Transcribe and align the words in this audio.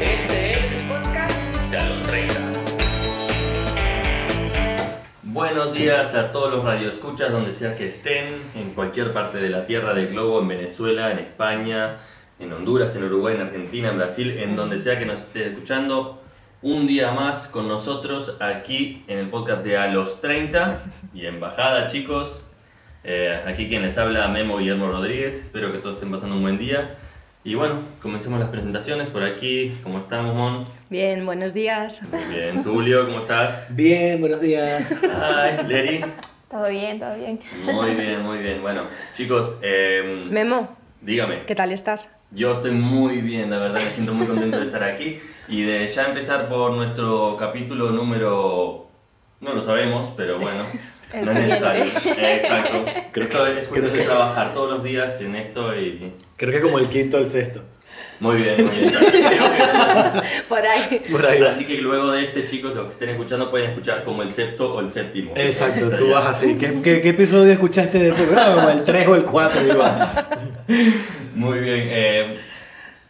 Este 0.00 0.52
es 0.52 0.86
podcast 0.88 1.70
de 1.70 1.76
a 1.76 1.88
los 1.90 2.02
30. 2.04 2.34
Buenos 5.24 5.74
días 5.74 6.14
a 6.14 6.32
todos 6.32 6.50
los 6.50 6.64
radioescuchas 6.64 7.30
donde 7.30 7.52
sea 7.52 7.76
que 7.76 7.88
estén, 7.88 8.40
en 8.54 8.70
cualquier 8.70 9.12
parte 9.12 9.36
de 9.38 9.50
la 9.50 9.66
tierra 9.66 9.92
del 9.92 10.08
globo, 10.08 10.40
en 10.40 10.48
Venezuela, 10.48 11.10
en 11.10 11.18
España, 11.18 11.98
en 12.38 12.50
Honduras, 12.50 12.96
en 12.96 13.04
Uruguay, 13.04 13.34
en 13.34 13.42
Argentina, 13.42 13.90
en 13.90 13.98
Brasil, 13.98 14.38
en 14.38 14.56
donde 14.56 14.78
sea 14.78 14.98
que 14.98 15.04
nos 15.04 15.18
esté 15.18 15.48
escuchando. 15.48 16.22
Un 16.62 16.86
día 16.86 17.12
más 17.12 17.46
con 17.46 17.68
nosotros 17.68 18.36
aquí 18.40 19.04
en 19.06 19.18
el 19.18 19.28
podcast 19.28 19.62
de 19.62 19.76
A 19.76 19.88
los 19.88 20.22
30 20.22 20.80
y 21.12 21.26
embajada 21.26 21.88
chicos. 21.88 22.42
Eh, 23.04 23.38
aquí 23.46 23.68
quien 23.68 23.82
les 23.82 23.98
habla 23.98 24.28
Memo 24.28 24.56
Guillermo 24.58 24.90
Rodríguez, 24.90 25.34
espero 25.34 25.72
que 25.72 25.78
todos 25.78 25.96
estén 25.96 26.10
pasando 26.10 26.36
un 26.36 26.42
buen 26.42 26.58
día. 26.58 26.96
Y 27.42 27.54
bueno, 27.54 27.84
comencemos 28.02 28.38
las 28.38 28.50
presentaciones 28.50 29.08
por 29.08 29.22
aquí. 29.22 29.72
¿Cómo 29.82 29.98
estamos, 29.98 30.34
Mon? 30.34 30.66
Bien, 30.90 31.24
buenos 31.24 31.54
días. 31.54 32.02
Muy 32.02 32.22
bien. 32.24 32.62
Tulio, 32.62 33.06
¿cómo 33.06 33.20
estás? 33.20 33.74
Bien, 33.74 34.20
buenos 34.20 34.42
días. 34.42 35.00
Ay, 35.10 35.56
Leri. 35.66 36.04
Todo 36.50 36.68
bien, 36.68 37.00
todo 37.00 37.16
bien. 37.16 37.40
Muy 37.64 37.94
bien, 37.94 38.20
muy 38.22 38.38
bien. 38.40 38.60
Bueno, 38.60 38.82
chicos, 39.14 39.54
eh, 39.62 40.26
Memo, 40.30 40.76
dígame. 41.00 41.44
¿qué 41.46 41.54
tal 41.54 41.72
estás? 41.72 42.10
Yo 42.30 42.52
estoy 42.52 42.72
muy 42.72 43.22
bien, 43.22 43.50
la 43.50 43.58
verdad, 43.58 43.80
me 43.82 43.90
siento 43.90 44.12
muy 44.12 44.26
contento 44.26 44.58
de 44.58 44.66
estar 44.66 44.84
aquí 44.84 45.18
y 45.48 45.62
de 45.62 45.86
ya 45.86 46.08
empezar 46.08 46.48
por 46.50 46.72
nuestro 46.72 47.38
capítulo 47.38 47.90
número... 47.90 48.86
No 49.40 49.54
lo 49.54 49.62
sabemos, 49.62 50.12
pero 50.14 50.38
bueno, 50.38 50.62
El 51.12 51.24
no 51.24 51.32
es 51.32 51.38
necesario. 51.38 51.84
Exacto. 51.84 52.84
Creo 53.12 53.28
que 53.28 53.58
es 53.58 53.66
cuestión 53.66 53.68
Creo 53.68 53.90
de 53.92 53.98
que- 53.98 54.04
trabajar 54.04 54.52
todos 54.54 54.70
los 54.70 54.82
días 54.84 55.20
en 55.20 55.34
esto 55.36 55.74
y... 55.74 56.12
Creo 56.36 56.52
que 56.52 56.60
como 56.60 56.78
el 56.78 56.86
quinto 56.86 57.16
o 57.16 57.20
el 57.20 57.26
sexto. 57.26 57.62
Muy 58.20 58.36
bien, 58.36 58.54
muy 58.66 58.76
bien. 58.76 58.92
Por 60.48 60.58
ahí. 60.66 61.02
Por 61.10 61.26
ahí. 61.26 61.42
Así 61.42 61.64
que 61.64 61.74
luego 61.78 62.12
de 62.12 62.24
este, 62.24 62.44
chicos, 62.46 62.74
los 62.74 62.86
que 62.86 62.92
estén 62.92 63.08
escuchando 63.10 63.50
pueden 63.50 63.70
escuchar 63.70 64.04
como 64.04 64.22
el 64.22 64.30
sexto 64.30 64.74
o 64.74 64.80
el 64.80 64.90
séptimo. 64.90 65.32
Exacto, 65.36 65.90
tú 65.96 66.10
vas 66.10 66.26
así. 66.26 66.54
¿Qué, 66.56 66.80
qué, 66.82 67.00
qué 67.02 67.08
episodio 67.10 67.52
escuchaste 67.52 67.98
de 67.98 68.12
programa? 68.12 68.72
¿El 68.72 68.84
3 68.84 69.08
o 69.08 69.14
el 69.16 69.24
4? 69.24 69.66
Igual. 69.66 70.08
Muy 71.34 71.58
bien. 71.60 71.80
eh, 71.90 72.36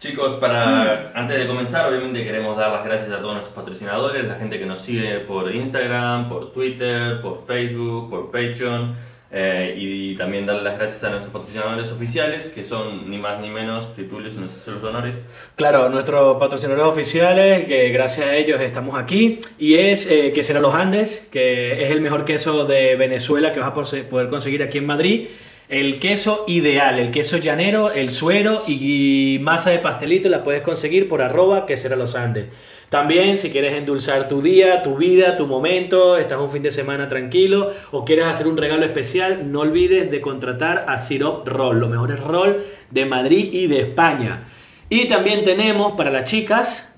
chicos, 0.00 0.34
para 0.40 1.12
antes 1.14 1.38
de 1.38 1.46
comenzar, 1.46 1.86
obviamente 1.86 2.24
queremos 2.24 2.56
dar 2.56 2.72
las 2.72 2.84
gracias 2.84 3.12
a 3.12 3.20
todos 3.20 3.34
nuestros 3.34 3.54
patrocinadores, 3.54 4.24
la 4.24 4.36
gente 4.36 4.58
que 4.58 4.64
nos 4.64 4.80
sigue 4.80 5.20
por 5.20 5.54
Instagram, 5.54 6.28
por 6.28 6.52
Twitter, 6.52 7.20
por 7.20 7.46
Facebook, 7.46 8.08
por 8.08 8.30
Patreon. 8.30 8.96
eh, 9.32 9.76
y 9.78 10.16
también 10.16 10.44
darle 10.44 10.64
las 10.64 10.76
gracias 10.76 11.04
a 11.04 11.10
nuestros 11.10 11.32
patrocinadores 11.32 11.92
oficiales, 11.92 12.50
que 12.50 12.64
son 12.64 13.08
ni 13.08 13.16
más 13.16 13.40
ni 13.40 13.48
menos 13.48 13.94
Titulios 13.94 14.34
y 14.34 14.38
nuestros 14.38 14.82
honores. 14.82 15.16
Claro, 15.54 15.88
nuestros 15.88 16.36
patrocinadores 16.38 16.86
oficiales, 16.86 17.64
que 17.66 17.90
gracias 17.90 18.26
a 18.26 18.34
ellos 18.34 18.60
estamos 18.60 18.98
aquí, 18.98 19.38
y 19.58 19.74
es 19.74 20.10
eh, 20.10 20.32
Quesera 20.32 20.58
Los 20.60 20.74
Andes, 20.74 21.28
que 21.30 21.84
es 21.84 21.90
el 21.90 22.00
mejor 22.00 22.24
queso 22.24 22.64
de 22.64 22.96
Venezuela 22.96 23.52
que 23.52 23.60
vas 23.60 23.68
a 23.68 23.74
poder 24.08 24.28
conseguir 24.28 24.62
aquí 24.64 24.78
en 24.78 24.86
Madrid. 24.86 25.28
El 25.70 26.00
queso 26.00 26.42
ideal, 26.48 26.98
el 26.98 27.12
queso 27.12 27.36
llanero, 27.36 27.92
el 27.92 28.10
suero 28.10 28.60
y, 28.66 29.38
masa 29.40 29.70
de 29.70 29.78
pastelito 29.78 30.28
la 30.28 30.42
puedes 30.42 30.62
conseguir 30.62 31.06
por 31.06 31.22
arroba 31.22 31.64
Quesera 31.64 31.94
Los 31.94 32.16
Andes. 32.16 32.46
También 32.88 33.38
si 33.38 33.50
quieres 33.50 33.74
endulzar 33.74 34.26
tu 34.26 34.42
día, 34.42 34.82
tu 34.82 34.96
vida, 34.96 35.36
tu 35.36 35.46
momento, 35.46 36.16
estás 36.16 36.40
un 36.40 36.50
fin 36.50 36.64
de 36.64 36.72
semana 36.72 37.06
tranquilo 37.06 37.72
o 37.92 38.04
quieres 38.04 38.24
hacer 38.24 38.48
un 38.48 38.56
regalo 38.56 38.84
especial, 38.84 39.52
no 39.52 39.60
olvides 39.60 40.10
de 40.10 40.20
contratar 40.20 40.86
a 40.88 40.98
Sirop 40.98 41.46
Roll, 41.46 41.78
los 41.78 41.88
mejores 41.88 42.18
roll 42.18 42.64
de 42.90 43.06
Madrid 43.06 43.50
y 43.52 43.68
de 43.68 43.82
España. 43.82 44.48
Y 44.88 45.06
también 45.06 45.44
tenemos 45.44 45.92
para 45.92 46.10
las 46.10 46.24
chicas. 46.24 46.92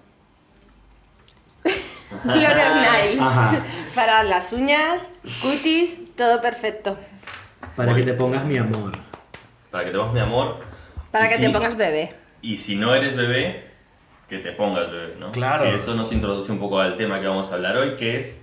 Flores. 2.23 3.21
Ajá. 3.21 3.63
Para 3.95 4.23
las 4.23 4.55
uñas, 4.55 5.07
cutis, 5.43 5.99
todo 6.17 6.41
perfecto. 6.41 6.97
Para 7.77 7.95
que 7.95 8.03
te 8.03 8.15
pongas 8.15 8.45
mi 8.45 8.59
amor. 8.59 8.93
Para 9.71 9.85
que 9.85 9.91
te 9.91 9.97
pongas 9.99 10.15
mi 10.15 10.21
amor. 10.21 10.57
Para 11.11 11.27
Y 11.27 11.29
que 11.31 11.37
si- 11.37 11.43
te 11.43 11.51
pongas 11.51 11.77
bebé. 11.77 12.15
Y 12.43 12.57
si 12.57 12.75
no 12.77 12.95
eres 12.95 13.17
bebé, 13.17 13.65
que 14.29 14.39
te 14.39 14.53
pongas 14.53 14.91
bebé, 14.91 15.15
¿no? 15.19 15.31
Claro. 15.31 15.71
Y 15.71 15.75
eso 15.77 15.95
nos 15.95 16.11
introduce 16.13 16.51
un 16.51 16.59
poco 16.59 16.81
al 16.81 16.97
tema 16.97 17.21
que 17.21 17.27
vamos 17.27 17.51
a 17.51 17.55
hablar 17.55 17.77
hoy, 17.77 17.97
que 17.97 18.19
es 18.19 18.41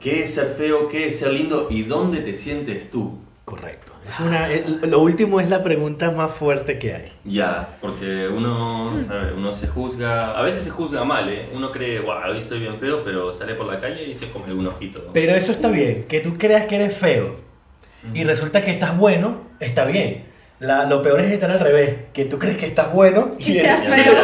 qué 0.00 0.22
es 0.24 0.34
ser 0.34 0.54
feo, 0.56 0.88
qué 0.88 1.08
es 1.08 1.18
ser 1.18 1.32
lindo 1.32 1.68
y 1.70 1.82
dónde 1.82 2.20
te 2.20 2.34
sientes 2.34 2.90
tú. 2.90 3.18
Correcto. 3.44 3.92
Es 4.08 4.18
una, 4.20 4.50
eh, 4.52 4.64
lo 4.88 5.00
último 5.00 5.40
es 5.40 5.48
la 5.48 5.62
pregunta 5.62 6.10
más 6.10 6.32
fuerte 6.32 6.78
que 6.78 6.94
hay. 6.94 7.12
Ya, 7.24 7.76
porque 7.80 8.28
uno, 8.28 8.92
¿sabe? 9.06 9.32
uno 9.34 9.52
se 9.52 9.68
juzga, 9.68 10.36
a 10.36 10.42
veces 10.42 10.64
se 10.64 10.70
juzga 10.70 11.04
mal, 11.04 11.28
¿eh? 11.28 11.48
Uno 11.54 11.70
cree, 11.72 12.00
wow, 12.00 12.30
hoy 12.30 12.38
estoy 12.38 12.58
bien 12.60 12.78
feo, 12.78 13.04
pero 13.04 13.32
sale 13.32 13.54
por 13.54 13.66
la 13.66 13.80
calle 13.80 14.04
y 14.04 14.14
se 14.16 14.30
come 14.30 14.52
un 14.52 14.66
ojito. 14.66 15.00
¿no? 15.06 15.12
Pero 15.12 15.32
eso 15.34 15.52
está 15.52 15.68
bien, 15.68 16.06
que 16.08 16.20
tú 16.20 16.36
creas 16.36 16.66
que 16.66 16.74
eres 16.76 16.96
feo 16.96 17.36
y 18.14 18.24
resulta 18.24 18.62
que 18.62 18.70
estás 18.72 18.96
bueno, 18.96 19.42
está 19.60 19.84
bien. 19.84 20.24
La- 20.58 20.86
lo 20.86 21.02
peor 21.02 21.20
es 21.20 21.30
estar 21.32 21.50
al 21.50 21.60
revés, 21.60 21.94
que 22.14 22.24
tú 22.24 22.38
crees 22.38 22.56
que 22.56 22.64
estás 22.66 22.90
bueno 22.92 23.32
y, 23.38 23.52
Y 23.52 23.58
eres, 23.58 23.82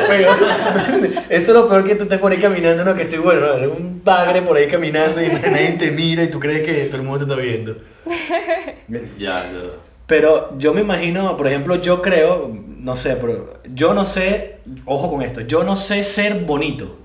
feo. 0.08 0.32
Eso 1.28 1.28
es 1.28 1.48
lo 1.48 1.68
peor 1.68 1.84
que 1.84 1.94
tú 1.94 2.06
te 2.06 2.16
pones 2.18 2.40
caminando, 2.40 2.84
no 2.84 2.94
que 2.94 3.02
estoy 3.02 3.18
bueno, 3.18 3.40
no, 3.42 3.54
eres 3.54 3.68
un 3.68 4.00
bagre 4.02 4.40
por 4.40 4.56
ahí 4.56 4.66
caminando 4.66 5.22
y 5.22 5.28
nadie 5.28 5.72
te 5.78 5.90
mira 5.90 6.22
y 6.22 6.28
tú 6.28 6.40
crees 6.40 6.62
que 6.64 6.84
todo 6.86 6.96
el 6.96 7.02
mundo 7.06 7.26
te 7.26 7.30
está 7.32 7.42
viendo. 7.42 7.76
Ya, 9.18 9.50
ya. 9.50 9.50
Pero 10.06 10.58
yo 10.58 10.74
me 10.74 10.80
imagino, 10.82 11.36
por 11.36 11.46
ejemplo, 11.46 11.76
yo 11.76 12.02
creo, 12.02 12.50
no 12.78 12.96
sé, 12.96 13.16
pero 13.16 13.60
yo 13.72 13.94
no 13.94 14.04
sé, 14.04 14.56
ojo 14.84 15.10
con 15.10 15.22
esto, 15.22 15.40
yo 15.42 15.64
no 15.64 15.76
sé 15.76 16.02
ser 16.04 16.40
bonito. 16.40 16.98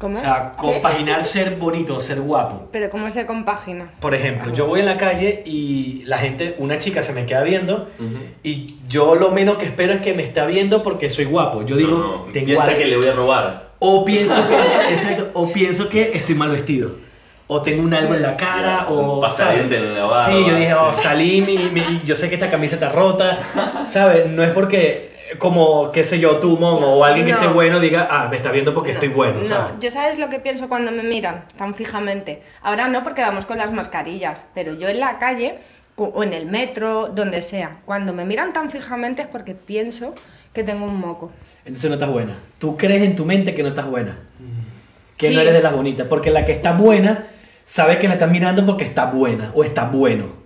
¿Cómo? 0.00 0.16
O 0.16 0.20
sea, 0.20 0.52
compaginar 0.56 1.22
ser 1.24 1.56
bonito, 1.56 2.00
ser 2.00 2.22
guapo. 2.22 2.68
Pero 2.72 2.88
¿cómo 2.88 3.10
se 3.10 3.26
compagina? 3.26 3.90
Por 4.00 4.14
ejemplo, 4.14 4.50
yo 4.54 4.66
voy 4.66 4.80
en 4.80 4.86
la 4.86 4.96
calle 4.96 5.42
y 5.44 6.02
la 6.06 6.16
gente, 6.16 6.54
una 6.58 6.78
chica 6.78 7.02
se 7.02 7.12
me 7.12 7.26
queda 7.26 7.42
viendo 7.42 7.90
Ujú. 7.98 8.16
y 8.42 8.64
yo 8.88 9.14
lo 9.14 9.30
menos 9.30 9.58
que 9.58 9.66
espero 9.66 9.92
es 9.92 10.00
que 10.00 10.14
me 10.14 10.22
está 10.22 10.46
viendo 10.46 10.82
porque 10.82 11.10
soy 11.10 11.26
guapo. 11.26 11.66
Yo 11.66 11.76
digo, 11.76 11.90
No, 11.98 11.98
no, 11.98 12.32
tengo 12.32 12.46
piensa 12.46 12.64
algo. 12.64 12.78
que 12.78 12.84
le 12.86 12.96
voy 12.96 13.08
a 13.08 13.12
robar. 13.12 13.70
O 13.78 14.02
pienso 14.04 14.36
que, 14.48 14.54
exacto, 14.94 15.28
o 15.34 15.52
pienso 15.52 15.90
que 15.90 16.12
estoy 16.16 16.34
mal 16.34 16.48
vestido. 16.50 16.92
O 17.46 17.60
tengo 17.60 17.82
un 17.82 17.92
algo 17.92 18.14
en 18.14 18.22
la 18.22 18.36
cara, 18.38 18.86
Ya, 18.88 18.94
o. 18.94 19.20
pasadiente 19.20 19.76
en 19.76 19.92
la 19.94 20.04
barba, 20.04 20.24
Sí, 20.26 20.44
yo 20.48 20.54
dije, 20.56 20.72
oh, 20.72 20.92
sí. 20.94 21.02
salí, 21.02 21.42
mi, 21.42 21.58
mi- 21.58 22.00
yo 22.06 22.14
sé 22.16 22.28
que 22.30 22.36
esta 22.36 22.48
camisa 22.50 22.76
está 22.76 22.88
rota. 22.88 23.38
¿Sabes? 23.86 24.26
No 24.30 24.42
es 24.42 24.50
porque, 24.52 25.09
como, 25.38 25.90
qué 25.92 26.02
sé 26.04 26.18
yo, 26.18 26.38
tú, 26.38 26.56
Mon, 26.58 26.82
o 26.82 27.04
alguien 27.04 27.26
que 27.26 27.32
No. 27.32 27.38
esté 27.40 27.52
bueno 27.52 27.78
diga, 27.80 28.08
ah, 28.10 28.28
me 28.30 28.36
está 28.36 28.50
viendo 28.50 28.74
porque 28.74 28.90
No, 28.90 28.94
estoy 28.94 29.08
bueno, 29.10 29.44
¿sabes? 29.44 29.74
No, 29.74 29.80
yo 29.80 29.90
sabes 29.90 30.18
lo 30.18 30.28
que 30.28 30.40
pienso 30.40 30.68
cuando 30.68 30.90
me 30.92 31.02
miran 31.02 31.44
tan 31.56 31.74
fijamente. 31.74 32.42
Ahora 32.62 32.88
no 32.88 33.04
porque 33.04 33.22
vamos 33.22 33.46
con 33.46 33.58
las 33.58 33.72
mascarillas, 33.72 34.46
pero 34.54 34.74
yo 34.74 34.88
en 34.88 35.00
la 35.00 35.18
calle 35.18 35.58
o 35.96 36.22
en 36.24 36.32
el 36.32 36.46
metro, 36.46 37.08
donde 37.08 37.42
sea, 37.42 37.78
cuando 37.84 38.12
me 38.12 38.24
miran 38.24 38.52
tan 38.52 38.70
fijamente 38.70 39.22
es 39.22 39.28
porque 39.28 39.54
pienso 39.54 40.14
que 40.54 40.64
tengo 40.64 40.86
un 40.86 40.98
moco. 40.98 41.30
Entonces 41.64 41.90
no 41.90 41.94
estás 41.94 42.08
buena. 42.10 42.34
Tú 42.58 42.76
crees 42.76 43.02
en 43.02 43.14
tu 43.14 43.24
mente 43.26 43.54
que 43.54 43.62
no 43.62 43.68
estás 43.68 43.84
buena. 43.86 44.18
Que 45.18 45.28
Sí. 45.28 45.34
no 45.34 45.42
eres 45.42 45.52
de 45.52 45.60
las 45.62 45.74
bonitas. 45.74 46.06
Porque 46.08 46.30
la 46.30 46.46
que 46.46 46.52
está 46.52 46.72
buena 46.72 47.26
sabe 47.66 47.98
que 47.98 48.08
la 48.08 48.14
están 48.14 48.32
mirando 48.32 48.64
porque 48.64 48.84
está 48.84 49.04
buena 49.06 49.52
o 49.54 49.62
está 49.62 49.84
bueno. 49.84 50.40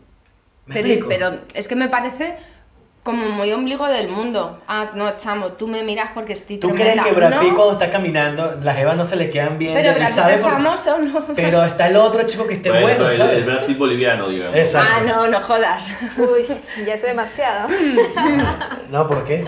¿Me 0.66 0.75
Pero, 0.75 0.89
explico? 0.89 1.09
pero 1.09 1.39
es 1.55 1.69
que 1.69 1.77
me 1.77 1.89
parece 1.89 2.34
como 3.04 3.28
muy 3.28 3.53
ombligo 3.53 3.87
del 3.87 4.09
mundo. 4.09 4.60
Ah, 4.66 4.87
no, 4.94 5.16
chamo, 5.19 5.48
tú 5.53 5.69
me 5.69 5.82
miras 5.82 6.10
porque 6.15 6.32
estoy 6.32 6.56
¿Tú 6.56 6.70
crees 6.70 7.00
que 7.00 7.12
Brad 7.12 7.38
Pitt 7.38 7.50
No, 7.50 7.54
cuando 7.56 7.72
está 7.75 7.91
caminando, 7.91 8.59
las 8.62 8.76
evas 8.78 8.97
no 8.97 9.04
se 9.04 9.15
le 9.16 9.28
quedan 9.31 9.59
viendo 9.59 9.78
pero 9.81 9.94
Brad 9.94 10.09
Pitt 10.09 10.34
es 10.37 10.41
por- 10.41 10.50
famoso, 10.53 10.98
¿no? 10.98 11.26
Pero 11.37 11.62
está 11.62 11.87
el 11.88 11.97
otro 11.97 12.22
chico 12.25 12.47
que 12.47 12.54
esté 12.54 12.70
Bueno, 12.70 12.87
bueno, 12.87 13.10
el, 13.10 13.19
¿sabes? 13.19 13.37
el 13.38 13.44
Brad 13.44 13.66
Pitt 13.66 13.78
boliviano, 13.78 14.28
digamos. 14.28 14.56
Exacto. 14.56 14.88
Ah, 14.91 15.00
no, 15.06 15.28
no 15.28 15.38
jodas. 15.41 15.88
Uy, 16.16 16.44
ya 16.87 16.94
es 16.94 17.03
demasiado. 17.03 17.69
No, 18.91 19.06
¿por 19.06 19.25
qué? 19.25 19.44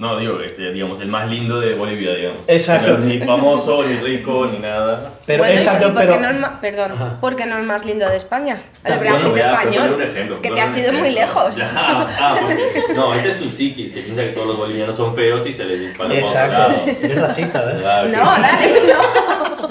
No 0.00 0.16
digo, 0.16 0.38
que 0.38 0.46
es, 0.46 0.56
digamos, 0.56 0.98
el 1.02 1.08
más 1.08 1.28
lindo 1.28 1.60
de 1.60 1.74
Bolivia, 1.74 2.14
digamos. 2.14 2.44
Exacto. 2.46 2.92
No, 2.96 3.04
ni 3.04 3.18
famoso, 3.20 3.84
ni 3.84 3.96
rico, 3.96 4.48
ni 4.50 4.58
nada. 4.58 5.10
Pero 5.26 5.40
Bueno, 5.42 5.52
¿y 5.52 5.56
exacto, 5.58 5.92
pero... 5.94 6.18
no 6.18 6.30
es 6.30 6.40
ma- 6.40 6.58
perdón, 6.58 6.92
Ajá. 6.92 7.20
¿por 7.20 7.36
qué 7.36 7.44
no 7.44 7.58
es 7.58 7.64
más 7.66 7.84
lindo 7.84 8.08
de 8.08 8.16
España? 8.16 8.56
El 8.82 8.98
Brad 8.98 9.22
Pitt 9.24 9.36
español. 9.36 9.88
ponle 9.90 9.94
un 9.96 10.02
ejemplo, 10.02 10.34
es 10.34 10.40
que 10.40 10.50
te 10.52 10.60
has 10.62 10.74
ido 10.74 10.92
muy 10.94 11.10
lejos. 11.10 11.54
Ya, 11.54 11.70
ah, 11.76 12.34
porque- 12.40 12.82
no, 12.94 13.12
ese 13.12 13.32
es 13.32 13.36
su 13.36 13.50
psiquis, 13.50 13.92
que 13.92 14.00
piensa 14.00 14.22
que 14.22 14.30
todos 14.30 14.46
los 14.46 14.56
bolivianos 14.56 14.96
son 14.96 15.14
feos 15.14 15.46
y 15.46 15.52
se 15.52 15.64
les 15.66 15.78
dispara 15.80 16.14
Exacto. 16.14 16.74
Eres 17.02 17.20
racista, 17.20 17.70
sí. 17.70 17.78
No, 18.10 18.24
dale, 18.24 18.82
no. 18.88 19.70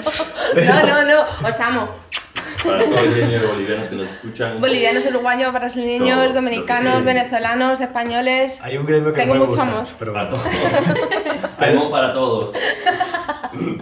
No, 0.54 0.86
no, 0.86 1.04
no. 1.04 1.48
Os 1.48 1.60
amo. 1.60 1.88
Para 2.64 2.84
todos 2.84 3.06
los 3.06 3.16
niños 3.16 3.42
bolivianos 3.48 3.88
que 3.88 3.96
nos 3.96 4.08
escuchan. 4.08 4.60
Bolivianos, 4.60 5.06
uruguayos, 5.06 5.52
brasileños, 5.52 6.18
Todos, 6.18 6.34
dominicanos, 6.34 6.98
sí. 6.98 7.02
venezolanos, 7.04 7.80
españoles. 7.80 8.58
Hay 8.62 8.76
un 8.76 8.86
gremio 8.86 9.12
que 9.12 9.20
Tengo 9.20 9.34
no 9.34 9.40
me 9.40 9.46
mucho 9.46 9.60
gusta, 9.60 9.76
amor. 9.76 9.88
Pero, 9.98 10.12
Para 10.12 10.30
bueno. 10.30 10.42
todos. 10.44 11.50
Hay 11.58 11.70
amor 11.76 11.90
para 11.90 12.12
todos. 12.12 12.52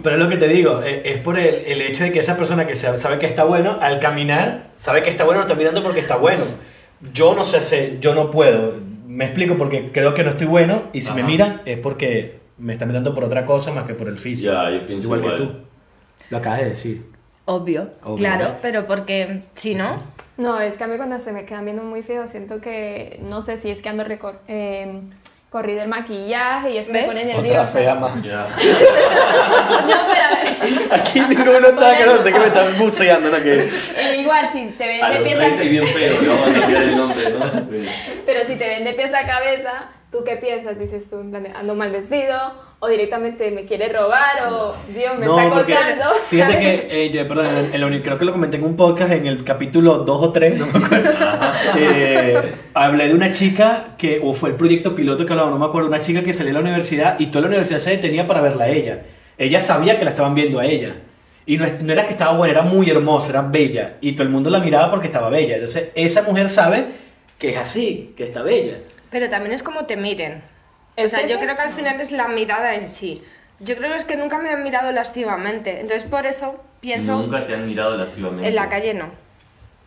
pero 0.03 0.15
es 0.15 0.21
lo 0.21 0.29
que 0.29 0.37
te 0.37 0.47
digo, 0.47 0.81
eh, 0.83 1.01
es 1.05 1.17
por 1.17 1.37
el, 1.39 1.55
el 1.65 1.81
hecho 1.81 2.03
de 2.03 2.11
que 2.11 2.19
esa 2.19 2.35
persona 2.37 2.67
que 2.67 2.75
sabe, 2.75 3.19
que 3.19 3.25
está 3.25 3.43
bueno, 3.45 3.77
al 3.81 3.99
caminar, 3.99 4.67
sabe 4.75 5.01
que 5.03 5.09
está 5.09 5.23
bueno, 5.23 5.39
lo 5.41 5.47
está 5.47 5.55
mirando 5.55 5.81
porque 5.83 5.99
está 5.99 6.15
bueno. 6.17 6.43
Yo 7.13 7.33
no 7.35 7.43
sé 7.43 7.97
yo 8.01 8.13
no 8.15 8.31
puedo. 8.31 8.73
Me 9.07 9.25
explico 9.25 9.55
porque 9.57 9.89
creo 9.93 10.13
que 10.13 10.23
no 10.23 10.29
estoy 10.31 10.47
bueno 10.47 10.83
y 10.93 11.01
si 11.01 11.13
me 11.13 11.21
Ajá. 11.21 11.29
miran 11.29 11.61
es 11.65 11.77
porque 11.79 12.39
me 12.57 12.73
están 12.73 12.89
mirando 12.89 13.13
por 13.15 13.23
otra 13.23 13.45
cosa 13.45 13.71
más 13.71 13.85
que 13.87 13.93
por 13.93 14.07
el 14.09 14.19
físico. 14.19 14.51
Ya, 14.51 14.69
yo 14.69 14.85
pienso 14.85 15.05
igual, 15.07 15.19
igual. 15.21 15.35
que 15.37 15.43
tú. 15.43 15.51
Lo 16.29 16.37
acabas 16.37 16.59
de 16.59 16.65
decir. 16.65 17.05
Obvio, 17.49 17.89
Obvio, 18.03 18.17
claro, 18.17 18.45
¿no? 18.49 18.55
pero 18.61 18.85
porque 18.85 19.41
si 19.55 19.73
no, 19.75 20.03
No, 20.37 20.59
es 20.59 20.77
que 20.77 20.83
a 20.83 20.87
mí 20.87 20.97
cuando 20.97 21.17
se 21.19 21.31
me 21.33 21.45
quedan 21.45 21.65
viendo 21.65 21.83
muy 21.83 22.01
feo, 22.03 22.27
siento 22.27 22.61
que, 22.61 23.19
no 23.23 23.41
sé 23.41 23.57
si 23.57 23.71
es 23.71 23.81
que 23.81 23.89
ando 23.89 24.03
recor- 24.05 24.37
eh, 24.47 25.01
corrido 25.49 25.81
el 25.81 25.87
maquillaje 25.89 26.69
y 26.71 26.77
eso 26.77 26.91
¿Ves? 26.93 27.07
me 27.07 27.07
pone 27.07 27.21
Otra 27.33 27.41
nerviosa. 27.41 27.65
fea 27.67 27.95
más. 27.95 28.15
No, 28.15 28.21
pero 28.21 28.39
a 30.23 30.29
ver, 30.29 30.47
Aquí 31.01 31.19
ninguno 31.21 31.67
está 31.69 31.97
que 31.97 32.05
no 32.05 32.17
sé 32.23 32.31
que 32.31 32.39
me 32.39 32.45
están 32.47 32.77
buceando, 32.77 33.31
¿no? 33.31 33.41
Que... 33.41 33.63
eh, 33.97 34.17
igual 34.21 34.47
si 34.51 34.65
te 34.77 34.85
ven 34.87 35.03
A 35.03 35.09
de 35.09 35.15
los 35.15 35.23
pies 35.23 35.37
30 35.39 35.63
y 35.63 35.67
a, 35.67 35.69
bien 35.71 35.87
feo, 35.87 36.15
vamos 36.27 36.47
a 36.47 36.53
cambiar 36.61 36.81
el 36.83 36.97
nombre, 36.97 37.29
¿no? 37.31 37.39
pero 38.25 38.45
si 38.45 38.55
te 38.57 38.67
ven 38.67 38.83
de 38.83 38.93
pies 38.93 39.11
a 39.13 39.25
cabeza, 39.25 39.89
¿tú 40.11 40.23
qué 40.25 40.35
piensas? 40.37 40.77
Dices 40.79 41.09
tú, 41.09 41.17
ando 41.17 41.75
mal 41.75 41.91
vestido, 41.91 42.35
o 42.79 42.87
directamente 42.87 43.51
me 43.51 43.65
quiere 43.65 43.89
robar, 43.89 44.51
o 44.51 44.73
Dios, 44.93 45.17
me 45.19 45.25
está 45.25 45.49
porque 45.49 45.73
acosando. 45.73 46.05
fíjate 46.29 46.53
¿Sabes? 46.53 46.81
que, 46.81 47.05
eh, 47.05 47.11
yo, 47.11 47.27
perdón, 47.27 47.47
el- 47.73 47.83
el- 47.83 48.01
creo 48.03 48.17
que 48.17 48.25
lo 48.25 48.31
comenté 48.31 48.57
en 48.57 48.63
un 48.63 48.75
podcast 48.75 49.11
en 49.11 49.27
el 49.27 49.43
capítulo 49.43 49.99
2 49.99 50.21
o 50.23 50.31
3, 50.31 50.55
no 50.57 50.65
me 50.67 50.85
acuerdo. 50.85 51.09
Eh, 51.77 52.41
hablé 52.73 53.07
de 53.09 53.13
una 53.13 53.31
chica 53.31 53.95
que, 53.97 54.19
o 54.23 54.33
fue 54.33 54.49
el 54.49 54.55
proyecto 54.55 54.95
piloto 54.95 55.25
que 55.25 55.33
hablaba, 55.33 55.51
no 55.51 55.59
me 55.59 55.65
acuerdo, 55.65 55.87
una 55.89 55.99
chica 55.99 56.23
que 56.23 56.33
salió 56.33 56.49
de 56.49 56.53
la 56.53 56.61
universidad 56.61 57.19
y 57.19 57.27
toda 57.27 57.41
la 57.41 57.47
universidad 57.47 57.79
se 57.79 57.91
detenía 57.91 58.25
para 58.27 58.41
verla 58.41 58.65
a 58.65 58.69
ella. 58.69 59.03
Ella 59.37 59.59
sabía 59.61 59.97
que 59.99 60.05
la 60.05 60.11
estaban 60.11 60.33
viendo 60.35 60.59
a 60.59 60.65
ella. 60.65 60.95
Y 61.45 61.57
no, 61.57 61.65
es- 61.65 61.81
no 61.83 61.91
era 61.91 62.05
que 62.05 62.11
estaba 62.11 62.33
buena, 62.33 62.51
era 62.53 62.61
muy 62.63 62.89
hermosa, 62.89 63.29
era 63.29 63.41
bella. 63.41 63.97
Y 64.01 64.13
todo 64.13 64.23
el 64.23 64.29
mundo 64.29 64.49
la 64.49 64.59
miraba 64.59 64.89
porque 64.89 65.07
estaba 65.07 65.29
bella. 65.29 65.55
Entonces, 65.55 65.89
esa 65.95 66.21
mujer 66.23 66.47
sabe 66.49 66.87
que 67.37 67.49
es 67.49 67.57
así, 67.57 68.13
que 68.17 68.23
está 68.23 68.41
bella. 68.41 68.77
Pero 69.11 69.29
también 69.29 69.53
es 69.53 69.63
como 69.63 69.85
te 69.85 69.97
miren. 69.97 70.43
O 70.97 71.01
¿Es 71.01 71.11
sea, 71.11 71.21
yo 71.25 71.35
sí? 71.37 71.41
creo 71.43 71.55
que 71.55 71.61
al 71.61 71.71
final 71.71 71.99
es 72.01 72.11
la 72.11 72.27
mirada 72.27 72.75
en 72.75 72.89
sí. 72.89 73.23
Yo 73.59 73.75
creo 73.75 73.91
que 73.91 73.97
es 73.97 74.05
que 74.05 74.15
nunca 74.15 74.37
me 74.39 74.49
han 74.51 74.63
mirado 74.63 74.91
lascivamente, 74.91 75.81
entonces 75.81 76.03
por 76.05 76.25
eso 76.25 76.63
pienso 76.79 77.17
Nunca 77.17 77.45
te 77.45 77.53
han 77.55 77.67
mirado 77.67 77.97
lascivamente. 77.97 78.47
en 78.47 78.55
la 78.55 78.69
calle 78.69 78.93
no. 78.93 79.09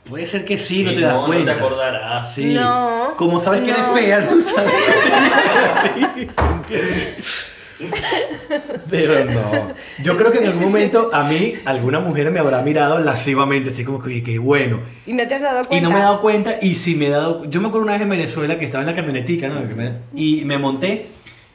Puede 0.09 0.27
ser 0.27 0.45
que 0.45 0.59
sí, 0.59 0.83
no 0.83 0.91
Sí, 0.91 0.97
te 0.97 1.03
das 1.03 1.15
no, 1.15 1.27
cuenta. 1.27 1.53
No 1.53 1.59
te 1.59 1.65
acordarás. 1.65 2.35
Sí. 2.35 2.53
No, 2.55 3.15
Como 3.17 3.39
sabes 3.39 3.63
que 3.63 3.71
eres 3.71 3.87
fea, 3.95 4.21
no 4.21 4.41
sabes 4.41 4.73
te 6.69 7.17
Pero 8.91 9.25
no. 9.25 9.73
Yo 10.03 10.17
creo 10.17 10.33
que 10.33 10.39
en 10.39 10.47
algún 10.47 10.65
momento 10.65 11.11
a 11.13 11.25
mí 11.25 11.55
alguna 11.65 12.01
mujer 12.01 12.31
me 12.31 12.41
habrá 12.41 12.63
mirado 12.63 12.99
lascivamente, 12.99 13.71
así 13.71 13.85
como 13.85 14.01
que, 14.01 14.09
"Oye, 14.09 14.23
qué 14.23 14.39
bueno. 14.39 14.81
Y 15.07 15.13
no 15.13 15.27
te 15.27 15.35
has 15.35 15.43
dado 15.43 15.65
cuenta. 15.65 15.77
Y 15.77 15.81
no 15.81 15.91
me 15.91 15.99
he 15.99 16.03
dado 16.03 16.21
cuenta, 16.21 16.57
y 16.61 16.75
si 16.75 16.95
me 16.95 17.07
he 17.07 17.11
dado. 17.11 17.45
Yo 17.47 17.61
me 17.61 17.69
acuerdo 17.69 17.85
una 17.85 17.93
vez 17.95 18.03
en 18.03 18.11
Venezuela 18.11 18.59
que 18.59 18.65
estaba 18.65 18.83
en 18.83 18.91
la 18.91 18.95
camionetica, 18.95 19.49
¿no? 19.49 19.63
Y 20.15 20.45
me 20.45 20.59
monté, 20.59 21.07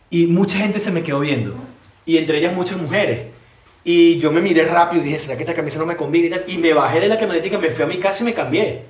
y 0.09 0.27
mucha 0.27 0.57
gente 0.59 0.79
se 0.79 0.91
me 0.91 1.03
quedó 1.03 1.19
viendo. 1.19 1.56
Y 2.06 2.18
entre 2.18 2.38
ellas 2.39 2.53
muchas 2.56 2.77
mujeres. 2.81 3.21
Y 3.83 4.18
yo 4.19 4.31
me 4.31 4.41
miré 4.41 4.65
rápido 4.65 5.01
y 5.01 5.06
dije, 5.06 5.19
¿será 5.19 5.38
que 5.38 5.44
esta 5.44 5.53
camisa 5.53 5.80
no 5.80 5.85
me 5.85 5.95
combina 5.95 6.27
y 6.27 6.30
tal? 6.30 6.44
Y 6.47 6.57
me 6.57 6.73
bajé 6.73 7.00
de 7.00 7.07
la 7.07 7.18
camionetica, 7.18 7.57
me 7.57 7.71
fui 7.71 7.85
a 7.85 7.88
mi 7.88 7.97
casa 7.97 8.23
y 8.23 8.25
me 8.25 8.33
cambié. 8.33 8.83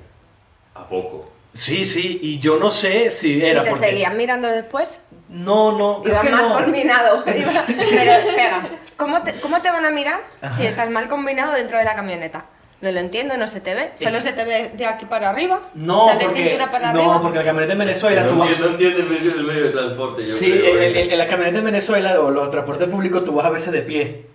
¿A 0.74 0.88
poco? 0.88 1.30
Sí, 1.58 1.84
sí, 1.84 2.20
y 2.22 2.38
yo 2.38 2.56
no 2.56 2.70
sé 2.70 3.10
si 3.10 3.34
¿Y 3.38 3.44
era 3.44 3.64
te 3.64 3.70
porque- 3.70 3.86
seguían 3.88 4.16
mirando 4.16 4.48
después? 4.48 5.00
No, 5.28 5.72
no, 5.76 6.02
creo 6.02 6.14
Iba 6.14 6.22
que 6.22 6.30
más 6.30 6.48
no. 6.48 6.54
combinado. 6.54 7.24
Iba- 7.26 7.64
Pero 7.66 8.12
espera, 8.12 8.68
¿cómo 8.96 9.22
te, 9.22 9.40
¿cómo 9.40 9.60
te 9.60 9.70
van 9.70 9.84
a 9.84 9.90
mirar 9.90 10.20
si 10.56 10.64
estás 10.66 10.88
mal 10.90 11.08
combinado 11.08 11.52
dentro 11.52 11.76
de 11.78 11.84
la 11.84 11.94
camioneta? 11.96 12.46
No 12.80 12.92
lo 12.92 13.00
entiendo, 13.00 13.36
no 13.36 13.48
se 13.48 13.60
te 13.60 13.74
ve. 13.74 13.90
Solo 13.96 14.20
se 14.20 14.32
te 14.32 14.44
ve 14.44 14.70
de 14.74 14.86
aquí 14.86 15.04
para 15.04 15.30
arriba. 15.30 15.68
No, 15.74 16.04
o 16.04 16.08
sea, 16.10 16.16
de 16.18 16.26
porque, 16.26 16.42
cintura 16.44 16.70
para 16.70 16.92
no, 16.92 17.00
arriba. 17.00 17.20
porque 17.22 17.38
la 17.38 17.44
camioneta 17.44 17.72
en 17.72 17.78
Venezuela, 17.80 18.22
no, 18.22 18.28
tú 18.28 18.36
vas... 18.38 18.60
no 18.60 18.66
entiende 18.68 19.00
el 19.00 19.08
medio, 19.08 19.34
el 19.34 19.42
medio 19.44 19.64
de 19.64 19.70
transporte. 19.70 20.26
Yo 20.26 20.32
Sí, 20.32 20.52
creo, 20.52 20.76
en, 20.80 20.82
¿eh? 20.96 21.02
en- 21.02 21.10
en 21.10 21.18
la 21.18 21.26
camioneta 21.26 21.58
en 21.58 21.64
Venezuela 21.64 22.20
o 22.20 22.30
los 22.30 22.48
transportes 22.52 22.86
públicos 22.88 23.24
tú 23.24 23.32
vas 23.34 23.46
a 23.46 23.50
veces 23.50 23.72
de 23.72 23.82
pie, 23.82 24.26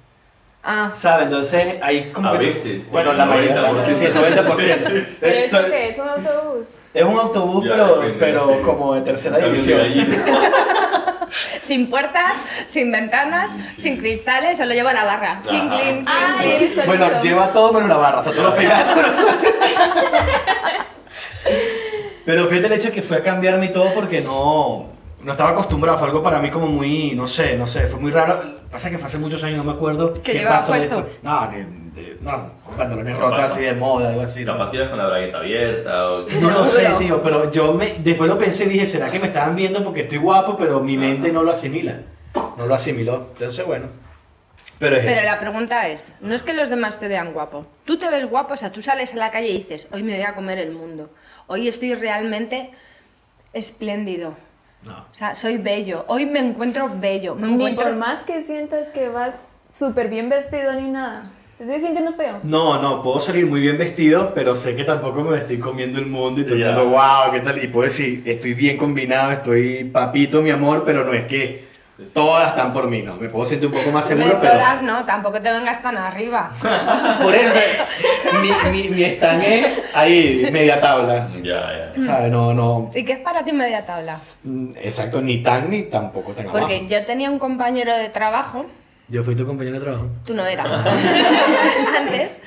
Ah, 0.65 0.91
¿sabes? 0.95 1.25
Entonces 1.25 1.75
ahí 1.81 2.11
como 2.13 2.29
A 2.29 2.31
que 2.33 2.37
tú- 2.37 2.45
veces, 2.45 2.89
bueno, 2.89 3.11
el 3.11 3.17
la 3.17 3.25
mayoría, 3.25 3.55
90%. 3.55 3.93
sí, 3.93 4.05
el 4.05 4.13
90%. 4.15 5.07
¿Pero 5.19 5.35
eso 5.39 5.65
qué 5.69 5.89
es? 5.89 5.97
¿Un 5.99 6.07
autobús? 6.07 6.67
Es 6.93 7.03
un 7.03 7.17
autobús, 7.19 7.65
Ya, 7.65 7.71
pero, 7.71 7.95
depende, 7.97 8.17
pero 8.19 8.47
sí. 8.47 8.53
como 8.63 8.93
de 8.93 9.01
tercera 9.01 9.37
división. 9.39 9.81
sin 11.61 11.89
puertas, 11.89 12.33
sin 12.67 12.91
ventanas, 12.91 13.49
sin 13.77 13.97
cristales, 13.97 14.57
solo 14.57 14.73
lleva 14.73 14.93
la 14.93 15.03
barra. 15.03 15.41
Ah, 15.45 16.37
clink. 16.39 16.61
listo, 16.61 16.81
Bueno, 16.85 17.05
listo. 17.09 17.21
lleva 17.23 17.47
todo 17.51 17.73
menos 17.73 17.89
la 17.89 17.97
barra, 17.97 18.19
o 18.19 18.23
sea, 18.23 18.31
todo 18.31 18.49
lo 18.51 18.55
pegado. 18.55 18.85
Pero 22.25 22.47
fíjate 22.47 22.67
el 22.67 22.73
hecho 22.73 22.87
de 22.89 22.93
que 22.93 23.01
fue 23.01 23.17
a 23.17 23.23
cambiarme 23.23 23.65
y 23.65 23.69
todo 23.73 23.93
porque 23.93 24.21
no, 24.21 24.92
no 25.23 25.31
estaba 25.31 25.51
acostumbrado, 25.51 25.97
fue 25.97 26.07
algo 26.07 26.21
para 26.23 26.39
mí 26.39 26.49
como 26.49 26.67
muy, 26.67 27.13
no 27.15 27.27
sé, 27.27 27.57
no 27.57 27.65
sé, 27.65 27.87
fue 27.87 27.99
muy 27.99 28.11
raro. 28.11 28.41
Pasa 28.71 28.89
que 28.89 28.97
fue 28.97 29.07
hace 29.07 29.17
muchos 29.17 29.43
años, 29.43 29.57
no 29.57 29.63
me 29.63 29.71
acuerdo. 29.73 30.13
¿Qué 30.23 30.33
llevabas 30.33 30.67
puesto? 30.67 30.95
después. 30.97 31.23
No, 31.23 31.51
ni, 31.51 31.57
de- 31.93 32.17
no, 32.21 32.51
pantalones 32.77 33.17
rotos 33.17 33.39
así 33.39 33.61
de 33.61 33.73
moda, 33.73 34.09
algo 34.09 34.21
así. 34.21 34.43
¿no? 34.43 34.53
Capaz 34.57 34.73
ibas 34.73 34.89
con 34.89 34.97
la 34.97 35.05
bragueta 35.07 35.37
abierta 35.37 36.11
o... 36.11 36.25
No 36.41 36.49
lo 36.51 36.67
sé, 36.67 36.87
tío, 36.99 37.21
pero 37.21 37.51
yo 37.51 37.73
me, 37.73 37.95
después 37.99 38.29
lo 38.29 38.37
pensé 38.37 38.65
y 38.65 38.69
dije, 38.69 38.85
¿será 38.87 39.09
que 39.11 39.19
me 39.19 39.27
estaban 39.27 39.55
viendo 39.55 39.83
porque 39.83 40.01
estoy 40.01 40.17
guapo? 40.17 40.57
Pero 40.57 40.79
mi 40.79 40.97
mente 40.97 41.31
no 41.31 41.43
lo 41.43 41.51
asimila. 41.51 41.99
No 42.57 42.65
lo 42.65 42.73
asimiló. 42.73 43.27
Entonces, 43.33 43.65
bueno. 43.65 43.85
Pero 44.79 44.97
es 44.97 45.05
Pero 45.05 45.17
eso. 45.17 45.25
la 45.25 45.39
pregunta 45.39 45.87
es, 45.87 46.13
no 46.19 46.33
es 46.33 46.41
que 46.43 46.53
los 46.53 46.69
demás 46.69 46.99
te 46.99 47.07
vean 47.07 47.31
guapo. 47.31 47.65
Tú 47.85 47.97
te 47.97 48.09
ves 48.09 48.27
guapo, 48.27 48.55
o 48.55 48.57
sea, 48.57 48.71
tú 48.71 48.81
sales 48.81 49.13
a 49.13 49.17
la 49.17 49.29
calle 49.31 49.49
y 49.49 49.57
dices, 49.59 49.87
hoy 49.91 50.01
me 50.03 50.13
voy 50.15 50.23
a 50.23 50.33
comer 50.33 50.57
el 50.57 50.71
mundo. 50.71 51.09
Hoy 51.47 51.67
estoy 51.67 51.93
realmente 51.93 52.71
espléndido. 53.53 54.33
No. 54.85 54.97
O 55.11 55.15
sea, 55.15 55.35
soy 55.35 55.57
bello. 55.57 56.05
Hoy 56.07 56.25
me 56.25 56.39
encuentro 56.39 56.89
bello. 56.99 57.35
Me 57.35 57.47
Ni 57.47 57.53
encuentro... 57.53 57.85
por 57.85 57.95
más 57.95 58.23
que 58.23 58.43
sientas 58.43 58.87
que 58.87 59.09
vas 59.09 59.35
súper 59.67 60.09
bien 60.09 60.29
vestido 60.29 60.73
ni 60.73 60.89
nada. 60.89 61.31
Te 61.57 61.65
estoy 61.65 61.81
sintiendo 61.81 62.13
feo. 62.13 62.39
No, 62.43 62.81
no, 62.81 63.01
puedo 63.01 63.19
salir 63.19 63.45
muy 63.45 63.61
bien 63.61 63.77
vestido, 63.77 64.33
pero 64.33 64.55
sé 64.55 64.75
que 64.75 64.83
tampoco 64.83 65.21
me 65.21 65.37
estoy 65.37 65.59
comiendo 65.59 65.99
el 65.99 66.07
mundo 66.07 66.41
y 66.41 66.43
todo 66.43 66.55
el 66.55 66.65
mundo, 66.65 66.89
wow, 66.89 67.31
¿qué 67.31 67.39
tal? 67.41 67.63
Y 67.63 67.67
puedo 67.67 67.85
decir, 67.85 68.23
estoy 68.25 68.53
bien 68.55 68.77
combinado, 68.77 69.31
estoy 69.31 69.83
papito, 69.85 70.41
mi 70.41 70.49
amor, 70.49 70.83
pero 70.85 71.05
no 71.05 71.13
es 71.13 71.25
que 71.25 71.72
todas 72.13 72.49
están 72.49 72.73
por 72.73 72.87
mí, 72.89 73.01
no. 73.03 73.15
Me 73.17 73.29
puedo 73.29 73.45
sentir 73.45 73.67
un 73.69 73.73
poco 73.75 73.91
más 73.91 74.05
seguro, 74.05 74.39
pero. 74.41 74.53
todas 74.53 74.81
no, 74.81 75.03
tampoco 75.05 75.41
te 75.41 75.51
vengas 75.51 75.81
tan 75.81 75.97
arriba. 75.97 76.51
Por 77.21 77.35
eso, 77.35 77.49
o 77.49 77.53
sea, 77.53 78.39
mi, 78.41 78.51
mi, 78.71 78.89
mi 78.89 79.03
stand 79.03 79.43
es 79.43 79.95
ahí, 79.95 80.47
media 80.51 80.81
tabla. 80.81 81.29
Ya, 81.43 81.91
ya. 81.95 82.01
¿Sabes? 82.05 82.31
No, 82.31 82.53
no. 82.53 82.89
¿Y 82.95 83.05
qué 83.05 83.13
es 83.13 83.19
para 83.19 83.43
ti 83.43 83.51
media 83.53 83.85
tabla? 83.85 84.19
mm, 84.43 84.69
Exacto, 84.81 85.21
ni 85.21 85.43
tan 85.43 85.69
ni 85.69 85.83
tampoco 85.83 86.33
tan 86.33 86.47
abajo. 86.47 86.59
Porque 86.59 86.87
yo 86.87 87.05
tenía 87.05 87.29
un 87.29 87.37
compañero 87.39 87.95
de 87.95 88.09
trabajo, 88.09 88.65
Yo 89.07 89.23
fui 89.23 89.35
tu 89.35 89.45
compañero 89.45 89.77
de 89.79 89.83
trabajo. 89.85 90.07
tú 90.25 90.33
no 90.33 90.45
eras, 90.45 90.67
antes, 91.99 92.39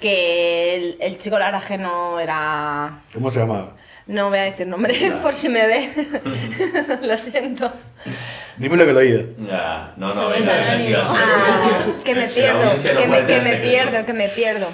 que 0.00 0.76
el, 0.76 0.96
el 1.00 1.18
chico 1.18 1.38
laraje 1.38 1.78
no 1.78 2.18
era... 2.20 3.00
¿Cómo 3.12 3.30
se 3.30 3.40
llamaba? 3.40 3.72
No 4.10 4.28
voy 4.28 4.38
a 4.38 4.42
decir 4.42 4.66
nombre 4.66 4.94
por 5.22 5.34
si 5.34 5.48
me 5.48 5.66
ve. 5.66 5.88
Lo 7.02 7.16
siento. 7.16 7.72
Dímelo 8.56 8.84
que 8.84 8.92
lo 8.92 9.00
he 9.00 9.04
oído. 9.04 9.22
Ya, 9.46 9.92
no, 9.96 10.14
no, 10.14 10.28
venga, 10.30 10.52
venga, 10.52 10.72
anónimo. 10.72 10.84
siga, 10.88 11.04
siga, 11.04 11.14
Ah, 11.16 11.84
siga. 11.86 12.02
que 12.04 12.14
me 12.14 12.26
La 12.26 12.28
pierdo, 12.32 12.70
que 12.98 13.06
me, 13.06 13.26
que 13.26 13.40
me 13.40 13.56
pierdo, 13.56 14.06
que 14.06 14.12
me 14.12 14.28
pierdo. 14.28 14.66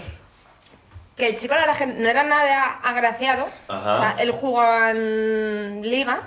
Que 1.17 1.29
el 1.29 1.37
chico 1.37 1.55
laraje 1.55 1.87
no 1.87 2.09
era 2.09 2.25
nada 2.25 2.79
agraciado. 2.83 3.47
Ajá. 3.69 3.95
O 3.95 3.99
sea, 3.99 4.17
él 4.19 4.31
jugaba 4.33 4.91
en 4.93 5.83
liga 5.83 6.23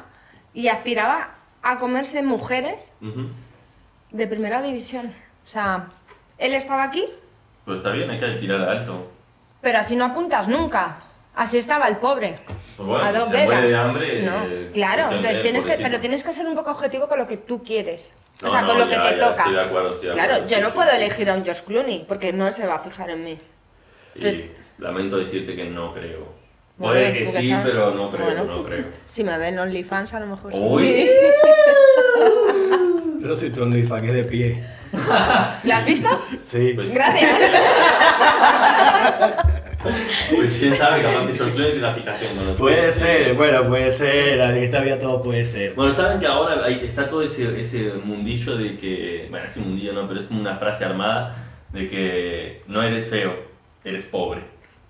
y 0.53 0.67
aspiraba 0.67 1.31
a 1.63 1.77
comerse 1.79 2.21
mujeres 2.21 2.91
de 4.11 4.27
primera 4.27 4.61
división. 4.61 5.13
O 5.45 5.47
sea, 5.47 5.87
él 6.37 6.53
estaba 6.53 6.83
aquí, 6.83 7.05
Pues 7.65 7.77
está 7.77 7.89
bien, 7.91 8.09
hay 8.11 8.19
que 8.19 8.27
tirar 8.39 8.61
alto. 8.61 9.11
pero 9.61 9.79
así 9.79 9.95
no 9.95 10.05
apuntas 10.05 10.47
nunca. 10.47 10.97
Así 11.39 11.57
estaba 11.57 11.87
el 11.87 11.97
pobre. 11.97 12.37
Pues 12.75 12.87
bueno, 12.87 13.03
a 13.05 13.11
si 13.13 13.17
dos 13.17 13.29
se 13.29 13.33
muere 13.33 13.47
velas. 13.47 13.71
de 13.71 13.77
hambre, 13.77 14.21
no, 14.23 14.43
eh, 14.45 14.69
claro, 14.73 15.03
cuestión 15.07 15.21
de 15.23 15.29
entonces 15.29 15.41
tienes 15.41 15.65
que, 15.65 15.83
pero 15.83 15.99
tienes 16.01 16.23
que 16.23 16.33
ser 16.33 16.45
un 16.47 16.55
poco 16.55 16.71
objetivo 16.71 17.07
con 17.07 17.17
lo 17.17 17.27
que 17.27 17.37
tú 17.37 17.63
quieres. 17.63 18.11
o 18.41 18.45
No, 18.45 18.51
sea, 18.51 18.61
no, 18.61 18.67
con 18.69 18.79
lo 18.79 18.89
que 18.89 18.95
te 18.97 19.03
ya, 19.03 19.19
toca. 19.19 19.37
estoy 19.43 19.53
de 19.53 19.61
acuerdo, 19.61 19.93
estoy 19.95 20.07
de 20.09 20.13
claro, 20.15 20.33
acuerdo, 20.33 20.49
yo 20.49 20.55
sí, 20.57 20.61
no 20.63 20.67
sí, 20.69 20.73
puedo 20.75 20.89
sí. 20.91 20.95
elegir 20.97 21.29
a 21.29 21.33
un 21.35 21.45
George 21.45 21.63
Clooney 21.65 22.05
porque 22.07 22.33
no 22.33 22.51
se 22.51 22.67
va 22.67 22.75
a 22.75 22.79
fijar 22.79 23.09
en 23.09 23.23
mí. 23.23 23.31
Y 24.15 24.17
Entonces- 24.17 24.41
lamento 24.79 25.17
decirte 25.17 25.55
que 25.55 25.63
no 25.65 25.93
creo. 25.93 26.27
Puede 26.77 27.13
que 27.13 27.25
sí, 27.25 27.53
pero 27.63 27.91
no 27.91 28.11
creo, 28.11 28.25
bueno. 28.25 28.43
no 28.43 28.63
creo. 28.65 28.85
Si 29.05 29.23
me 29.23 29.37
ven 29.37 29.57
OnlyFans, 29.59 30.13
a 30.13 30.19
lo 30.19 30.25
mejor 30.27 30.51
sí. 30.53 30.59
Uy. 30.61 31.09
Pero 33.21 33.35
si 33.35 33.49
tu 33.49 33.63
OnlyFans 33.63 34.07
es 34.07 34.13
de 34.13 34.23
pie. 34.23 34.63
¿La 35.65 35.77
has 35.77 35.85
visto? 35.85 36.07
Sí. 36.41 36.71
Pues, 36.73 36.93
Gracias. 36.93 37.29
pues 40.35 40.55
quién 40.59 40.75
sabe, 40.75 41.01
capaz 41.01 41.27
que 41.27 41.33
Clooney 41.33 41.53
tiene 41.55 41.77
una 41.79 41.93
fijación 41.93 42.35
con 42.35 42.45
los 42.47 42.57
Puede 42.57 42.91
ser, 42.91 43.33
bueno, 43.35 43.67
puede 43.67 43.91
ser. 43.93 44.39
En 44.39 44.63
esta 44.63 44.81
vida 44.81 44.99
todo 44.99 45.21
puede 45.23 45.45
ser. 45.45 45.73
Bueno, 45.73 45.93
saben 45.93 46.19
que 46.19 46.27
ahora 46.27 46.65
ahí 46.65 46.81
está 46.83 47.09
todo 47.09 47.21
ese, 47.21 47.59
ese 47.59 47.93
mundillo 48.03 48.57
de 48.57 48.77
que, 48.77 49.27
bueno, 49.29 49.45
ese 49.45 49.59
mundillo 49.61 49.93
no, 49.93 50.07
pero 50.07 50.19
es 50.19 50.25
como 50.25 50.41
una 50.41 50.57
frase 50.57 50.83
armada 50.85 51.35
de 51.71 51.87
que 51.87 52.61
no 52.67 52.83
eres 52.83 53.07
feo, 53.07 53.33
eres 53.83 54.05
pobre. 54.07 54.41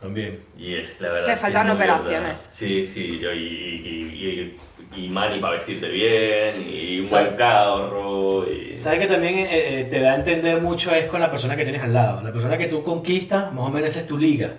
También. 0.02 0.40
Y 0.58 0.76
es 0.76 1.00
la 1.02 1.10
verdad. 1.10 1.26
Te 1.28 1.34
que 1.34 1.38
faltan 1.40 1.68
es 1.68 1.74
muy 1.74 1.84
operaciones. 1.84 2.24
verdad. 2.24 2.50
Sí, 2.52 2.84
sí, 2.86 3.20
y, 3.22 3.26
y- 3.26 3.30
y- 3.30 4.30
y 4.30 4.58
y 4.96 5.08
money 5.08 5.40
para 5.40 5.54
vestirte 5.54 5.88
bien, 5.88 6.56
y 6.68 7.00
un 7.02 7.08
¿Sabes? 7.08 7.28
buen 7.28 7.38
carro. 7.38 8.52
Y... 8.52 8.76
Sabes 8.76 9.00
que 9.00 9.08
también 9.08 9.38
eh, 9.40 9.82
eh, 9.82 9.88
te 9.90 10.00
da 10.00 10.14
a 10.14 10.16
entender 10.16 10.60
mucho 10.62 10.90
es 10.96 11.06
con 11.06 11.20
la 11.20 11.30
persona 11.30 11.56
que 11.56 11.64
tienes 11.64 11.84
al 11.84 11.94
lado. 11.94 12.22
La 12.24 12.32
persona 12.32 12.58
que 12.58 12.66
tú 12.68 12.82
conquistas, 12.82 13.54
más 13.54 13.66
o 13.66 13.70
menos 13.70 13.90
esa 13.90 14.00
es 14.00 14.08
tu 14.08 14.18
liga. 14.18 14.52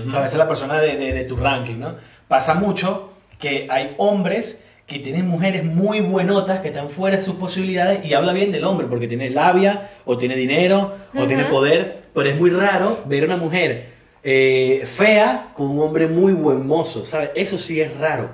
Ujú. 0.00 0.10
¿Sabes? 0.10 0.28
Esa 0.30 0.36
es 0.36 0.38
la 0.38 0.48
persona 0.48 0.80
de, 0.80 0.96
de- 0.96 1.12
de 1.12 1.24
tu 1.24 1.36
ranking, 1.36 1.78
¿no? 1.78 1.96
Pasa 2.28 2.54
mucho 2.54 3.10
que 3.38 3.66
hay 3.70 3.94
hombres 3.98 4.64
que 4.86 4.98
tienen 4.98 5.26
mujeres 5.28 5.64
muy 5.64 6.00
buenotas 6.00 6.60
que 6.60 6.68
están 6.68 6.90
fuera 6.90 7.16
de 7.16 7.22
sus 7.22 7.34
posibilidades 7.36 8.04
y 8.04 8.14
habla 8.14 8.32
bien 8.32 8.52
del 8.52 8.64
hombre 8.64 8.86
porque 8.88 9.06
tiene 9.08 9.30
labia 9.30 9.90
o 10.04 10.16
tiene 10.16 10.34
dinero 10.36 10.94
o 11.14 11.26
tiene 11.26 11.44
poder, 11.44 12.02
pero 12.14 12.28
es 12.28 12.38
muy 12.38 12.50
raro 12.50 13.00
ver 13.06 13.22
a 13.22 13.26
una 13.26 13.36
mujer 13.36 13.86
eh, 14.24 14.82
fea 14.86 15.50
con 15.54 15.70
un 15.70 15.80
hombre 15.80 16.06
muy 16.06 16.32
buen 16.32 16.66
mozo, 16.66 17.04
¿sabes? 17.06 17.30
Eso 17.34 17.58
sí 17.58 17.80
es 17.80 17.96
raro. 17.98 18.30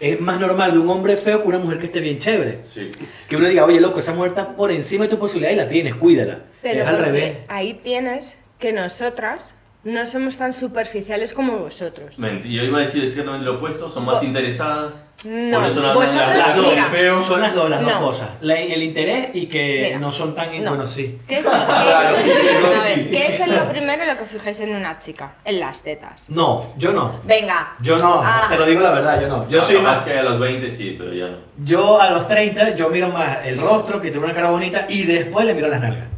Es 0.00 0.20
más 0.20 0.40
normal 0.40 0.72
de 0.72 0.78
un 0.78 0.90
hombre 0.90 1.16
feo 1.16 1.40
que 1.42 1.48
una 1.48 1.58
mujer 1.58 1.78
que 1.78 1.86
esté 1.86 2.00
bien 2.00 2.18
chévere. 2.18 2.58
Sí. 2.64 2.90
Que 3.28 3.36
uno 3.36 3.48
diga, 3.48 3.64
oye, 3.64 3.80
loco, 3.80 4.00
esa 4.00 4.12
mujer 4.12 4.30
está 4.30 4.48
por 4.56 4.70
encima 4.72 5.04
de 5.04 5.10
tu 5.10 5.18
posibilidad 5.18 5.52
y 5.52 5.56
la 5.56 5.68
tienes, 5.68 5.94
cuídala. 5.94 6.40
Pero 6.60 6.82
es 6.82 6.86
al 6.86 6.98
revés. 6.98 7.36
ahí 7.48 7.74
tienes 7.74 8.36
que 8.58 8.72
nosotras 8.72 9.54
no 9.84 10.06
somos 10.06 10.36
tan 10.36 10.52
superficiales 10.52 11.32
como 11.32 11.58
vosotros. 11.58 12.18
Menti- 12.18 12.50
Yo 12.52 12.62
iba 12.64 12.78
a 12.78 12.82
decir 12.82 13.04
exactamente 13.04 13.44
lo 13.44 13.56
opuesto, 13.56 13.88
son 13.90 14.04
más 14.06 14.22
Vo- 14.22 14.24
interesadas. 14.26 14.92
No, 15.24 15.60
por 15.60 15.70
eso 15.70 15.80
no 15.80 15.94
vosotros, 15.94 16.20
hablando 16.22 16.62
mira, 16.68 16.84
feo. 16.86 17.22
Son 17.22 17.40
las 17.40 17.54
dos, 17.54 17.70
las 17.70 17.82
dos 17.82 17.92
cosas. 17.94 18.30
La- 18.42 18.60
el 18.60 18.82
interés 18.82 19.28
y 19.32 19.46
que 19.46 19.84
Mira, 19.86 19.98
no 19.98 20.12
son 20.12 20.34
tan... 20.34 20.48
no. 20.62 20.70
Bueno, 20.70 20.86
sí. 20.86 21.18
¿Qué 21.26 21.38
es, 21.38 21.46
qué- 21.46 21.50
Claro, 21.50 22.08
a 22.08 22.84
ver, 22.84 22.94
sí. 22.98 23.08
¿qué 23.10 23.26
es 23.34 23.48
lo 23.48 23.68
primero 23.70 24.04
lo 24.04 24.18
que 24.18 24.26
fijáis 24.26 24.60
en 24.60 24.74
una 24.74 24.98
chica? 24.98 25.34
En 25.44 25.60
las 25.60 25.82
tetas. 25.82 26.28
No, 26.28 26.66
yo 26.76 26.92
no. 26.92 27.20
Venga. 27.24 27.74
Yo 27.80 27.96
no, 27.96 28.20
Ah. 28.22 28.46
te 28.50 28.56
lo 28.58 28.66
digo 28.66 28.80
la 28.82 28.90
verdad, 28.90 29.20
yo 29.20 29.28
no. 29.28 29.48
Yo 29.48 29.62
soy 29.62 29.76
más 29.76 29.98
más... 29.98 30.02
que 30.04 30.18
a 30.18 30.22
los 30.22 30.38
20 30.38 30.70
sí, 30.70 30.94
pero 30.98 31.14
ya 31.14 31.28
no. 31.28 31.36
Yo 31.64 32.00
a 32.00 32.10
los 32.10 32.26
30, 32.28 32.74
yo 32.74 32.90
miro 32.90 33.08
más 33.08 33.38
el 33.46 33.58
rostro, 33.60 34.02
que 34.02 34.10
tiene 34.10 34.26
una 34.26 34.34
cara 34.34 34.50
bonita, 34.50 34.84
y 34.88 35.04
después 35.04 35.46
le 35.46 35.54
miro 35.54 35.68
las 35.68 35.80
nalgas. 35.80 36.08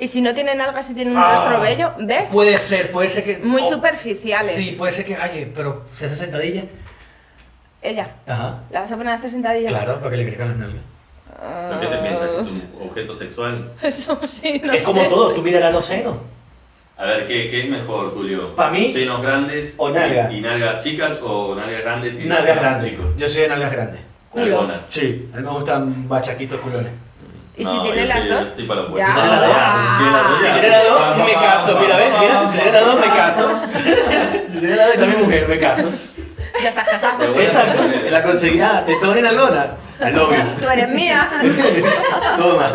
Y 0.00 0.08
si 0.08 0.20
no 0.22 0.34
tienen 0.34 0.60
algas 0.60 0.88
y 0.90 0.94
tienen 0.94 1.14
un 1.14 1.22
Ah. 1.22 1.34
rostro 1.36 1.60
bello, 1.60 1.92
¿ves? 1.98 2.30
Puede 2.30 2.56
ser, 2.58 2.90
puede 2.90 3.10
ser 3.10 3.22
que... 3.22 3.36
Muy 3.38 3.60
oh, 3.62 3.68
superficiales. 3.68 4.52
Sí, 4.56 4.74
puede 4.78 4.92
ser 4.92 5.04
que, 5.04 5.16
oye, 5.18 5.52
pero 5.54 5.84
se 5.94 6.06
hace 6.06 6.16
sentadilla. 6.16 6.64
Ella. 7.82 8.10
Ajá. 8.26 8.60
¿La 8.70 8.80
vas 8.80 8.90
a 8.92 8.96
poner 8.96 9.12
a 9.12 9.16
hacer 9.16 9.30
sentadilla? 9.30 9.68
Claro, 9.68 9.98
para 9.98 10.10
que 10.10 10.16
le 10.16 10.24
crezcan 10.24 10.48
las 10.48 10.56
nalgas. 10.56 10.82
¿Por 11.70 11.80
qué 11.80 11.86
te 11.86 11.96
piensas 12.02 12.28
que 12.30 12.40
es 12.40 12.48
un 12.48 12.88
objeto 12.88 13.14
sexual? 13.14 13.72
Eso 13.82 14.18
sí, 14.22 14.60
no 14.64 14.72
es 14.72 14.82
como 14.82 15.02
sé. 15.02 15.08
todo, 15.08 15.32
tú 15.32 15.42
mirarás 15.42 15.72
los 15.72 15.84
senos. 15.84 16.16
A 16.96 17.04
ver, 17.04 17.24
¿qué, 17.24 17.48
qué 17.48 17.62
es 17.64 17.68
mejor, 17.70 18.12
Tulio? 18.12 18.54
Pa' 18.54 18.70
mí, 18.70 18.92
¿Senos 18.92 19.22
grandes 19.22 19.74
o 19.78 19.88
nalga. 19.90 20.30
y 20.30 20.40
nalgas 20.42 20.82
chicas 20.84 21.12
o 21.22 21.54
nalgas 21.54 21.80
grandes 21.82 22.20
y 22.20 22.24
Nalgas 22.24 22.56
grandes. 22.56 22.90
chicos? 22.90 23.06
Yo 23.16 23.26
soy 23.28 23.42
de 23.42 23.48
nalgas 23.48 23.72
grandes. 23.72 24.00
Culo. 24.30 24.68
Sí, 24.90 25.28
a 25.32 25.36
mí 25.38 25.42
me 25.42 25.50
gustan 25.50 26.08
bachaquitos 26.08 26.60
culones. 26.60 26.92
¿Y 27.56 27.64
No, 27.64 27.72
si 27.72 27.80
tiene 27.80 28.06
las 28.06 28.28
dos? 28.28 28.46
Si 28.48 28.52
tiene 28.54 28.74
las 28.74 28.88
dos, 28.88 29.00
Ah. 29.02 30.32
Si 30.38 30.44
tiene 30.52 30.68
las 30.68 30.84
dos, 30.88 31.16
me 31.18 31.32
caso. 31.34 31.78
Mira, 31.80 31.96
ves, 31.96 32.12
mira, 32.20 32.48
si 32.48 32.56
tiene 32.58 32.72
las 32.72 32.86
dos, 32.86 33.00
me 33.00 33.06
caso. 33.08 33.50
Si 34.52 34.58
tiene 34.60 34.76
las 34.76 34.86
dos, 34.86 34.96
también 34.96 35.20
mujer, 35.22 35.48
me 35.48 35.58
caso. 35.58 35.88
Ya 36.62 36.68
estás 36.70 36.88
casado. 36.88 37.24
Exacto, 37.38 37.82
la 38.10 38.22
conseguí. 38.22 38.60
Ah, 38.60 38.82
te 38.86 38.94
tomen 38.96 39.18
en 39.18 39.26
alguna. 39.26 39.74
Al 40.00 40.14
novio. 40.14 40.38
Tú 40.60 40.68
eres 40.68 40.88
mía. 40.90 41.28
Toma. 42.38 42.70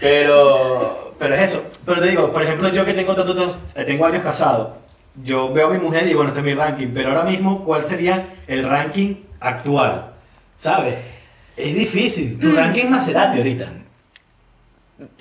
Pero, 0.00 1.14
pero 1.18 1.34
es 1.34 1.40
eso. 1.42 1.64
Pero 1.84 2.00
te 2.00 2.08
digo, 2.08 2.30
por 2.32 2.42
ejemplo, 2.42 2.68
yo 2.68 2.84
que 2.84 2.94
tengo 2.94 3.14
tantos, 3.14 3.58
eh, 3.74 3.84
tengo 3.84 4.06
años 4.06 4.22
casado, 4.22 4.76
yo 5.22 5.52
veo 5.52 5.68
a 5.68 5.70
mi 5.70 5.78
mujer 5.78 6.06
y 6.08 6.14
bueno, 6.14 6.28
este 6.28 6.40
es 6.40 6.46
mi 6.46 6.54
ranking. 6.54 6.88
Pero 6.94 7.10
ahora 7.10 7.22
mismo, 7.24 7.64
¿cuál 7.64 7.82
sería 7.84 8.26
el 8.46 8.68
ranking 8.68 9.16
actual? 9.40 10.12
¿Sabes? 10.56 10.94
Es 11.56 11.74
difícil. 11.74 12.38
Tu 12.38 12.52
ranking 12.52 12.84
es 12.84 12.90
Maserati 12.90 13.38
ahorita. 13.38 13.72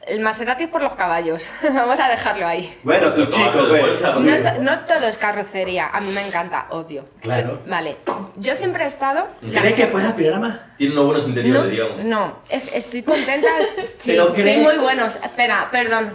El 0.07 0.21
Maserati 0.21 0.63
es 0.65 0.69
por 0.69 0.81
los 0.81 0.95
caballos. 0.95 1.49
Vamos 1.63 1.99
a 1.99 2.07
dejarlo 2.07 2.47
ahí. 2.47 2.73
Bueno, 2.83 3.11
tu 3.13 3.25
chico, 3.25 3.51
pues. 3.67 4.01
No, 4.01 4.37
to- 4.37 4.61
no 4.61 4.79
todo 4.81 5.05
es 5.07 5.17
carrocería. 5.17 5.87
A 5.87 5.99
mí 5.99 6.11
me 6.13 6.25
encanta, 6.25 6.67
obvio. 6.69 7.07
Claro. 7.21 7.61
Vale. 7.67 7.97
Yo 8.37 8.55
siempre 8.55 8.83
he 8.85 8.87
estado. 8.87 9.27
la- 9.41 9.61
¿Crees 9.61 9.75
que 9.75 9.87
puedes 9.87 10.07
aspirar 10.07 10.35
a 10.35 10.39
más? 10.39 10.59
Tiene 10.77 10.93
unos 10.93 11.05
buenos 11.07 11.27
interiores, 11.27 11.61
No, 11.63 11.67
digamos. 11.69 12.03
no, 12.03 12.39
es- 12.49 12.73
estoy 12.73 13.03
contenta. 13.03 13.47
es- 13.59 13.69
Sí, 13.97 14.11
¿Pero 14.11 14.27
sí, 14.35 14.41
crees? 14.41 14.61
muy 14.63 14.77
buenos. 14.77 15.15
Espera, 15.15 15.67
perdón. 15.71 16.13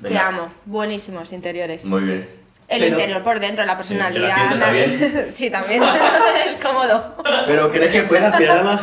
Te 0.00 0.08
Venga. 0.08 0.28
amo. 0.28 0.52
Buenísimos 0.66 1.32
interiores. 1.32 1.84
Muy 1.84 2.02
bien. 2.04 2.28
El 2.68 2.80
Pero- 2.80 2.92
interior 2.96 3.22
por 3.22 3.38
dentro, 3.40 3.64
la 3.64 3.76
personalidad. 3.76 4.50
la- 4.54 4.58
también? 4.66 5.28
sí, 5.32 5.50
también. 5.50 5.82
es 6.46 6.56
cómodo. 6.64 7.14
¿Pero 7.46 7.70
crees 7.70 7.92
que 7.92 8.02
puedes 8.02 8.24
aspirar 8.24 8.58
a 8.58 8.62
más? 8.64 8.80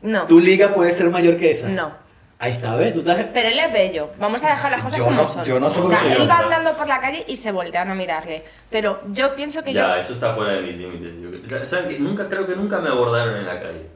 No. 0.00 0.26
¿Tu 0.26 0.40
liga 0.40 0.74
puede 0.74 0.92
ser 0.92 1.10
mayor 1.10 1.36
que 1.36 1.50
esa? 1.52 1.68
No. 1.68 1.92
Ahí 2.38 2.52
está, 2.52 2.74
¿ves? 2.74 2.92
Tú 2.92 3.00
estás... 3.00 3.24
Pero 3.32 3.48
él 3.50 3.58
es 3.58 3.72
bello. 3.72 4.10
Vamos 4.18 4.42
a 4.42 4.48
dejar 4.50 4.72
las 4.72 4.82
cosas 4.82 4.98
Yo 4.98 5.04
como 5.04 5.22
no- 5.22 5.28
son. 5.28 5.44
yo 5.44 5.60
no 5.60 5.68
sé 5.70 5.80
o 5.80 5.86
sea, 5.86 6.00
soy 6.00 6.12
él 6.12 6.28
va 6.28 6.38
andando 6.40 6.72
por 6.72 6.88
la 6.88 7.00
calle 7.00 7.24
y 7.28 7.36
se 7.36 7.52
voltean 7.52 7.88
a 7.88 7.94
mirarle. 7.94 8.42
Pero 8.68 9.00
yo 9.12 9.36
pienso 9.36 9.62
que 9.62 9.72
Ya, 9.72 9.94
yo. 9.94 10.00
eso 10.00 10.14
está 10.14 10.34
fuera 10.34 10.54
de 10.54 10.62
mis 10.62 10.76
límites. 10.76 11.68
¿Saben 11.70 11.88
qué? 11.88 11.98
Nunca, 12.00 12.28
creo 12.28 12.44
que 12.46 12.56
nunca 12.56 12.80
me 12.80 12.88
abordaron 12.88 13.36
en 13.36 13.46
la 13.46 13.60
calle. 13.60 13.86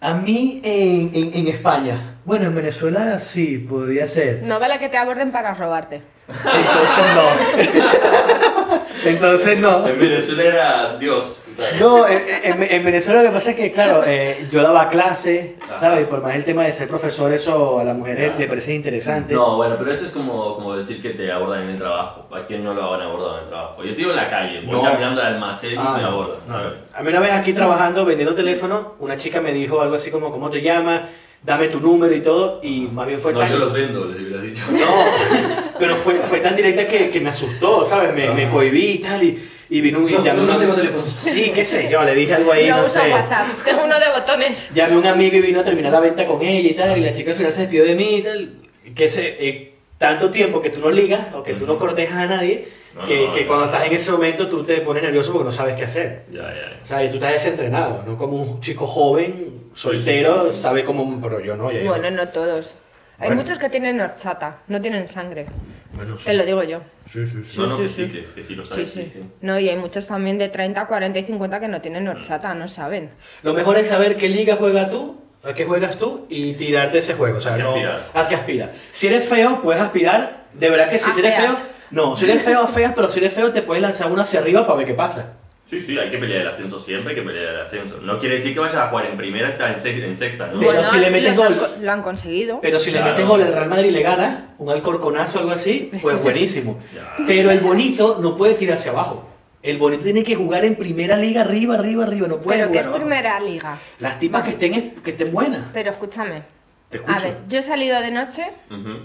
A 0.00 0.12
mí 0.14 0.60
en, 0.64 1.12
en, 1.14 1.34
en 1.34 1.48
España. 1.48 2.16
Bueno, 2.24 2.46
en 2.46 2.54
Venezuela 2.56 3.20
sí, 3.20 3.58
podría 3.58 4.08
ser. 4.08 4.42
No 4.42 4.58
vale 4.58 4.80
que 4.80 4.88
te 4.88 4.96
aborden 4.96 5.30
para 5.30 5.54
robarte. 5.54 6.02
Entonces 6.28 7.04
no. 7.14 8.78
Entonces 9.04 9.58
no. 9.60 9.86
En 9.86 9.98
Venezuela 9.98 10.42
era 10.44 10.96
Dios. 10.98 11.44
No, 11.80 12.06
en, 12.06 12.22
en- 12.44 12.62
en 12.62 12.84
Venezuela 12.84 13.20
lo 13.22 13.30
que 13.30 13.34
pasa 13.34 13.50
es 13.50 13.56
que, 13.56 13.72
claro, 13.72 14.02
eh, 14.06 14.46
yo 14.50 14.62
daba 14.62 14.88
clase, 14.88 15.56
Ajá. 15.60 15.80
¿sabes? 15.80 16.06
Por 16.06 16.22
más 16.22 16.36
el 16.36 16.44
tema 16.44 16.62
de 16.62 16.70
ser 16.70 16.86
profesor, 16.88 17.32
eso 17.32 17.80
a 17.80 17.84
las 17.84 17.96
mujeres 17.96 18.32
le 18.38 18.46
parece 18.46 18.74
interesante. 18.74 19.34
No, 19.34 19.56
bueno, 19.56 19.74
pero 19.76 19.90
eso 19.92 20.04
es 20.06 20.12
como, 20.12 20.54
como 20.54 20.76
decir 20.76 21.02
que 21.02 21.10
te 21.10 21.32
abordan 21.32 21.62
en 21.64 21.70
el 21.70 21.78
trabajo. 21.78 22.28
¿A 22.32 22.44
quién 22.44 22.62
no 22.62 22.74
lo 22.74 22.94
han 22.94 23.00
abordado 23.00 23.38
en 23.38 23.42
el 23.44 23.48
trabajo? 23.48 23.82
Yo 23.82 23.90
te 23.90 23.96
digo 23.96 24.10
en 24.10 24.16
la 24.16 24.30
calle, 24.30 24.60
voy 24.60 24.76
No. 24.76 24.82
caminando 24.82 25.20
al 25.20 25.34
almacén 25.34 25.72
y 25.72 25.76
Ah, 25.78 25.94
me 25.96 26.02
no, 26.02 26.08
abordan, 26.08 26.36
no. 26.46 26.52
¿sabes? 26.54 26.72
A 26.94 27.02
mí 27.02 27.08
una 27.08 27.20
vez 27.20 27.32
aquí 27.32 27.52
trabajando, 27.52 28.04
vendiendo 28.04 28.34
teléfono, 28.36 28.94
una 29.00 29.16
chica 29.16 29.40
me 29.40 29.52
dijo 29.52 29.80
algo 29.80 29.96
así 29.96 30.10
como, 30.12 30.30
¿cómo 30.30 30.50
te 30.50 30.60
llamas? 30.62 31.02
Dame 31.42 31.68
tu 31.68 31.80
número 31.80 32.14
y 32.14 32.20
todo, 32.20 32.60
y 32.62 32.88
más 32.92 33.06
bien 33.06 33.18
fue 33.20 33.32
No, 33.32 33.38
tan... 33.40 33.50
yo 33.50 33.58
los 33.58 33.72
vendo, 33.72 34.04
les 34.06 34.20
hubiera 34.20 34.42
dicho. 34.42 34.62
No, 34.70 34.78
pero 35.78 35.96
fue, 35.96 36.14
fue 36.20 36.40
tan 36.40 36.54
directa 36.56 36.86
que, 36.86 37.10
que 37.10 37.20
me 37.20 37.30
asustó, 37.30 37.84
¿sabes? 37.86 38.14
Me, 38.14 38.30
me 38.30 38.50
cohibí 38.50 38.86
y 38.86 38.98
tal, 38.98 39.22
y, 39.22 39.48
y 39.70 39.80
vino 39.80 39.98
un... 40.00 40.10
No, 40.10 40.24
llamé 40.24 40.42
no 40.42 40.54
un- 40.54 40.60
tengo 40.60 40.74
teléfono. 40.74 41.02
Sí, 41.02 41.52
qué 41.54 41.64
sé 41.64 41.88
yo, 41.90 42.02
le 42.04 42.14
dije 42.14 42.34
algo 42.34 42.52
ahí, 42.52 42.66
yo 42.68 42.76
no 42.76 42.82
uso 42.82 43.00
sé. 43.00 43.10
WhatsApp. 43.12 43.46
Tengo 43.64 43.84
uno 43.84 43.98
de 43.98 44.06
botones. 44.14 44.70
Llamé 44.74 44.94
a 44.94 44.98
un 44.98 45.06
amigo 45.06 45.36
y 45.36 45.40
vino 45.40 45.60
a 45.60 45.64
terminar 45.64 45.92
la 45.92 46.00
venta 46.00 46.26
con 46.26 46.42
ella 46.42 46.68
y 46.68 46.74
tal, 46.74 46.98
y 46.98 47.00
la 47.02 47.10
chica 47.12 47.30
al 47.30 47.36
final 47.36 47.52
se 47.52 47.60
despidió 47.62 47.84
de 47.84 47.94
mí 47.94 48.16
y 48.16 48.22
tal. 48.22 48.50
Que 48.94 49.08
se, 49.08 49.36
eh, 49.48 49.74
tanto 49.98 50.30
tiempo 50.30 50.62
que 50.62 50.70
tú 50.70 50.80
no 50.80 50.90
ligas 50.90 51.34
o 51.34 51.42
que 51.42 51.54
tú 51.54 51.66
no 51.66 51.78
cortejas 51.78 52.16
a 52.18 52.26
nadie, 52.26 52.68
No, 52.94 53.04
que, 53.04 53.26
no, 53.26 53.32
que 53.34 53.40
no. 53.42 53.46
cuando 53.48 53.64
estás 53.66 53.84
en 53.86 53.92
ese 53.92 54.10
momento 54.12 54.48
tú 54.48 54.62
te 54.64 54.80
pones 54.80 55.02
nervioso 55.02 55.32
porque 55.32 55.44
no 55.46 55.52
sabes 55.52 55.74
qué 55.76 55.84
hacer. 55.84 56.24
Ya, 56.32 56.42
ya, 56.42 56.80
O 56.82 56.86
sea, 56.86 57.04
y 57.04 57.08
tú 57.10 57.16
estás 57.16 57.32
desentrenado, 57.32 58.02
no 58.06 58.16
como 58.16 58.36
un 58.42 58.60
chico 58.60 58.86
joven, 58.86 59.64
soltero, 59.74 60.44
Sí, 60.44 60.50
sí, 60.52 60.56
sí. 60.56 60.62
sabe 60.62 60.84
cómo... 60.84 61.20
Pero 61.20 61.40
yo 61.40 61.56
no, 61.56 61.70
ya 61.70 61.80
yo- 61.82 61.90
Bueno, 61.90 62.10
no 62.10 62.28
todos. 62.28 62.74
Hay 63.18 63.28
Bueno. 63.28 63.42
muchos 63.42 63.58
que 63.58 63.68
tienen 63.68 64.00
horchata, 64.00 64.58
no 64.68 64.80
tienen 64.80 65.08
sangre. 65.08 65.46
Bueno, 65.92 66.16
sí. 66.16 66.24
Te 66.26 66.34
lo 66.34 66.44
digo 66.44 66.62
yo. 66.62 66.80
Sí, 67.10 67.26
sí, 67.26 67.42
sí. 67.44 67.58
No, 67.58 67.66
no, 67.66 67.76
sí, 67.76 67.82
que 67.82 67.88
sí. 67.88 67.94
sí, 68.06 68.12
que, 68.12 68.24
que 68.34 68.42
sí 68.44 68.54
lo 68.54 68.64
sabes, 68.64 68.88
sí. 68.90 69.02
sí, 69.04 69.10
sí. 69.14 69.22
No, 69.40 69.58
y 69.58 69.68
hay 69.68 69.76
muchos 69.76 70.06
también 70.06 70.38
de 70.38 70.48
30, 70.48 70.86
40 70.86 71.18
y 71.18 71.24
50 71.24 71.58
que 71.60 71.68
no 71.68 71.80
tienen 71.80 72.06
horchata, 72.06 72.54
no 72.54 72.68
saben. 72.68 73.10
Lo 73.42 73.54
mejor 73.54 73.76
es 73.78 73.88
saber 73.88 74.16
qué 74.16 74.28
liga 74.28 74.56
juegas 74.56 74.90
tú, 74.90 75.16
a 75.42 75.52
qué 75.54 75.64
juegas 75.64 75.96
tú 75.96 76.26
y 76.28 76.52
tirarte 76.54 76.98
ese 76.98 77.14
juego. 77.14 77.38
O 77.38 77.40
sea, 77.40 77.54
A 77.54 77.56
qué 77.56 77.62
no, 77.64 77.70
aspirar. 77.70 78.04
a 78.14 78.28
qué 78.28 78.34
aspirar. 78.36 78.72
Si 78.92 79.06
eres 79.08 79.28
feo, 79.28 79.60
puedes 79.62 79.82
aspirar. 79.82 80.44
De 80.52 80.70
verdad 80.70 80.88
que 80.90 80.98
sí, 80.98 81.10
A 81.10 81.14
si 81.14 81.20
eres 81.20 81.34
feas. 81.34 81.54
feo. 81.56 81.66
No, 81.90 82.14
si 82.16 82.24
eres 82.26 82.42
feo, 82.42 82.68
feas, 82.68 82.92
pero 82.94 83.08
si 83.08 83.18
eres 83.18 83.32
feo, 83.32 83.50
te 83.50 83.62
puedes 83.62 83.82
lanzar 83.82 84.12
uno 84.12 84.22
hacia 84.22 84.40
arriba 84.40 84.64
para 84.66 84.76
ver 84.76 84.86
qué 84.86 84.94
pasa. 84.94 85.32
Sí, 85.68 85.80
sí, 85.82 85.98
hay 85.98 86.08
que 86.08 86.16
pelear 86.18 86.40
el 86.42 86.48
ascenso 86.48 86.78
siempre, 86.80 87.10
hay 87.10 87.16
que 87.16 87.22
pelear 87.22 87.54
el 87.56 87.60
ascenso. 87.60 87.98
No 88.02 88.18
quiere 88.18 88.36
decir 88.36 88.54
que 88.54 88.60
vayas 88.60 88.76
a 88.76 88.88
jugar 88.88 89.06
en 89.06 89.16
primera, 89.18 89.48
está 89.50 89.68
en, 89.70 89.76
sex- 89.76 90.02
en 90.02 90.16
sexta, 90.16 90.46
¿no? 90.46 90.60
Pero 90.60 90.82
si 90.82 90.96
le 90.98 91.10
metes 91.10 91.38
han 91.38 91.54
gol- 91.58 91.68
Lo 91.82 91.92
han 91.92 92.02
conseguido. 92.02 92.60
Pero 92.62 92.78
si 92.78 92.90
Claro. 92.90 93.04
le 93.06 93.12
metes 93.12 93.26
gol 93.26 93.40
el 93.42 93.52
Real 93.52 93.68
Madrid 93.68 93.88
y 93.88 93.92
le 93.92 94.02
gana, 94.02 94.54
un 94.58 94.70
alcorconazo 94.70 95.38
o 95.38 95.40
algo 95.42 95.52
así, 95.52 95.90
pues 96.00 96.22
buenísimo. 96.22 96.80
Pero 97.26 97.50
el 97.50 97.60
bonito 97.60 98.18
no 98.20 98.34
puede 98.36 98.54
tirar 98.54 98.76
hacia 98.78 98.92
abajo. 98.92 99.28
El 99.62 99.76
bonito 99.76 100.04
tiene 100.04 100.24
que 100.24 100.36
jugar 100.36 100.64
en 100.64 100.76
primera 100.76 101.16
liga, 101.16 101.42
arriba, 101.42 101.74
arriba, 101.74 102.04
arriba. 102.04 102.28
No 102.28 102.38
puede 102.38 102.58
Pero 102.60 102.72
que 102.72 102.78
jugar 102.78 102.80
es 102.80 102.86
abajo. 102.86 103.00
primera 103.02 103.40
liga. 103.40 103.78
Las 103.98 104.18
tipas 104.20 104.44
que 104.44 104.50
estén, 104.50 104.94
que 105.02 105.10
estén 105.10 105.32
buenas. 105.32 105.62
Pero 105.74 105.90
escúchame. 105.90 106.42
Te 106.88 106.96
escucho. 106.96 107.14
A 107.18 107.20
ver, 107.22 107.36
yo 107.48 107.58
he 107.58 107.62
salido 107.62 108.00
de 108.00 108.10
noche 108.10 108.44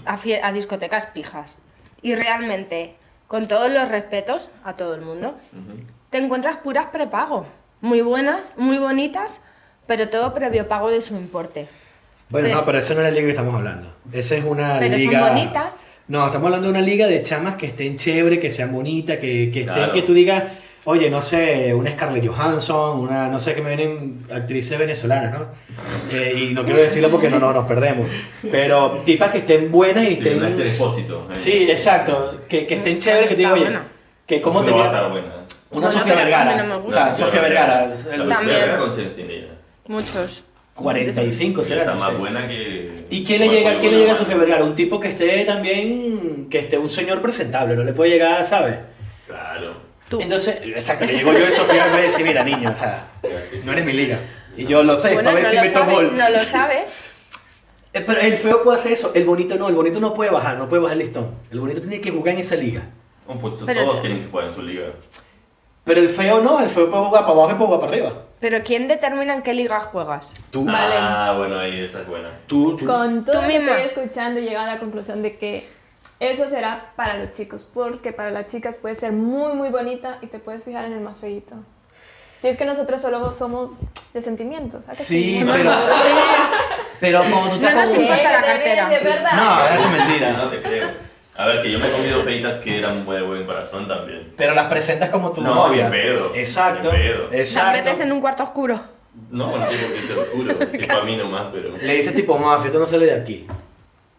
a 0.06 0.52
discotecas 0.52 1.06
pijas. 1.08 1.56
Y 2.00 2.14
realmente, 2.14 2.94
con 3.26 3.48
todos 3.48 3.70
los 3.70 3.88
respetos 3.90 4.48
a 4.64 4.76
todo 4.76 4.94
el 4.94 5.02
mundo, 5.02 5.36
te 6.14 6.20
encuentras 6.20 6.58
puras 6.58 6.86
prepago. 6.92 7.44
Muy 7.80 8.00
buenas, 8.00 8.52
muy 8.56 8.78
bonitas, 8.78 9.42
pero 9.88 10.08
todo 10.08 10.32
previo 10.32 10.68
pago 10.68 10.88
de 10.88 11.02
su 11.02 11.16
importe. 11.16 11.66
Bueno, 12.28 12.46
Pues- 12.46 12.56
no, 12.56 12.64
pero 12.64 12.78
eso 12.78 12.94
no 12.94 13.00
es 13.00 13.06
la 13.06 13.10
liga 13.10 13.24
que 13.24 13.30
estamos 13.30 13.52
hablando. 13.52 13.92
Esa 14.12 14.36
es 14.36 14.44
una 14.44 14.78
Pero 14.78 14.92
son 14.92 15.00
liga. 15.08 15.28
bonitas. 15.28 15.78
No, 16.06 16.24
estamos 16.26 16.46
hablando 16.46 16.68
de 16.68 16.70
una 16.78 16.82
liga 16.86 17.08
de 17.08 17.20
chamas 17.24 17.56
que 17.56 17.66
estén 17.66 17.96
chévere, 17.96 18.38
que 18.38 18.48
sean 18.52 18.70
bonitas, 18.72 19.18
que, 19.18 19.50
que 19.52 19.60
estén, 19.62 19.74
Claro. 19.74 19.92
que 19.92 20.02
tú 20.02 20.14
digas, 20.14 20.44
oye, 20.84 21.10
no 21.10 21.20
sé, 21.20 21.74
una 21.74 21.90
Scarlett 21.90 22.24
Johansson, 22.28 23.00
una, 23.00 23.26
no 23.26 23.40
sé 23.40 23.56
qué 23.56 23.60
me 23.60 23.74
vienen 23.74 24.20
actrices 24.32 24.78
venezolanas, 24.78 25.32
¿no? 25.36 25.46
Eh, 26.16 26.48
y 26.50 26.54
no 26.54 26.62
quiero 26.62 26.78
decirlo 26.78 27.10
porque 27.10 27.28
no, 27.28 27.40
no 27.40 27.52
nos 27.52 27.66
perdemos. 27.66 28.08
Pero 28.52 29.02
tipas 29.04 29.32
que 29.32 29.38
estén 29.38 29.72
buenas 29.72 30.04
y 30.04 30.08
Sí, 30.10 30.12
estén... 30.14 30.38
un 30.38 30.44
este 30.44 30.62
depósito. 30.62 31.26
¿eh? 31.32 31.34
Sí, 31.34 31.66
exacto. 31.68 32.42
Que, 32.48 32.68
que 32.68 32.74
estén 32.74 33.00
chéveres, 33.00 33.30
que 33.30 33.34
te 33.34 33.40
digo, 33.40 33.54
oye, 33.54 33.62
buena. 33.64 33.84
que 34.24 34.40
cómo 34.40 34.60
No 34.60 34.64
te 34.66 34.70
va 34.70 34.82
a 34.84 34.86
estar 34.86 35.10
buena. 35.10 35.43
Una 35.74 35.86
Bueno, 35.86 36.00
Sofía 36.00 36.14
Vergara. 36.14 36.56
no 36.56 36.64
me 36.68 36.74
o 36.74 36.80
gusta. 36.82 37.04
sea, 37.14 37.26
Sofía 37.26 37.40
Vergara. 37.42 37.84
El- 37.84 37.96
Sofía 37.98 38.28
También. 38.28 38.60
Vergara. 38.60 39.54
Muchos. 39.86 40.44
45 40.74 41.62
Sí, 41.62 41.68
será. 41.68 41.82
está 41.82 41.94
más 41.94 42.18
buena 42.18 42.46
que. 42.48 43.04
¿Y 43.10 43.24
quién 43.24 43.40
le 43.40 43.48
llega, 43.48 43.78
quién 43.78 43.92
le 43.92 43.98
llega 44.00 44.12
a. 44.12 44.16
Sofía 44.16 44.36
Vergara? 44.36 44.64
Un 44.64 44.74
tipo 44.74 44.98
que 44.98 45.08
esté 45.08 45.44
también, 45.44 46.48
que 46.50 46.60
esté 46.60 46.78
un 46.78 46.88
señor 46.88 47.20
presentable, 47.22 47.76
no 47.76 47.84
le 47.84 47.92
puede 47.92 48.10
llegar, 48.10 48.44
¿sabes? 48.44 48.78
Claro. 49.26 49.74
Tú. 50.08 50.20
Entonces, 50.20 50.58
exacto, 50.64 51.04
le 51.06 51.14
llego 51.14 51.32
yo 51.32 51.38
de 51.40 51.50
Sofía 51.50 51.88
y 51.92 51.96
me 51.96 52.02
dice, 52.04 52.22
mira 52.24 52.42
niño, 52.44 52.72
o 52.74 52.78
sea, 52.78 53.06
Ya, 53.22 53.42
sí, 53.44 53.58
sí. 53.60 53.66
no 53.66 53.72
eres 53.72 53.84
mi 53.84 53.92
liga. 53.92 54.18
Y 54.56 54.66
yo 54.66 54.82
lo 54.82 54.96
sé, 54.96 55.14
Bueno, 55.14 55.30
para 55.30 55.34
ver 55.36 55.44
no 55.44 55.50
si 55.50 55.56
lo 55.56 55.62
meto 55.62 55.78
sabes, 55.80 55.94
gol. 55.94 56.16
no 56.16 56.28
lo 56.30 56.38
sabes. 56.38 56.92
Eh, 57.96 58.02
Pero 58.04 58.20
el 58.22 58.36
feo 58.36 58.60
puede 58.64 58.76
hacer 58.76 58.90
eso, 58.90 59.12
el 59.14 59.24
bonito 59.24 59.54
no, 59.54 59.68
el 59.68 59.74
bonito 59.76 60.00
no 60.00 60.12
puede 60.14 60.28
bajar, 60.28 60.58
no 60.58 60.68
puede 60.68 60.82
bajar 60.82 60.96
el 60.98 61.04
listón. 61.04 61.30
El 61.52 61.60
bonito 61.60 61.80
tiene 61.80 62.00
que 62.00 62.10
jugar 62.10 62.34
en 62.34 62.40
esa 62.40 62.56
liga. 62.56 62.82
Oh, 63.28 63.34
pues 63.38 63.54
todos 63.54 64.00
tienen 64.00 64.24
que 64.24 64.30
jugar 64.32 64.46
en 64.48 64.52
su 64.52 64.62
liga. 64.62 64.86
Pero 65.84 66.00
el 66.00 66.08
feo 66.08 66.40
no, 66.40 66.60
el 66.60 66.70
feo 66.70 66.90
puede 66.90 67.04
jugar 67.04 67.22
para 67.24 67.34
abajo 67.34 67.50
y 67.50 67.54
puede 67.54 67.66
jugar 67.66 67.80
para 67.80 67.92
arriba. 67.92 68.12
Pero 68.40 68.58
¿quién 68.64 68.88
determina 68.88 69.34
en 69.34 69.42
qué 69.42 69.52
liga 69.54 69.80
juegas? 69.80 70.32
Tú, 70.50 70.64
Vale. 70.64 70.94
Ah, 70.98 71.34
bueno, 71.36 71.58
ahí 71.58 71.80
esa 71.80 72.00
es 72.00 72.06
buena. 72.06 72.30
tú, 72.46 72.76
tú. 72.76 72.86
Con 72.86 73.24
todo 73.24 73.36
Tú 73.36 73.42
lo 73.42 73.48
que 73.48 73.56
estoy 73.56 73.82
escuchando, 73.82 74.40
he 74.40 74.44
llegado 74.44 74.70
a 74.70 74.74
la 74.74 74.80
conclusión 74.80 75.22
de 75.22 75.36
que 75.36 75.68
eso 76.20 76.48
será 76.48 76.92
para 76.96 77.18
los 77.18 77.32
chicos, 77.32 77.66
porque 77.74 78.12
para 78.12 78.30
las 78.30 78.46
chicas 78.46 78.76
puede 78.76 78.94
ser 78.94 79.12
muy, 79.12 79.52
muy 79.54 79.68
bonita 79.68 80.18
y 80.22 80.26
te 80.28 80.38
puedes 80.38 80.62
fijar 80.64 80.86
en 80.86 80.94
el 80.94 81.00
más 81.00 81.18
feíto. 81.18 81.54
Si 82.38 82.48
es 82.48 82.56
que 82.56 82.64
nosotros 82.64 83.00
solo 83.00 83.30
somos 83.32 83.76
de 84.14 84.20
sentimientos. 84.22 84.82
¿a 84.88 84.92
que 84.92 84.96
Sí, 84.98 85.42
pero, 85.50 85.70
pero 87.00 87.22
como 87.24 87.48
tú 87.48 87.54
estás 87.56 87.74
No 87.74 87.80
nos 87.82 87.90
con- 87.90 88.00
importa 88.00 88.22
la 88.32 88.38
Sí, 88.40 88.44
cartera. 88.46 88.94
Es 88.96 89.04
verdad. 89.04 89.32
No, 89.34 89.64
es 89.84 89.90
mentira. 89.90 90.30
No 90.32 90.48
te 90.48 90.62
creo. 90.62 90.88
A 91.36 91.46
ver, 91.46 91.62
que 91.62 91.70
yo 91.72 91.78
me 91.80 91.88
he 91.88 91.90
comido 91.92 92.22
feitas 92.22 92.58
que 92.58 92.78
eran 92.78 93.04
muy 93.04 93.16
de 93.16 93.22
buen 93.22 93.44
corazón 93.44 93.88
también. 93.88 94.32
Pero 94.36 94.54
las 94.54 94.66
presentas 94.66 95.10
como 95.10 95.32
tu 95.32 95.40
No, 95.42 95.54
novia. 95.68 95.86
ni 95.88 95.90
pedo, 95.90 96.30
Exacto. 96.34 96.90
pedo. 96.90 97.28
Exacto. 97.32 97.72
Las 97.76 97.84
metes 97.84 98.00
en 98.00 98.12
un 98.12 98.20
cuarto 98.20 98.42
oscuro. 98.44 98.80
No, 99.30 99.56
no 99.58 99.66
tengo 99.66 99.92
que 99.94 100.02
ser 100.06 100.18
oscuro. 100.18 100.54
Es 100.72 100.86
para 100.88 101.02
mí 101.02 101.16
nomás, 101.16 101.48
pero. 101.52 101.70
Le 101.80 101.94
dices 101.94 102.14
tipo, 102.14 102.38
mafia, 102.38 102.66
esto 102.66 102.78
no 102.78 102.86
sale 102.86 103.06
de 103.06 103.14
aquí. 103.14 103.46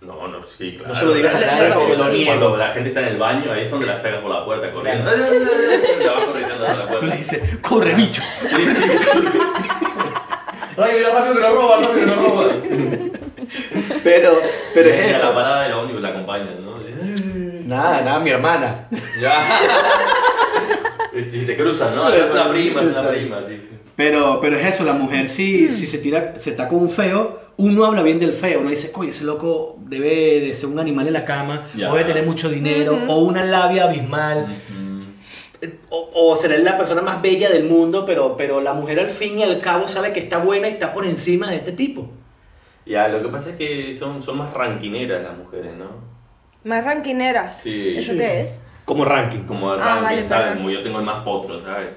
No, 0.01 0.27
no, 0.27 0.43
sí, 0.43 0.75
claro. 0.77 0.93
No 0.93 0.99
se 0.99 1.05
lo 1.05 1.13
digas 1.13 1.33
a 1.35 1.37
Claro, 1.37 1.53
nadie 1.57 1.73
porque 1.73 1.97
lo 1.97 2.09
niego. 2.09 2.31
Cuando 2.39 2.57
la 2.57 2.67
gente 2.69 2.89
está 2.89 3.01
en 3.01 3.07
el 3.07 3.17
baño, 3.17 3.51
ahí 3.51 3.61
es 3.63 3.71
donde 3.71 3.87
la 3.87 3.97
sacas 3.97 4.19
por 4.19 4.29
la 4.31 4.45
puerta 4.45 4.71
corriendo. 4.71 5.09
La 5.11 6.11
va 6.11 6.25
corriendo 6.25 6.53
hacia 6.55 6.75
la 6.75 6.81
Tú 6.83 6.87
puerta. 6.89 7.05
le 7.07 7.15
dices, 7.15 7.41
corre 7.61 7.93
bicho. 7.95 8.21
Sí, 8.41 8.67
sí, 8.67 8.83
sí. 8.97 9.09
Ay, 10.77 10.91
mira, 10.97 11.09
rápido 11.13 11.33
que 11.35 11.39
lo 11.39 11.55
roba, 11.55 11.77
rápido 11.77 11.93
que 11.95 12.05
lo 12.05 12.15
roba. 12.15 12.45
Pero, 14.03 14.31
pero 14.73 14.89
a 14.89 14.93
es 14.93 14.99
La 15.11 15.17
eso. 15.17 15.33
parada 15.33 15.63
de 15.63 15.69
la 15.69 15.77
ómnibus 15.79 16.01
la 16.01 16.09
acompañan, 16.09 16.63
¿no? 16.65 16.75
Nada, 17.65 18.01
nada, 18.01 18.19
mi 18.19 18.29
hermana. 18.29 18.87
Ya. 19.19 19.33
Si 21.31 21.45
te 21.45 21.55
cruzan, 21.55 21.95
¿no? 21.95 22.09
Es 22.11 22.29
una 22.29 22.49
prima, 22.49 22.81
es 22.81 22.87
una 22.87 23.07
prima, 23.07 23.41
sí. 23.41 23.57
sí. 23.57 23.69
Pero, 23.95 24.39
pero 24.41 24.57
es 24.57 24.65
eso, 24.65 24.83
la 24.83 24.91
mujer 24.91 25.29
si, 25.29 25.69
si 25.69 25.87
se 25.87 25.99
tira, 25.99 26.33
se 26.37 26.49
está 26.49 26.67
con 26.67 26.79
un 26.79 26.89
feo, 26.89 27.39
uno 27.55 27.85
habla 27.85 28.01
bien 28.03 28.19
del 28.19 28.33
feo, 28.33 28.59
uno 28.59 28.69
dice, 28.69 28.91
oye, 28.95 29.11
ese 29.11 29.23
loco 29.23 29.77
debe 29.79 30.41
de 30.41 30.53
ser 30.53 30.67
un 30.67 30.77
animal 30.77 31.07
en 31.07 31.13
la 31.13 31.23
cama, 31.23 31.69
o 31.89 31.93
debe 31.95 32.03
tener 32.03 32.25
mucho 32.25 32.49
dinero, 32.49 32.97
o 33.07 33.19
una 33.19 33.45
labia 33.45 33.85
abismal, 33.85 34.45
Ujú. 34.69 35.69
o, 35.89 36.31
o 36.31 36.35
será 36.35 36.57
la 36.57 36.77
persona 36.77 37.01
más 37.01 37.21
bella 37.21 37.49
del 37.49 37.63
mundo, 37.63 38.05
pero, 38.05 38.35
pero 38.35 38.59
la 38.59 38.73
mujer 38.73 38.99
al 38.99 39.09
fin 39.09 39.39
y 39.39 39.43
al 39.43 39.57
cabo 39.59 39.87
sabe 39.87 40.11
que 40.11 40.19
está 40.19 40.39
buena 40.39 40.67
y 40.67 40.71
está 40.73 40.91
por 40.91 41.05
encima 41.05 41.49
de 41.49 41.55
este 41.55 41.71
tipo. 41.71 42.09
Ya, 42.85 43.07
lo 43.07 43.21
que 43.23 43.29
pasa 43.29 43.51
es 43.51 43.55
que 43.55 43.93
son, 43.93 44.21
son 44.21 44.37
más 44.39 44.53
ranquineras 44.53 45.23
las 45.23 45.37
mujeres, 45.37 45.71
¿no? 45.77 46.13
Más 46.65 46.83
ranquineras. 46.83 47.57
Sí. 47.63 47.93
¿Eso 47.97 48.11
Sí. 48.11 48.17
qué 48.17 48.41
es? 48.41 48.59
Como 48.83 49.05
ranking. 49.05 49.43
Como 49.45 49.73
el 49.73 49.79
Ah, 49.79 49.85
ranking, 49.85 50.03
vale, 50.03 50.25
¿sabes? 50.25 50.43
perdón. 50.47 50.57
Como 50.57 50.69
yo 50.71 50.81
tengo 50.83 50.99
el 50.99 51.05
más 51.05 51.23
potro, 51.23 51.61
¿sabes? 51.61 51.87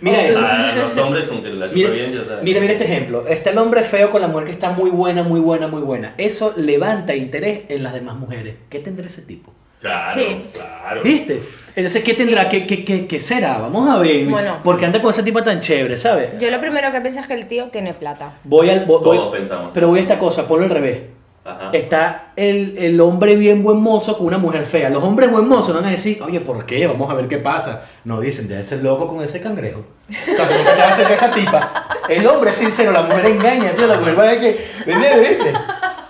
Mira, 0.00 0.22
esto. 0.26 0.38
A 0.40 0.72
los 0.76 0.96
hombres 0.98 1.24
con 1.24 1.42
que 1.42 1.50
la 1.50 1.66
chupa 1.66 1.74
Mira, 1.76 1.90
bien, 1.90 2.12
ya 2.12 2.24
sabes. 2.24 2.42
mira, 2.42 2.60
mira 2.60 2.72
este 2.72 2.84
ejemplo. 2.84 3.26
Está 3.28 3.50
el 3.50 3.58
hombre 3.58 3.82
feo 3.84 4.10
con 4.10 4.20
la 4.20 4.28
mujer 4.28 4.46
que 4.46 4.50
está 4.52 4.70
muy 4.70 4.90
buena, 4.90 5.22
muy 5.22 5.40
buena, 5.40 5.68
muy 5.68 5.82
buena. 5.82 6.14
Eso 6.18 6.52
levanta 6.56 7.14
interés 7.14 7.62
en 7.68 7.82
las 7.82 7.92
demás 7.92 8.16
mujeres. 8.16 8.56
¿Qué 8.68 8.78
tendrá 8.80 9.06
ese 9.06 9.22
tipo? 9.22 9.52
Claro, 9.80 10.10
Sí. 10.12 10.46
claro. 10.54 11.02
¿Viste? 11.02 11.40
Entonces, 11.76 12.02
¿qué 12.02 12.14
tendrá? 12.14 12.48
¿Qué, 12.48 12.66
qué, 12.66 12.84
qué, 12.84 13.06
qué 13.06 13.20
será? 13.20 13.58
Vamos 13.58 13.88
a 13.88 13.98
ver. 13.98 14.26
Bueno. 14.26 14.58
Porque 14.64 14.86
anda 14.86 15.00
con 15.02 15.10
ese 15.10 15.22
tipo 15.22 15.42
tan 15.42 15.60
chévere, 15.60 15.96
¿sabes? 15.98 16.38
Yo 16.38 16.50
lo 16.50 16.58
primero 16.60 16.90
que 16.90 17.00
pienso 17.02 17.20
es 17.20 17.26
que 17.26 17.34
el 17.34 17.46
tío 17.46 17.66
tiene 17.66 17.92
plata. 17.94 18.34
Voy 18.44 18.70
al. 18.70 18.86
voy- 18.86 19.02
Todos 19.02 19.30
voy- 19.30 19.38
pensamos. 19.38 19.70
pero 19.74 19.88
voy 19.88 19.98
a 19.98 20.02
esta 20.02 20.18
cosa, 20.18 20.48
ponlo 20.48 20.64
al 20.64 20.70
revés. 20.70 21.00
Ajá. 21.44 21.70
Está 21.74 22.32
el, 22.36 22.78
el 22.78 22.98
hombre 23.02 23.36
bien 23.36 23.62
buen 23.62 23.76
mozo 23.76 24.16
con 24.16 24.26
una 24.28 24.38
mujer 24.38 24.64
fea. 24.64 24.88
Los 24.88 25.04
hombres 25.04 25.30
buen 25.30 25.46
mozos 25.46 25.74
no 25.74 25.80
van 25.80 25.88
a 25.88 25.90
decir, 25.90 26.22
oye, 26.22 26.40
¿por 26.40 26.64
qué? 26.64 26.86
Vamos 26.86 27.10
a 27.10 27.14
ver 27.14 27.28
qué 27.28 27.36
pasa. 27.36 27.84
No, 28.04 28.18
dicen, 28.18 28.48
debe 28.48 28.64
ser 28.64 28.82
loco 28.82 29.06
con 29.06 29.22
ese 29.22 29.42
cangrejo. 29.42 29.84
O 30.08 30.36
sea, 30.36 30.48
¿cómo 30.48 30.60
te 30.64 30.82
a 30.82 30.88
hacer 30.88 31.10
esa 31.10 31.30
tipa? 31.30 32.00
El 32.08 32.26
hombre 32.26 32.50
es 32.50 32.56
sincero, 32.56 32.92
la 32.92 33.02
mujer 33.02 33.26
engaña, 33.26 33.72
tío. 33.72 33.86
La 33.86 33.98
mujer 33.98 34.18
va 34.18 34.22
a 34.22 34.26
ver 34.26 34.40
que. 34.40 34.66
¿Viste? 34.86 35.20
¿Viste? 35.20 35.52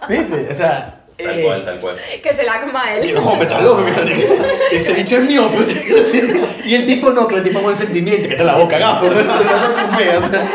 ¿Viste? 0.09 0.53
O 0.53 0.55
sea. 0.55 1.01
Tal 1.17 1.39
eh, 1.39 1.45
cual, 1.45 1.65
tal 1.65 1.79
cual. 1.79 1.97
Que 2.23 2.35
se 2.35 2.43
la 2.45 2.61
coma 2.61 2.95
él. 2.95 3.15
No, 3.15 3.37
me 3.37 3.43
está 3.43 3.61
loco 3.61 3.85
que 3.85 3.91
ese, 3.91 4.03
ese, 4.03 4.37
ese 4.73 4.93
bicho 4.95 5.17
es 5.17 5.23
mío. 5.23 5.49
Pues. 5.55 5.77
Y 6.65 6.75
el 6.75 6.87
tipo 6.87 7.11
no, 7.11 7.29
que 7.29 7.37
el 7.37 7.43
tipo 7.43 7.61
buen 7.61 7.77
sentimiento, 7.77 8.29
que 8.29 8.35
te 8.35 8.45
la 8.45 8.57
boca, 8.57 8.79
gafo. 8.79 9.07
Fea, 9.11 10.19
o 10.19 10.29
sea, 10.29 10.49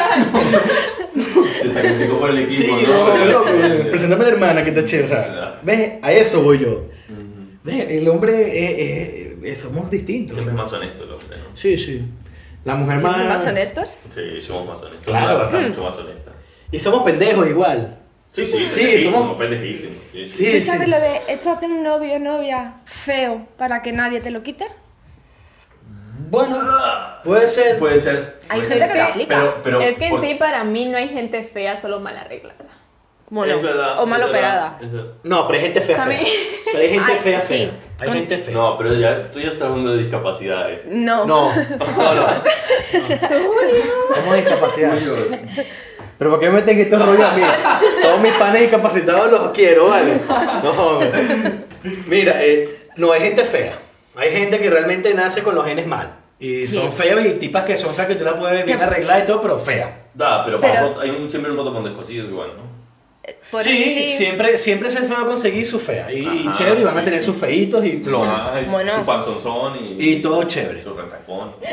Se 1.69 1.81
sacrificó 1.81 2.19
por 2.19 2.29
el 2.31 2.47
Sí, 2.49 2.63
equipo, 2.63 2.77
no, 2.91 3.15
¿no? 3.17 3.25
loco, 3.25 3.45
Preséntame 3.89 4.23
a 4.23 4.27
la 4.27 4.33
hermana 4.33 4.63
que 4.63 4.69
está 4.69 4.83
chévere, 4.83 5.05
o 5.05 5.09
sea, 5.09 5.59
¿ves? 5.63 5.93
A 6.01 6.11
eso 6.11 6.41
voy 6.43 6.59
yo. 6.59 6.85
¿Ves? 7.63 7.85
El 7.89 8.07
hombre, 8.09 8.33
eh, 8.33 8.75
eh, 8.81 9.37
eh, 9.43 9.55
somos 9.55 9.89
distintos. 9.91 10.35
Siempre 10.35 10.53
es 10.53 10.57
más 10.57 10.71
honesto 10.73 11.03
el 11.03 11.11
hombre, 11.11 11.37
¿no? 11.37 11.57
Sí, 11.57 11.77
sí. 11.77 12.01
La 12.65 12.75
mujer 12.75 12.99
¿Siempre 12.99 13.23
más... 13.23 13.29
más 13.41 13.45
honestos? 13.47 13.97
Sí, 14.13 14.39
somos 14.39 14.67
más 14.67 14.79
honestos. 14.81 15.05
Claro. 15.05 15.39
Raza 15.39 15.59
Hmm. 15.59 15.67
mucho 15.69 15.83
más 15.83 15.95
honesta. 15.97 16.31
Y 16.71 16.79
somos 16.79 17.03
pendejos 17.03 17.47
igual. 17.47 17.95
Sí, 18.33 18.45
sí, 18.45 18.67
Sí, 18.67 19.09
somos- 19.09 19.37
pendejísimo. 19.37 19.93
Sí, 20.13 20.25
sí. 20.27 20.31
Sí, 20.51 20.59
¿Tú 20.59 20.65
sabes 20.65 20.85
sí. 20.85 20.89
lo 20.91 20.99
de 20.99 21.21
échate 21.29 21.65
un 21.65 21.83
novio 21.83 22.15
o 22.15 22.19
novia 22.19 22.75
feo 22.85 23.47
para 23.57 23.81
que 23.81 23.91
nadie 23.91 24.19
te 24.21 24.29
lo 24.31 24.43
quite? 24.43 24.65
Bueno, 26.29 26.57
puede 27.23 27.47
ser. 27.47 27.77
Puede 27.77 27.97
ser. 27.97 28.39
Hay 28.49 28.59
puede 28.61 28.73
gente 28.73 28.85
ser. 28.87 28.93
que 28.93 28.97
lo 29.01 29.07
aplica. 29.09 29.35
Pero, 29.37 29.57
pero, 29.63 29.81
es 29.81 29.97
que 29.97 30.05
en 30.05 30.11
por- 30.11 30.21
sí 30.21 30.35
para 30.35 30.63
mí 30.63 30.85
no 30.85 30.97
hay 30.97 31.07
gente 31.09 31.43
fea, 31.53 31.75
solo 31.75 31.99
mal 31.99 32.17
arreglada. 32.17 32.55
Bueno, 33.31 33.53
es 33.57 33.61
verdad, 33.61 34.01
o 34.01 34.07
mal 34.07 34.21
es 34.23 34.27
operada. 34.27 34.77
verdad. 34.81 35.03
No, 35.21 35.45
pero 35.47 35.59
hay 35.59 35.65
gente 35.65 35.81
fea, 35.81 36.03
fea. 36.03 36.19
Pero 36.65 36.79
hay 36.79 36.89
gente 36.89 37.11
Ay, 37.11 37.17
fea, 37.21 37.39
sí. 37.39 37.57
fea. 37.57 37.71
Hay 37.99 38.11
gente 38.11 38.37
fea. 38.39 38.53
No, 38.55 38.75
pero 38.75 38.93
ya, 38.95 39.29
tú 39.31 39.39
ya 39.39 39.49
estás 39.49 39.67
hablando 39.69 39.91
de 39.91 39.99
discapacidades. 39.99 40.85
No. 40.87 41.25
No, 41.25 41.53
no, 41.97 42.15
no. 42.15 42.27
Somos 44.15 44.35
discapacidades. 44.35 45.03
Pero 46.17 46.31
¿por 46.31 46.39
qué 46.39 46.47
me 46.49 46.53
meten 46.55 46.79
estos 46.79 47.05
rollos 47.05 47.21
a 47.31 47.35
mí? 47.35 47.43
Todos 48.01 48.19
mis 48.19 48.33
panes 48.33 48.61
discapacitados 48.63 49.31
los 49.31 49.51
quiero, 49.51 49.87
¿vale? 49.89 50.19
No, 50.63 50.71
hombre. 50.71 51.11
Mira, 52.07 52.33
eh, 52.43 52.87
no 52.97 53.11
hay 53.11 53.21
gente 53.21 53.45
fea. 53.45 53.73
Hay 54.15 54.31
gente 54.31 54.59
que 54.59 54.69
realmente 54.69 55.13
nace 55.13 55.41
con 55.43 55.55
los 55.55 55.65
genes 55.65 55.87
mal. 55.87 56.15
Y 56.39 56.65
Sí. 56.65 56.75
son 56.75 56.91
feos 56.91 57.25
y 57.25 57.33
tipas 57.33 57.63
que 57.65 57.75
son 57.75 57.93
feas 57.93 58.07
que 58.07 58.15
tú 58.15 58.23
las 58.23 58.35
puedes 58.35 58.65
bien 58.65 58.81
arregladas 58.81 59.23
y 59.23 59.27
todo, 59.27 59.41
pero 59.41 59.59
feas. 59.59 59.89
Da, 60.13 60.43
pero, 60.45 60.59
Pero- 60.59 60.99
hay 61.01 61.09
un, 61.11 61.29
siempre 61.29 61.51
un 61.51 61.57
con 61.73 61.83
descosido 61.83 62.25
igual, 62.27 62.51
¿no? 62.57 62.69
Por 63.51 63.61
sí, 63.61 63.83
sí. 63.93 64.17
siempre, 64.17 64.57
siempre 64.57 64.89
se 64.89 64.99
feo 64.99 65.25
conseguir 65.25 65.65
su 65.65 65.79
fea. 65.79 66.11
Y, 66.11 66.19
y 66.19 66.41
Ajá, 66.47 66.51
chévere, 66.53 66.81
y 66.81 66.83
van 66.83 66.95
a 66.97 66.99
sí, 67.01 67.05
tener 67.05 67.19
sí. 67.19 67.25
sus 67.27 67.35
feitos 67.37 67.85
y 67.85 67.91
plomo. 67.97 68.25
Ay, 68.51 68.65
Bueno. 68.65 68.95
Su 68.95 69.05
panzonzón 69.05 69.77
y... 69.85 70.03
Y 70.13 70.21
todo 70.21 70.43
chévere. 70.43 70.81
Su 70.83 70.93
retacón. 70.93 71.53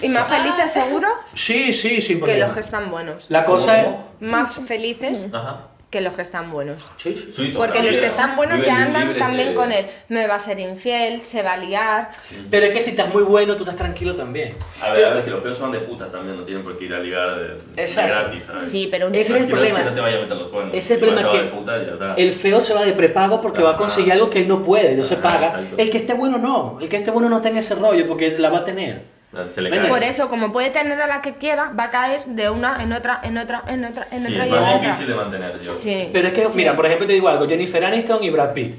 Y 0.00 0.08
más 0.10 0.28
felices 0.28 0.72
seguro 0.72 1.08
Sí, 1.34 1.72
sí, 1.72 2.00
sin 2.00 2.18
que 2.18 2.24
problema. 2.26 2.46
los 2.46 2.54
que 2.54 2.60
están 2.60 2.88
buenos. 2.88 3.28
La 3.30 3.44
cosa 3.44 3.80
es... 3.80 3.84
¿Cómo? 3.86 4.08
Más 4.20 4.54
felices 4.66 5.26
Ajá. 5.32 5.66
Que 5.90 6.02
los 6.02 6.12
que 6.12 6.20
están 6.20 6.50
buenos. 6.50 6.86
Sí, 6.98 7.16
sí. 7.16 7.32
Sí, 7.32 7.52
Porque 7.56 7.82
los 7.82 7.96
que 7.96 8.06
están 8.06 8.36
buenos 8.36 8.60
ya 8.62 8.82
andan 8.82 9.04
libres 9.08 9.18
también 9.22 9.54
con 9.54 9.72
él. 9.72 9.86
Me 10.08 10.26
va 10.26 10.34
a 10.34 10.38
ser 10.38 10.60
infiel, 10.60 11.22
se 11.22 11.42
va 11.42 11.54
a 11.54 11.56
liar. 11.56 12.10
Pero 12.50 12.66
es 12.66 12.72
que 12.74 12.82
si 12.82 12.90
estás 12.90 13.12
muy 13.12 13.22
bueno, 13.22 13.56
tú 13.56 13.62
estás 13.62 13.76
tranquilo 13.76 14.14
también. 14.14 14.54
A 14.82 14.92
ver, 14.92 15.04
a 15.06 15.14
ver, 15.14 15.24
que 15.24 15.30
los 15.30 15.42
feos 15.42 15.56
son 15.56 15.72
de 15.72 15.78
putas 15.80 16.12
también, 16.12 16.36
no 16.36 16.44
tienen 16.44 16.62
por 16.62 16.76
qué 16.76 16.84
ir 16.84 16.94
a 16.94 16.98
ligar 16.98 17.36
de, 17.36 17.44
de 17.82 17.86
gratis, 18.06 18.42
¿sabes? 18.46 18.64
Sí, 18.70 18.88
pero 18.90 19.06
un 19.06 19.14
Ese 19.14 19.22
es 19.22 19.30
el 19.30 19.36
Que 19.36 19.42
no- 19.44 19.48
problema. 19.56 19.78
Que 19.78 19.84
no 19.86 19.94
te 19.94 20.00
vaya 20.02 20.18
a 20.18 20.20
meter 20.20 20.36
los 20.36 20.48
cuernos. 20.48 20.74
Ese 20.76 20.78
es 20.78 20.90
el 20.90 20.96
Si 21.08 21.14
problema 21.14 21.30
que 21.32 21.38
puta, 21.48 21.76
está. 21.82 22.14
El 22.16 22.32
feo 22.34 22.60
se 22.60 22.74
va 22.74 22.84
de 22.84 22.92
prepago 22.92 23.40
porque 23.40 23.62
va 23.62 23.70
a 23.70 23.76
conseguir 23.78 24.12
algo 24.12 24.28
que 24.28 24.40
él 24.40 24.48
no 24.48 24.62
puede, 24.62 24.90
entonces 24.90 25.18
Ajá, 25.18 25.28
paga. 25.28 25.46
exacto. 25.48 25.76
El 25.78 25.90
que 25.90 25.96
esté 25.98 26.12
bueno 26.12 26.36
no, 26.36 26.78
el 26.82 26.88
que 26.90 26.96
esté 26.98 27.10
bueno 27.10 27.30
no 27.30 27.40
tenga 27.40 27.60
ese 27.60 27.74
rollo 27.74 28.06
porque 28.06 28.38
la 28.38 28.50
va 28.50 28.58
a 28.58 28.64
tener. 28.64 29.16
Se 29.52 29.60
le 29.60 29.70
cae. 29.70 29.88
Por 29.88 30.02
eso, 30.02 30.28
como 30.28 30.52
puede 30.52 30.70
tener 30.70 31.00
a 31.00 31.06
la 31.06 31.20
que 31.20 31.34
quiera, 31.34 31.70
va 31.78 31.84
a 31.84 31.90
caer 31.90 32.24
de 32.24 32.48
una 32.48 32.82
en 32.82 32.92
otra, 32.92 33.20
en 33.22 33.36
otra, 33.36 33.62
en 33.68 33.84
otra, 33.84 34.06
en 34.10 34.24
Sí, 34.26 34.32
otra 34.32 34.44
es 34.46 34.50
y 34.50 34.54
en 34.54 34.60
más 34.62 34.74
otra. 34.74 34.86
difícil 34.88 35.06
de 35.08 35.14
mantener, 35.14 35.60
yo. 35.62 35.72
Sí. 35.74 36.08
Pero 36.12 36.28
es 36.28 36.34
que, 36.34 36.44
Sí. 36.44 36.52
mira, 36.56 36.74
por 36.74 36.86
ejemplo 36.86 37.06
te 37.06 37.12
digo 37.12 37.28
algo, 37.28 37.46
Jennifer 37.46 37.84
Aniston 37.84 38.24
y 38.24 38.30
Brad 38.30 38.52
Pitt. 38.54 38.74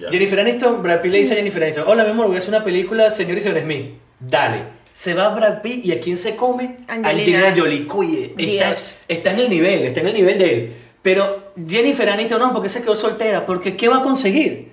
Ya. 0.00 0.10
Jennifer 0.10 0.40
Aniston, 0.40 0.82
Brad 0.82 1.00
Pitt 1.00 1.12
le 1.12 1.18
dice 1.18 1.32
a 1.32 1.36
Jennifer 1.36 1.62
Aniston, 1.62 1.84
hola 1.86 2.04
mi 2.04 2.10
amor, 2.10 2.26
voy 2.26 2.36
a 2.36 2.38
hacer 2.38 2.50
una 2.54 2.62
película, 2.64 3.10
señor 3.10 3.38
y 3.38 3.40
señor 3.40 3.60
Smith. 3.62 3.92
Dale. 4.20 4.84
se 4.92 5.12
va 5.14 5.28
Brad 5.30 5.60
Pitt 5.62 5.84
y 5.86 5.92
a 5.92 6.00
quién 6.00 6.16
se 6.18 6.36
come? 6.36 6.76
Angelina. 6.86 7.52
Jolie. 7.56 7.86
Oye, 7.92 8.34
está, 8.38 8.76
está 9.08 9.30
en 9.32 9.38
el 9.40 9.50
nivel, 9.50 9.82
está 9.84 10.00
en 10.00 10.06
el 10.08 10.14
nivel 10.14 10.38
de 10.38 10.52
él. 10.54 10.76
Pero 11.02 11.52
Jennifer 11.66 12.08
Aniston 12.10 12.38
no, 12.40 12.52
porque 12.52 12.68
se 12.68 12.80
quedó 12.82 12.94
soltera, 12.94 13.44
porque 13.44 13.76
¿qué 13.76 13.88
va 13.88 13.96
a 13.98 14.02
conseguir? 14.02 14.72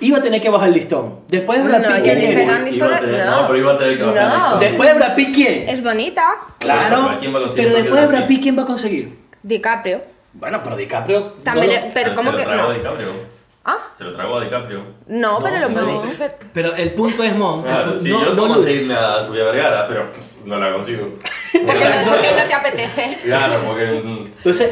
Iba 0.00 0.18
a 0.18 0.22
tener 0.22 0.40
que 0.40 0.48
bajar 0.48 0.68
el 0.68 0.74
listón. 0.74 1.20
Después 1.28 1.58
de 1.62 1.68
Brad 1.68 1.80
No, 1.82 1.88
Pitt, 1.94 2.04
¿quién 2.04 2.18
Iba 2.22 2.96
a 2.96 3.00
tener- 3.00 3.24
no. 3.26 3.42
no, 3.42 3.46
pero 3.48 3.58
iba 3.58 3.72
a 3.74 3.78
tener 3.78 3.98
que 3.98 4.04
bajar. 4.04 4.28
No. 4.28 4.34
esto. 4.46 4.58
Después 4.58 4.88
de 4.88 4.94
Brad 4.94 5.14
Pitt, 5.14 5.34
¿quién? 5.34 5.68
Es 5.68 5.82
bonita. 5.82 6.34
Claro, 6.58 7.04
Pero 7.08 7.18
¿quién 7.20 7.34
va 7.34 7.38
a 7.38 7.42
conseguir 7.42 7.64
pero 7.64 7.68
más 7.68 7.76
que 7.76 7.82
después 7.82 8.00
de 8.00 8.06
Brad 8.06 8.18
Brad 8.18 8.28
Pitt, 8.28 8.42
¿quién 8.42 8.58
va 8.58 8.62
a 8.62 8.66
conseguir? 8.66 9.18
DiCaprio. 9.42 10.00
Bueno, 10.32 10.60
pero 10.64 10.76
DiCaprio... 10.76 11.22
También, 11.44 11.90
pero 11.92 12.10
Se 12.10 12.16
¿cómo 12.16 12.34
que 12.34 12.44
no? 12.46 12.70
DiCaprio. 12.72 13.33
Ah, 13.66 13.78
Se 13.96 14.04
lo 14.04 14.12
tragó 14.12 14.36
a 14.36 14.44
DiCaprio. 14.44 14.82
no, 15.06 15.40
pero 15.42 15.58
lo 15.58 15.68
no, 15.68 15.74
puedo 15.74 15.86
no. 15.92 16.02
hacer. 16.02 16.36
Pero 16.52 16.74
el 16.74 16.92
punto 16.92 17.22
es, 17.22 17.34
Mon, 17.34 17.60
el 17.60 17.64
Claro, 17.64 17.94
pu- 17.94 18.00
sí, 18.02 18.10
no, 18.10 18.20
yo 18.20 18.26
no, 18.30 18.32
puedo 18.34 18.46
Luis. 18.46 18.56
conseguirme 18.58 18.94
a 18.94 19.24
Sofía 19.24 19.44
Vergara, 19.44 19.88
pero 19.88 20.04
no 20.44 20.58
la 20.58 20.72
consigo. 20.72 21.08
Porque 21.52 21.84
no, 21.84 22.10
porque 22.12 22.28
no 22.32 22.44
te 22.48 22.54
apetece. 22.54 23.18
Claro, 23.24 23.54
porque. 23.66 23.86
mm, 24.04 24.26
Entonces, 24.38 24.70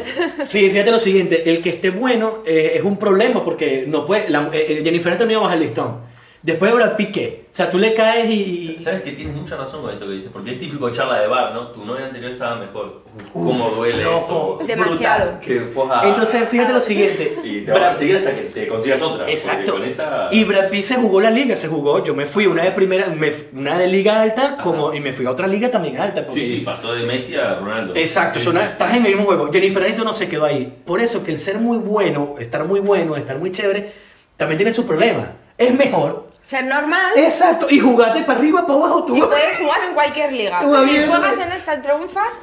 fí- 0.51 0.69
fíjate 0.69 0.91
lo 0.91 0.99
siguiente, 0.99 1.49
el 1.49 1.61
que 1.61 1.69
esté 1.69 1.89
bueno 1.91 2.39
eh, 2.45 2.73
es 2.75 2.83
un 2.83 2.97
problema 2.99 3.43
porque 3.43 3.85
no 3.87 4.05
puede, 4.05 4.29
la- 4.29 4.49
eh, 4.51 4.65
eh, 4.69 4.81
Jennifer 4.83 5.07
Aniston 5.13 5.27
no 5.27 5.31
iba 5.31 5.39
a 5.41 5.43
bajar 5.45 5.57
el 5.57 5.63
listón. 5.63 6.12
Después 6.43 6.71
de 6.71 6.75
Brad 6.75 6.95
Pitt, 6.97 7.11
¿qué? 7.13 7.45
O 7.49 7.53
sea, 7.55 7.69
tú 7.69 7.77
le 7.77 7.93
caes 7.93 8.29
y... 8.29 8.75
y- 8.77 8.83
Sabes 8.83 9.01
que 9.01 9.13
tienes 9.13 9.33
mucha 9.33 9.55
razón 9.55 9.81
con 9.81 9.93
esto 9.93 10.05
que 10.05 10.11
dices, 10.11 10.29
porque 10.33 10.51
es 10.51 10.59
típico 10.59 10.89
charla 10.89 11.19
de 11.21 11.27
bar, 11.27 11.53
¿no? 11.53 11.69
Tu 11.69 11.85
novia 11.85 12.07
anterior 12.07 12.31
estaba 12.31 12.57
mejor. 12.57 13.01
¿Cómo 13.31 13.69
duele 13.69 14.03
loco. 14.03 14.59
eso? 14.61 14.67
Demasiado. 14.67 15.39
Que 15.39 15.71
Entonces, 16.03 16.49
fíjate 16.49 16.73
lo 16.73 16.81
siguiente. 16.81 17.37
Y 17.45 17.61
te 17.61 17.71
va 17.71 17.77
a 17.87 17.89
perseguir 17.91 18.17
hasta 18.17 18.35
que 18.35 18.41
te 18.41 18.67
consigas 18.67 19.01
otra. 19.01 19.29
Exacto. 19.29 19.73
Con 19.73 19.83
esa... 19.85 20.27
Y 20.31 20.43
Brad 20.43 20.69
Pitt 20.69 20.83
se 20.83 20.95
jugó 20.95 21.21
la 21.21 21.31
liga, 21.31 21.55
se 21.55 21.69
jugó. 21.69 22.03
Yo 22.03 22.13
me 22.13 22.25
fui 22.25 22.45
una 22.45 22.63
de 22.63 22.71
primera, 22.71 23.07
me 23.07 23.31
una 23.53 23.77
de 23.79 23.87
liga 23.87 24.21
alta, 24.21 24.57
como, 24.61 24.93
y 24.93 24.99
me 24.99 25.13
fui 25.13 25.25
a 25.25 25.31
otra 25.31 25.47
liga 25.47 25.71
también 25.71 25.97
alta. 25.97 26.25
Porque, 26.25 26.43
Sí, 26.43 26.55
sí, 26.57 26.59
pasó 26.65 26.93
de 26.93 27.05
Messi 27.05 27.35
a 27.35 27.55
Ronaldo. 27.55 27.93
Exacto, 27.95 28.41
son- 28.41 28.57
estás 28.57 28.91
en 28.95 29.05
el 29.05 29.11
mismo 29.13 29.25
juego. 29.27 29.49
Jennifer 29.49 29.81
Aniston 29.81 30.03
no 30.05 30.13
se 30.13 30.27
quedó 30.27 30.43
ahí. 30.43 30.73
Por 30.85 30.99
eso 30.99 31.23
que 31.23 31.31
el 31.31 31.39
ser 31.39 31.59
muy 31.59 31.77
bueno, 31.77 32.35
estar 32.39 32.65
muy 32.65 32.81
bueno, 32.81 33.15
estar 33.15 33.37
muy 33.37 33.51
chévere, 33.51 33.93
también 34.35 34.57
tiene 34.57 34.73
su 34.73 34.85
problema. 34.85 35.31
Es 35.57 35.73
mejor. 35.73 36.32
Ser 36.43 36.65
normal. 36.65 37.13
Exacto, 37.15 37.65
y 37.69 37.79
jugate 37.79 38.21
para 38.23 38.37
arriba, 38.37 38.61
para 38.67 38.73
abajo, 38.77 39.05
tú. 39.05 39.15
Y 39.17 39.21
puedes 39.21 39.57
jugar 39.57 39.79
en 39.87 39.93
cualquier 39.95 40.31
liga. 40.31 40.59
Tú 40.59 40.75
si 40.75 40.91
bien, 40.91 41.07
juegas 41.09 41.37
¿no? 41.37 41.43
en 41.45 41.51
esta 41.53 41.73
y 41.75 41.81
triunfas, 41.81 42.33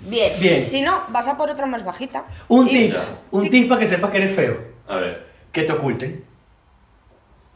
bien. 0.00 0.32
Bien. 0.40 0.66
Si 0.66 0.82
no, 0.82 1.04
vas 1.08 1.26
a 1.28 1.36
por 1.38 1.48
otra 1.50 1.64
más 1.64 1.84
bajita. 1.84 2.24
Un 2.48 2.68
Y- 2.68 2.72
tip, 2.72 2.96
un 3.30 3.48
tip 3.48 3.68
para 3.68 3.80
que 3.80 3.86
sepas 3.86 4.10
que 4.10 4.18
eres 4.18 4.34
feo. 4.34 4.58
A 4.88 4.96
ver. 4.96 5.26
Que 5.52 5.62
te 5.62 5.72
oculten. 5.72 6.24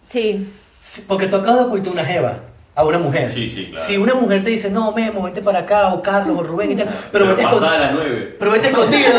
Sí. 0.06 0.36
Sí, 0.38 1.04
Porque 1.06 1.26
tú 1.26 1.36
acabas 1.36 1.58
de 1.58 1.64
ocultar 1.66 1.92
una 1.92 2.04
jeva 2.04 2.38
a 2.74 2.84
una 2.84 2.98
mujer. 2.98 3.30
Sí, 3.30 3.50
sí, 3.54 3.66
claro. 3.72 3.84
Si 3.84 3.96
una 3.98 4.14
mujer 4.14 4.42
te 4.44 4.50
dice, 4.50 4.70
no, 4.70 4.92
Memo, 4.92 5.22
vete 5.24 5.42
para 5.42 5.58
acá, 5.60 5.92
o 5.92 6.00
Carlos, 6.00 6.38
o 6.38 6.42
Rubén 6.44 6.70
y 6.72 6.76
tal, 6.76 6.88
pero, 7.12 7.26
vete, 7.26 7.42
pasada 7.42 7.66
escon- 7.72 7.74
a 7.74 7.78
las 7.80 7.92
9. 7.92 8.36
pero 8.38 8.50
vete 8.52 8.68
escondido. 8.68 9.10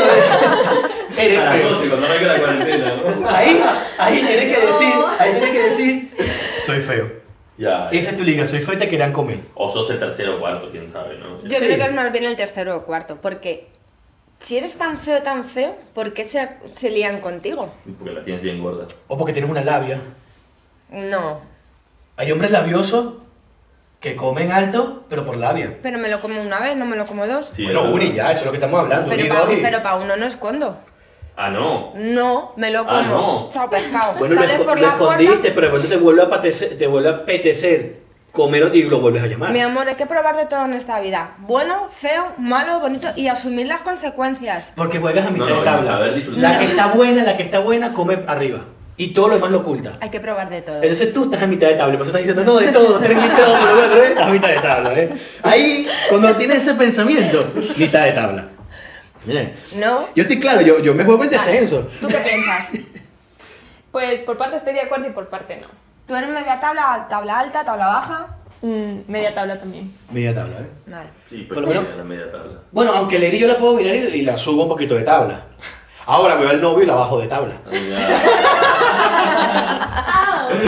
eres 1.17 1.39
A 1.39 1.43
las 1.43 1.53
feo. 1.57 1.69
12, 1.71 1.89
cuando 1.89 2.07
arranca 2.07 2.27
la 2.33 2.39
cuarentena. 2.39 2.85
¿no? 3.19 3.29
Ahí, 3.29 3.63
ahí 3.97 4.21
tienes 4.25 4.45
que 4.57 4.65
decir, 4.65 4.93
ahí 5.19 5.31
tienes 5.33 5.51
que 5.51 5.63
decir, 5.69 6.11
feo. 6.89 7.11
Ya. 7.57 7.89
Esa 7.91 8.11
es 8.11 8.17
tu 8.17 8.23
liga, 8.23 8.45
soy 8.47 8.59
feo 8.61 8.75
y 8.75 8.77
te 8.77 8.87
querían 8.87 9.11
comer. 9.11 9.39
O 9.55 9.69
sos 9.69 9.89
el 9.89 9.99
tercero 9.99 10.37
o 10.37 10.39
cuarto, 10.39 10.69
quién 10.71 10.87
sabe, 10.87 11.17
¿no? 11.17 11.41
Yo 11.43 11.57
Sí. 11.57 11.65
creo 11.65 11.77
que 11.77 11.83
es 11.85 11.93
más 11.93 12.11
bien 12.11 12.23
el 12.25 12.35
tercero 12.37 12.75
o 12.77 12.83
cuarto, 12.85 13.17
porque 13.21 13.67
si 14.39 14.57
eres 14.57 14.77
tan 14.77 14.97
feo, 14.97 15.21
tan 15.21 15.43
feo, 15.43 15.75
¿por 15.93 16.13
qué 16.13 16.23
se, 16.23 16.49
se 16.73 16.89
lían 16.89 17.19
contigo? 17.19 17.73
Porque 17.97 18.13
la 18.13 18.23
tienes 18.23 18.41
bien 18.41 18.61
gorda. 18.63 18.85
O 19.09 19.17
porque 19.17 19.33
tienes 19.33 19.51
una 19.51 19.61
labia. 19.63 19.99
No, 20.91 21.41
Hay 22.17 22.31
hombres 22.31 22.51
labiosos 22.51 23.13
que 23.99 24.15
comen 24.15 24.51
alto, 24.51 25.03
pero 25.09 25.25
por 25.25 25.35
labia. 25.37 25.77
pero 25.81 25.97
me 25.97 26.07
lo 26.09 26.19
como 26.21 26.41
una 26.41 26.59
vez, 26.59 26.75
no 26.77 26.85
me 26.85 26.95
lo 26.95 27.05
como 27.05 27.27
dos. 27.27 27.47
Sí, 27.51 27.63
bueno, 27.65 27.83
uno 27.91 28.01
y 28.03 28.13
ya, 28.13 28.31
eso 28.31 28.39
es 28.41 28.45
lo 28.45 28.51
que 28.51 28.57
estamos 28.57 28.79
hablando. 28.79 29.09
pero 29.09 29.27
para 29.27 29.53
y- 29.53 29.61
pero 29.61 29.83
pa 29.83 29.95
uno 29.95 30.15
no 30.15 30.25
escondo. 30.25 30.77
Ah, 31.41 31.49
no. 31.49 31.93
No, 31.95 32.51
me 32.57 32.69
lo 32.69 32.85
como. 32.85 32.97
Ah, 32.97 33.01
no. 33.03 33.47
Chao 33.49 33.69
pescado. 33.69 34.15
Bueno, 34.19 34.35
lo, 34.35 34.41
Sales 34.41 34.59
esco- 34.59 34.65
por 34.65 34.75
lo 34.79 34.85
la 34.87 34.93
escondiste, 34.93 35.33
puerta. 35.35 35.49
pero 35.55 35.61
después 35.71 35.89
te 35.89 35.95
vuelve 35.97 36.21
a 36.21 36.25
apetecer, 36.25 36.77
te 36.77 36.87
vuelve 36.87 37.07
a 37.09 37.11
apetecer 37.13 37.95
comer 38.33 38.71
y 38.75 38.83
lo 38.83 38.99
vuelves 38.99 39.23
a 39.23 39.27
llamar. 39.27 39.53
Mi 39.53 39.61
amor, 39.61 39.87
hay 39.87 39.95
que 39.95 40.05
probar 40.05 40.35
de 40.35 40.45
todo 40.47 40.65
en 40.65 40.73
esta 40.73 40.99
vida. 40.99 41.31
Bueno, 41.39 41.87
feo, 41.93 42.25
malo, 42.37 42.81
bonito 42.81 43.07
y 43.15 43.27
asumir 43.29 43.67
las 43.67 43.81
consecuencias. 43.81 44.73
Porque 44.75 44.99
juegas 44.99 45.25
a 45.27 45.29
mitad 45.31 45.45
No, 45.45 45.49
no, 45.51 45.59
de 45.59 45.65
tabla. 45.65 45.81
y 45.81 45.87
saber 45.87 46.13
disfrutar. 46.15 46.41
La 46.43 46.53
No. 46.53 46.59
que 46.59 46.65
está 46.65 46.87
buena, 46.87 47.23
la 47.23 47.37
que 47.37 47.43
está 47.43 47.59
buena, 47.59 47.93
come 47.93 48.19
arriba. 48.27 48.59
Y 48.97 49.13
todo 49.13 49.29
lo 49.29 49.35
demás 49.35 49.51
lo 49.51 49.59
oculta. 49.59 49.93
Hay 50.01 50.09
que 50.09 50.19
probar 50.19 50.49
de 50.49 50.61
todo. 50.61 50.75
Entonces 50.75 51.13
tú 51.13 51.23
estás 51.23 51.41
a 51.41 51.47
mitad 51.47 51.67
de 51.69 51.75
tabla, 51.75 51.97
por 51.97 52.05
eso 52.05 52.17
estás 52.17 52.27
diciendo, 52.35 52.43
no, 52.43 52.59
de 52.59 52.67
todo, 52.73 52.99
tres 52.99 53.15
mitad, 53.15 53.37
pero 53.37 53.75
bueno, 53.77 54.03
estás 54.03 54.27
a 54.27 54.29
mitad 54.29 54.49
de 54.49 54.59
tabla, 54.59 54.99
¿eh? 54.99 55.09
Ahí, 55.41 55.87
cuando 56.09 56.35
tienes 56.35 56.57
ese 56.57 56.73
pensamiento, 56.73 57.45
mitad 57.77 58.03
de 58.03 58.11
tabla. 58.11 58.45
¿No? 59.75 60.05
Yo 60.15 60.23
estoy 60.23 60.39
claro, 60.39 60.61
yo, 60.61 60.79
yo 60.79 60.93
me 60.93 61.03
juego 61.03 61.23
en 61.23 61.29
Vale. 61.29 61.41
descenso. 61.41 61.87
¿Tú 61.99 62.07
qué 62.07 62.17
piensas? 62.17 62.71
Pues 63.91 64.21
por 64.21 64.37
parte 64.37 64.55
estoy 64.55 64.73
de 64.75 64.81
acuerdo 64.81 65.07
y 65.07 65.11
por 65.13 65.29
parte 65.29 65.57
no. 65.57 65.67
¿Tú 66.07 66.15
eres 66.15 66.29
media 66.29 66.59
tabla, 66.59 67.07
tabla 67.09 67.39
alta, 67.39 67.65
tabla 67.65 67.87
baja? 67.87 68.27
Mm, 68.61 68.99
media 69.07 69.33
tabla 69.33 69.57
también. 69.57 69.91
Media 70.11 70.35
tabla, 70.35 70.57
¿eh? 70.59 70.69
Vale. 70.85 71.09
Sí, 71.27 71.47
pues 71.51 71.59
lo 71.59 71.71
sí, 71.71 71.79
la 71.97 72.03
media 72.03 72.31
tabla. 72.31 72.59
Bueno, 72.71 72.91
aunque 72.93 73.17
Lady 73.17 73.39
yo 73.39 73.47
la 73.47 73.57
puedo 73.57 73.73
mirar 73.73 73.95
y, 73.95 73.99
y 73.99 74.21
la 74.21 74.37
subo 74.37 74.61
un 74.63 74.69
poquito 74.69 74.93
de 74.93 75.01
tabla. 75.01 75.41
Ahora 76.05 76.35
veo 76.35 76.49
al 76.49 76.61
novio 76.61 76.83
y 76.83 76.85
la 76.85 76.93
bajo 76.93 77.19
de 77.19 77.27
tabla. 77.27 77.55
Ah, 79.31 80.49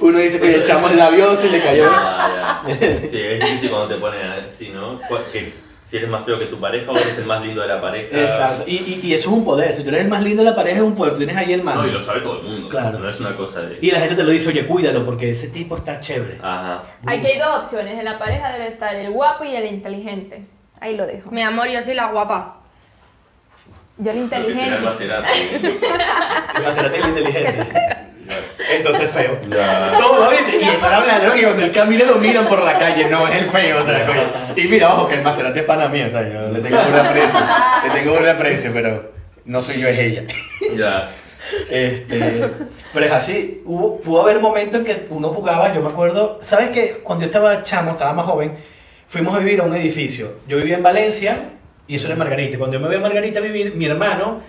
Uno 0.00 0.18
dice 0.18 0.40
que 0.40 0.54
el 0.54 0.64
chamo 0.64 0.88
es 0.88 0.96
labioso 0.96 1.46
y 1.46 1.50
le 1.50 1.60
cayó. 1.60 1.90
Ah, 1.90 2.62
ya. 2.66 2.72
Sí, 3.10 3.18
es 3.20 3.40
difícil 3.40 3.70
cuando 3.70 3.88
te 3.94 4.00
ponen 4.00 4.22
así, 4.22 4.70
¿no? 4.70 4.98
Que 5.32 5.52
si 5.86 5.98
eres 5.98 6.10
más 6.10 6.24
feo 6.24 6.36
que 6.36 6.46
tu 6.46 6.58
pareja 6.58 6.90
o 6.90 6.96
eres 6.96 7.16
el 7.16 7.26
más 7.26 7.40
lindo 7.42 7.62
de 7.62 7.68
la 7.68 7.80
pareja. 7.80 8.20
Exacto. 8.20 8.64
Y, 8.66 8.74
y, 8.74 9.00
y 9.04 9.14
eso 9.14 9.30
es 9.30 9.36
un 9.36 9.44
poder. 9.44 9.72
Si 9.72 9.84
tú 9.84 9.90
eres 9.90 10.00
el 10.02 10.08
más 10.08 10.22
lindo 10.22 10.42
de 10.42 10.50
la 10.50 10.56
pareja, 10.56 10.78
es 10.78 10.82
un 10.82 10.96
poder. 10.96 11.12
Tú 11.12 11.18
tienes 11.18 11.36
ahí 11.36 11.52
el 11.52 11.62
mando. 11.62 11.82
No, 11.82 11.88
y 11.88 11.92
lo 11.92 12.00
sabe 12.00 12.20
todo 12.22 12.40
el 12.40 12.42
mundo. 12.48 12.68
Claro. 12.68 12.98
No 12.98 13.08
es 13.08 13.20
una 13.20 13.36
cosa 13.36 13.60
de. 13.60 13.78
Y 13.80 13.92
la 13.92 14.00
gente 14.00 14.16
te 14.16 14.24
lo 14.24 14.30
dice, 14.30 14.48
oye, 14.48 14.66
cuídalo 14.66 15.04
porque 15.04 15.30
ese 15.30 15.48
tipo 15.48 15.76
está 15.76 16.00
chévere. 16.00 16.38
Ajá. 16.42 16.82
Aquí 17.06 17.26
hay 17.26 17.38
dos 17.38 17.60
opciones. 17.60 17.96
En 17.98 18.04
la 18.04 18.18
pareja 18.18 18.52
debe 18.52 18.66
estar 18.66 18.96
el 18.96 19.12
guapo 19.12 19.44
y 19.44 19.54
el 19.54 19.66
inteligente. 19.66 20.44
Ahí 20.80 20.96
lo 20.96 21.06
dejo. 21.06 21.30
Mi 21.30 21.42
amor, 21.42 21.68
yo 21.68 21.80
soy 21.82 21.94
la 21.94 22.06
guapa. 22.06 22.56
Yo 23.98 24.10
el 24.10 24.28
que 24.28 24.28
será 24.28 24.42
el 24.44 24.50
inteligente. 24.50 24.84
Maserati. 24.84 25.28
Maserati 26.64 26.98
es 26.98 27.04
el 27.04 27.08
inteligente. 27.10 28.02
Entonces 28.74 29.10
feo. 29.10 29.38
Ya. 29.48 29.92
Todo. 29.98 30.30
Y 30.32 30.62
están 30.62 30.94
hablando 30.94 31.34
que 31.34 31.42
cuando 31.42 31.64
el 31.64 31.72
camino 31.72 32.04
lo 32.04 32.16
miran 32.16 32.46
por 32.46 32.62
la 32.62 32.78
calle, 32.78 33.08
no, 33.08 33.28
es 33.28 33.36
el 33.36 33.46
feo, 33.46 33.78
o 33.78 33.84
sea, 33.84 34.06
coño. 34.06 34.22
Y 34.56 34.68
mira, 34.68 34.92
ojo, 34.94 35.08
que 35.08 35.16
el 35.16 35.22
Maserati 35.22 35.60
es 35.60 35.64
pana 35.64 35.88
mía, 35.88 36.06
o 36.08 36.10
sea, 36.10 36.22
yo 36.22 36.48
le 36.48 36.60
tengo 36.60 36.76
un 36.76 36.94
aprecio, 36.94 37.40
le 37.84 37.90
tengo 37.90 38.12
un 38.14 38.28
aprecio, 38.28 38.70
pero 38.72 39.12
no 39.44 39.62
soy 39.62 39.80
yo, 39.80 39.88
es 39.88 39.98
ella. 39.98 40.22
Ya. 40.74 41.08
Este, 41.70 42.50
pero 42.92 43.06
es 43.06 43.12
así, 43.12 43.62
hubo, 43.64 44.00
pudo 44.00 44.22
haber 44.22 44.40
momentos 44.40 44.80
en 44.80 44.84
que 44.84 45.06
uno 45.10 45.28
jugaba, 45.28 45.72
yo 45.72 45.80
me 45.80 45.90
acuerdo, 45.90 46.40
¿sabes 46.42 46.70
qué? 46.70 47.00
Cuando 47.02 47.22
yo 47.22 47.26
estaba 47.26 47.62
chamo, 47.62 47.92
estaba 47.92 48.12
más 48.12 48.26
joven, 48.26 48.52
fuimos 49.06 49.34
a 49.34 49.38
vivir 49.38 49.60
a 49.60 49.64
un 49.64 49.74
edificio. 49.74 50.38
Yo 50.48 50.56
vivía 50.56 50.76
en 50.76 50.82
Valencia 50.82 51.50
y 51.86 51.96
eso 51.96 52.08
era 52.08 52.16
Margarita. 52.16 52.58
Cuando 52.58 52.76
yo 52.76 52.80
me 52.80 52.88
voy 52.88 52.96
a 52.96 53.00
Margarita 53.00 53.38
a 53.38 53.42
vivir, 53.42 53.74
mi 53.74 53.86
hermano, 53.86 54.40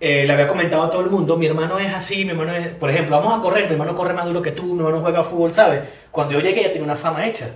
eh, 0.00 0.24
le 0.26 0.32
había 0.32 0.48
comentado 0.48 0.82
a 0.82 0.90
todo 0.90 1.02
el 1.02 1.10
mundo, 1.10 1.36
mi 1.36 1.44
hermano 1.46 1.78
es 1.78 1.92
así, 1.92 2.24
mi 2.24 2.30
hermano 2.30 2.54
es, 2.54 2.68
por 2.68 2.88
ejemplo, 2.90 3.16
vamos 3.18 3.38
a 3.38 3.42
correr, 3.42 3.66
mi 3.66 3.72
hermano 3.72 3.94
corre 3.94 4.14
más 4.14 4.24
duro 4.26 4.40
que 4.40 4.50
tú, 4.52 4.64
mi 4.74 4.78
hermano 4.80 5.00
juega 5.00 5.22
fútbol, 5.22 5.52
¿sabes? 5.52 5.80
Cuando 6.10 6.32
yo 6.34 6.40
llegué 6.40 6.62
ya 6.62 6.68
tenía 6.68 6.84
una 6.84 6.96
fama 6.96 7.26
hecha. 7.26 7.50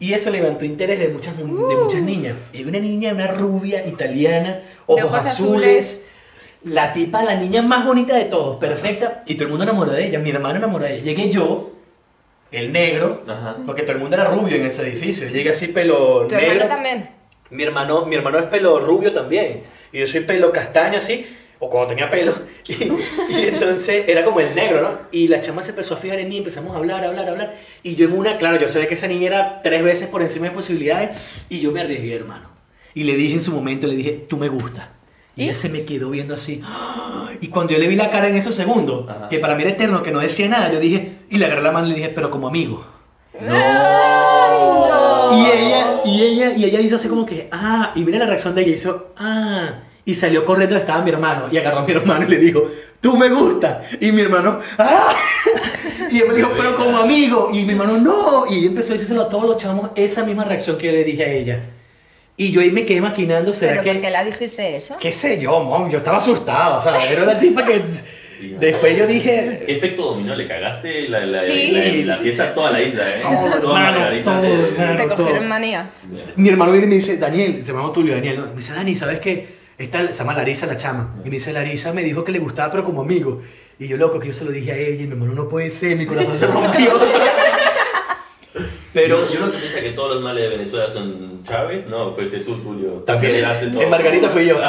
Y 0.00 0.12
eso 0.12 0.30
levantó 0.30 0.64
interés 0.64 0.98
de 0.98 1.08
muchas, 1.08 1.36
mu- 1.36 1.68
de 1.68 1.76
muchas 1.76 2.02
niñas. 2.02 2.34
Y 2.52 2.64
una 2.64 2.78
niña, 2.80 3.12
una 3.12 3.28
rubia 3.28 3.86
italiana, 3.86 4.62
ojos, 4.86 5.04
ojos 5.04 5.18
azules, 5.20 5.62
azules. 5.62 6.06
la 6.64 6.92
tipa, 6.92 7.22
la 7.22 7.36
niña 7.36 7.62
más 7.62 7.86
bonita 7.86 8.16
de 8.16 8.24
todos, 8.24 8.56
perfecta. 8.56 9.22
Y 9.26 9.34
todo 9.34 9.44
el 9.44 9.50
mundo 9.50 9.62
enamorado 9.64 9.96
de 9.96 10.06
ella, 10.08 10.18
mi 10.18 10.30
hermano 10.30 10.56
enamorado 10.56 10.90
de 10.90 10.96
ella. 10.96 11.04
Llegué 11.04 11.30
yo, 11.30 11.70
el 12.52 12.72
negro, 12.72 13.22
Ajá. 13.28 13.56
porque 13.64 13.82
todo 13.82 13.92
el 13.92 13.98
mundo 13.98 14.16
era 14.16 14.24
rubio 14.30 14.56
en 14.56 14.66
ese 14.66 14.82
edificio. 14.82 15.28
Llegué 15.28 15.50
así 15.50 15.68
pelo 15.68 16.26
¿Tu 16.28 16.34
negro. 16.34 16.50
hermano 16.52 16.68
también? 16.68 17.10
Mi 17.50 17.62
hermano, 17.62 18.06
mi 18.06 18.16
hermano 18.16 18.38
es 18.38 18.44
pelo 18.46 18.80
rubio 18.80 19.12
también. 19.12 19.62
Y 19.92 20.00
yo 20.00 20.06
soy 20.06 20.20
pelo 20.20 20.52
castaño 20.52 20.98
así, 20.98 21.26
o 21.58 21.70
cuando 21.70 21.88
tenía 21.88 22.10
pelo. 22.10 22.34
Y, 22.68 22.72
y 23.32 23.46
entonces 23.48 24.04
era 24.08 24.24
como 24.24 24.40
el 24.40 24.54
negro, 24.54 24.82
¿no? 24.82 24.98
Y 25.12 25.28
la 25.28 25.40
chama 25.40 25.62
se 25.62 25.70
empezó 25.70 25.94
a 25.94 25.96
fijar 25.96 26.18
en 26.18 26.28
mí, 26.28 26.38
empezamos 26.38 26.74
a 26.74 26.78
hablar, 26.78 27.04
a 27.04 27.08
hablar, 27.08 27.26
a 27.26 27.30
hablar. 27.30 27.54
Y 27.82 27.94
yo 27.94 28.06
en 28.08 28.12
una, 28.12 28.38
claro, 28.38 28.58
yo 28.58 28.68
sabía 28.68 28.88
que 28.88 28.94
esa 28.94 29.06
niña 29.06 29.26
era 29.28 29.62
tres 29.62 29.82
veces 29.84 30.08
por 30.08 30.20
encima 30.22 30.46
de 30.46 30.52
posibilidades. 30.52 31.10
Y 31.48 31.60
yo 31.60 31.70
me 31.72 31.80
arriesgué, 31.80 32.14
hermano. 32.14 32.48
Y 32.94 33.04
le 33.04 33.14
dije 33.14 33.34
en 33.34 33.42
su 33.42 33.52
momento, 33.52 33.86
le 33.86 33.94
dije, 33.94 34.24
tú 34.28 34.36
me 34.36 34.48
gustas. 34.48 34.88
Y 35.36 35.42
¿Y? 35.42 35.44
ella 35.44 35.54
se 35.54 35.68
me 35.68 35.84
quedó 35.84 36.10
viendo 36.10 36.34
así. 36.34 36.60
Y 37.40 37.48
cuando 37.48 37.74
yo 37.74 37.78
le 37.78 37.86
vi 37.86 37.96
la 37.96 38.10
cara 38.10 38.28
en 38.28 38.36
esos 38.36 38.54
segundos, 38.54 39.08
Ajá. 39.10 39.28
que 39.28 39.38
para 39.38 39.54
mí 39.54 39.62
era 39.62 39.72
eterno, 39.72 40.02
que 40.02 40.10
no 40.10 40.20
decía 40.20 40.48
nada, 40.48 40.72
yo 40.72 40.80
dije, 40.80 41.18
y 41.28 41.36
le 41.36 41.44
agarré 41.44 41.62
la 41.62 41.70
mano 41.72 41.86
y 41.86 41.90
le 41.90 41.96
dije, 41.96 42.08
pero 42.08 42.30
como 42.30 42.48
amigo. 42.48 42.82
Y 43.38 43.44
ella, 45.50 46.00
y 46.04 46.22
ella, 46.22 46.52
y 46.56 46.64
ella 46.64 46.80
hizo 46.80 46.96
así 46.96 47.08
como 47.08 47.26
que, 47.26 47.48
ah, 47.52 47.92
y 47.94 48.00
mira 48.04 48.18
la 48.18 48.26
reacción 48.26 48.54
de 48.54 48.62
ella, 48.62 48.74
hizo, 48.74 49.12
ah, 49.18 49.82
Y 50.06 50.14
salió 50.14 50.44
corriendo, 50.44 50.76
estaba 50.76 51.02
mi 51.02 51.10
hermano, 51.10 51.48
y 51.50 51.58
agarró 51.58 51.80
a 51.80 51.84
mi 51.84 51.92
hermano 51.92 52.24
y 52.26 52.30
le 52.30 52.38
dijo, 52.38 52.64
tú 53.00 53.16
me 53.18 53.28
gusta. 53.28 53.82
Y 54.00 54.12
mi 54.12 54.22
hermano, 54.22 54.60
¡ah! 54.78 55.14
Y 56.10 56.20
él 56.20 56.28
me 56.28 56.34
dijo, 56.34 56.52
pero 56.56 56.74
como 56.76 56.96
amigo. 56.98 57.50
Y 57.52 57.64
mi 57.64 57.72
hermano, 57.72 57.98
no. 57.98 58.46
Y 58.48 58.64
empezó 58.66 58.90
a 58.90 58.94
decírselo 58.94 59.22
a 59.22 59.28
todos 59.28 59.44
los 59.44 59.56
chamos, 59.58 59.90
esa 59.96 60.24
misma 60.24 60.44
reacción 60.44 60.78
que 60.78 60.86
yo 60.86 60.92
le 60.92 61.02
dije 61.04 61.24
a 61.24 61.32
ella. 61.32 61.60
Y 62.36 62.52
yo 62.52 62.60
ahí 62.60 62.70
me 62.70 62.86
quedé 62.86 63.00
maquinando, 63.00 63.52
¿será 63.52 63.72
¿Pero 63.72 63.82
que...? 63.82 63.92
por 63.94 64.00
qué 64.02 64.10
la 64.10 64.24
dijiste 64.24 64.76
eso? 64.76 64.96
¿Qué 65.00 65.10
sé 65.10 65.40
yo, 65.40 65.58
mom? 65.60 65.90
Yo 65.90 65.98
estaba 65.98 66.18
asustado, 66.18 66.78
o 66.78 66.80
sea, 66.82 67.10
era 67.12 67.24
una 67.24 67.38
tipa 67.38 67.64
que... 67.66 67.80
Después 68.60 68.96
yo 68.96 69.06
dije... 69.06 69.62
¿Qué 69.66 69.76
efecto 69.78 70.02
dominó? 70.10 70.34
¿Le 70.36 70.46
cagaste 70.46 71.08
la, 71.08 71.24
la, 71.24 71.42
Sí. 71.42 72.02
la, 72.04 72.14
la 72.16 72.22
fiesta 72.22 72.44
a 72.44 72.54
toda 72.54 72.70
la 72.70 72.82
isla, 72.82 73.02
eh? 73.16 73.18
Todo, 73.22 73.60
Toda 73.60 73.80
Margarita 73.80 74.32
todo, 74.32 74.42
de- 74.42 74.68
hermano. 74.68 74.96
Te 74.96 75.02
todo. 75.08 75.16
cogieron 75.16 75.48
manía. 75.48 75.90
Mi 76.36 76.48
hermano 76.50 76.72
viene 76.72 76.86
y 76.86 76.90
me 76.90 76.94
dice, 76.96 77.16
Daniel, 77.16 77.62
se 77.64 77.72
llama 77.72 77.90
Tulio, 77.92 78.14
Daniel, 78.14 78.40
me 78.50 78.56
dice, 78.56 78.74
Dani, 78.74 78.94
¿sabes 78.94 79.18
qué? 79.20 79.55
Esta, 79.78 80.06
se 80.08 80.14
llama 80.14 80.34
Larisa 80.34 80.66
la 80.66 80.76
chama. 80.76 81.14
Y 81.24 81.28
me 81.28 81.36
dice, 81.36 81.52
Larisa 81.52 81.92
me 81.92 82.02
dijo 82.02 82.24
que 82.24 82.32
le 82.32 82.38
gustaba, 82.38 82.70
pero 82.70 82.84
como 82.84 83.02
amigo. 83.02 83.42
Y 83.78 83.88
yo, 83.88 83.96
loco, 83.98 84.18
que 84.18 84.28
yo 84.28 84.32
se 84.32 84.44
lo 84.44 84.50
dije 84.50 84.72
a 84.72 84.76
ella, 84.76 85.04
y 85.04 85.06
mi 85.06 85.12
hermano, 85.12 85.34
no 85.34 85.48
puede 85.48 85.70
ser, 85.70 85.96
mi 85.96 86.06
corazón 86.06 86.36
se 86.36 86.46
rompió. 86.52 86.92
Pero 88.94 89.30
yo 89.30 89.40
no 89.40 89.52
que 89.52 89.58
piensa 89.58 89.80
que 89.80 89.90
todos 89.90 90.14
los 90.14 90.22
males 90.22 90.44
de 90.44 90.48
Venezuela 90.56 90.90
son 90.90 91.44
Chávez, 91.44 91.86
no, 91.86 92.14
fuiste 92.14 92.38
tú, 92.38 92.56
Julio. 92.64 93.02
También, 93.06 93.44
todo. 93.70 93.82
en 93.82 93.90
Margarita 93.90 94.30
fui 94.30 94.46
yo. 94.46 94.56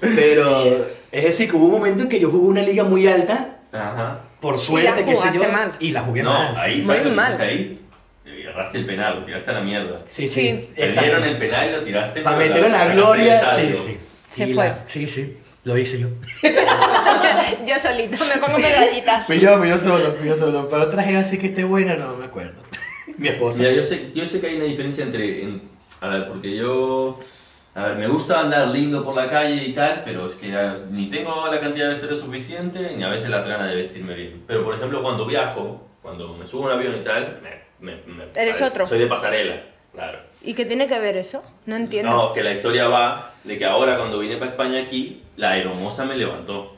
pero 0.00 0.86
es 1.10 1.24
decir, 1.24 1.50
que 1.50 1.56
hubo 1.56 1.66
un 1.66 1.72
momento 1.72 2.02
en 2.02 2.08
que 2.10 2.20
yo 2.20 2.30
jugué 2.30 2.46
una 2.48 2.62
liga 2.62 2.84
muy 2.84 3.06
alta, 3.08 3.56
Ajá. 3.72 4.20
por 4.40 4.58
suerte, 4.58 5.02
que 5.04 5.16
sé 5.16 5.28
yo. 5.32 5.50
mal. 5.50 5.72
Y 5.80 5.92
la 5.92 6.02
jugué 6.02 6.22
No, 6.22 6.32
mal. 6.34 6.54
ahí, 6.58 6.76
Muy 6.76 6.84
¿sabes 6.84 7.04
lo 7.04 7.10
que 7.10 7.16
mal. 7.16 7.40
ahí? 7.40 7.80
Agarraste 8.56 8.78
el 8.78 8.86
penal, 8.86 9.20
lo 9.20 9.26
tiraste 9.26 9.50
a 9.50 9.54
la 9.54 9.60
mierda. 9.60 9.98
Sí, 10.08 10.26
Sí. 10.26 10.64
sí. 10.64 10.70
Te 10.74 10.86
dieron 10.88 11.22
el 11.24 11.36
penal 11.36 11.68
y 11.68 11.72
lo 11.72 11.82
tiraste. 11.82 12.22
Para 12.22 12.38
meterlo 12.38 12.66
en 12.68 12.72
la 12.72 12.86
gloria, 12.88 13.54
sí, 13.54 13.74
sí. 13.74 13.98
Se 14.30 14.48
Y 14.48 14.54
fue. 14.54 14.64
la- 14.64 14.78
sí, 14.86 15.06
sí. 15.06 15.36
Lo 15.64 15.76
hice 15.76 15.98
yo. 16.00 16.06
Yo 17.66 17.78
solito 17.78 18.24
me 18.24 18.40
pongo 18.40 18.58
medallitas. 18.58 19.26
Fui 19.26 19.40
yo, 19.40 19.58
fui 19.58 19.68
yo 19.68 19.76
solo, 19.76 20.12
fui 20.12 20.28
yo 20.28 20.36
solo. 20.36 20.68
Pero 20.70 20.82
otra 20.84 21.02
gente 21.02 21.18
así 21.20 21.38
que 21.38 21.48
esté 21.48 21.64
buena, 21.64 21.96
no 21.96 22.16
me 22.16 22.24
acuerdo. 22.24 22.62
Mi 23.18 23.28
esposa. 23.28 23.58
Mira, 23.58 23.72
yo 23.72 23.82
sé, 23.82 24.10
yo 24.14 24.24
sé 24.26 24.40
que 24.40 24.46
hay 24.46 24.56
una 24.56 24.64
diferencia 24.64 25.04
entre. 25.04 25.42
en- 25.42 25.62
a 26.00 26.08
ver, 26.08 26.28
porque 26.28 26.56
yo. 26.56 27.20
A 27.74 27.88
ver, 27.88 27.96
me 27.98 28.06
gusta 28.08 28.40
andar 28.40 28.68
lindo 28.68 29.04
por 29.04 29.14
la 29.16 29.28
calle 29.28 29.62
y 29.66 29.72
tal, 29.74 30.00
pero 30.04 30.28
es 30.28 30.34
que 30.36 30.48
ya 30.50 30.76
ni 30.90 31.10
tengo 31.10 31.46
la 31.46 31.60
cantidad 31.60 31.86
de 31.86 31.90
vestuario 31.90 32.18
suficiente, 32.18 32.92
ni 32.96 33.02
a 33.04 33.08
veces 33.10 33.28
las 33.28 33.46
ganas 33.46 33.68
de 33.68 33.76
vestirme 33.76 34.14
bien. 34.14 34.44
Pero 34.46 34.64
por 34.64 34.74
ejemplo, 34.76 35.02
cuando 35.02 35.26
viajo, 35.26 35.86
cuando 36.00 36.34
me 36.36 36.46
subo 36.46 36.70
a 36.70 36.74
un 36.74 36.78
avión 36.80 36.96
y 37.00 37.04
tal, 37.04 37.40
me. 37.42 37.65
Me- 37.80 37.96
me 38.06 38.24
Eres 38.24 38.34
parece- 38.34 38.64
otro. 38.64 38.86
Soy 38.86 38.98
de 38.98 39.06
pasarela, 39.06 39.62
claro. 39.94 40.18
¿Y 40.42 40.54
qué 40.54 40.64
tiene 40.64 40.86
que 40.86 40.98
ver 40.98 41.16
eso? 41.16 41.42
No 41.66 41.76
entiendo. 41.76 42.10
No, 42.12 42.32
que 42.32 42.42
la 42.42 42.52
historia 42.52 42.86
va 42.88 43.32
de 43.44 43.58
que 43.58 43.64
ahora 43.64 43.96
cuando 43.96 44.18
vine 44.18 44.36
para 44.36 44.50
España 44.50 44.80
aquí, 44.80 45.22
la 45.36 45.50
aeromoza 45.52 46.04
me 46.04 46.16
levantó. 46.16 46.72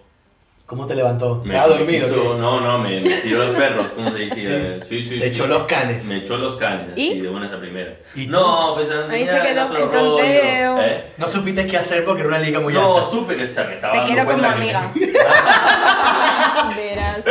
¿Cómo 0.64 0.86
te 0.86 0.94
levantó? 0.94 1.36
Me, 1.46 1.54
¿Estaba 1.54 1.72
me 1.74 1.78
dormido? 1.78 2.08
quiso- 2.08 2.36
no, 2.36 2.60
no, 2.60 2.78
me, 2.78 3.00
me 3.00 3.08
tiró 3.08 3.38
los 3.46 3.56
perros, 3.56 3.86
¿cómo 3.94 4.10
se 4.10 4.18
dice? 4.18 4.80
Sí, 4.88 5.02
sí, 5.02 5.18
Te 5.18 5.24
sí. 5.26 5.32
echó 5.32 5.46
los 5.46 5.62
canes. 5.64 6.04
Me 6.06 6.16
echó 6.18 6.36
los 6.36 6.56
canes, 6.56 6.90
¿Y? 6.96 7.12
así, 7.12 7.20
de 7.22 7.28
buenas 7.30 7.50
a 7.52 7.58
primeras. 7.58 7.94
¿Y? 8.14 8.26
No, 8.26 8.72
pues 8.74 8.86
Ahí 9.10 9.26
se 9.26 9.40
quedó 9.40 9.62
el 9.76 9.90
tonteo. 9.90 10.78
¿eh? 10.82 11.12
No 11.16 11.26
supiste 11.28 11.66
qué 11.66 11.78
hacer 11.78 12.04
porque 12.04 12.20
era 12.20 12.28
una 12.28 12.38
liga 12.38 12.60
muy 12.60 12.74
No, 12.74 12.98
alta. 12.98 13.10
supe 13.10 13.36
que 13.36 13.46
se 13.46 13.64
me 13.64 13.74
estaba 13.76 13.92
Te 13.94 13.98
dando 14.00 14.12
quiero 14.14 14.30
como 14.30 14.46
amiga. 14.46 14.92
Verás. 16.76 17.24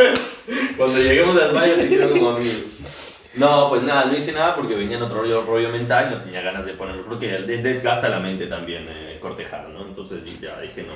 Cuando 0.75 0.97
lleguemos 0.97 1.37
a 1.41 1.45
España 1.47 1.75
te 1.77 1.87
quiero 1.87 2.09
como 2.09 2.29
amigo. 2.31 2.53
No, 3.37 3.69
pues 3.69 3.83
nada, 3.83 4.05
no 4.05 4.15
hice 4.15 4.31
nada 4.31 4.55
porque 4.55 4.75
venía 4.75 4.97
en 4.97 5.03
otro 5.03 5.19
rollo, 5.21 5.43
rollo 5.43 5.69
mental, 5.69 6.09
no 6.11 6.21
tenía 6.21 6.41
ganas 6.41 6.65
de 6.65 6.73
ponerlo, 6.73 7.05
porque 7.05 7.27
des- 7.39 7.63
desgasta 7.63 8.09
la 8.09 8.19
mente 8.19 8.47
también 8.47 8.85
eh, 8.89 9.17
cortejar, 9.21 9.69
¿no? 9.69 9.81
Entonces 9.81 10.19
ya 10.41 10.59
dije, 10.59 10.83
no, 10.83 10.93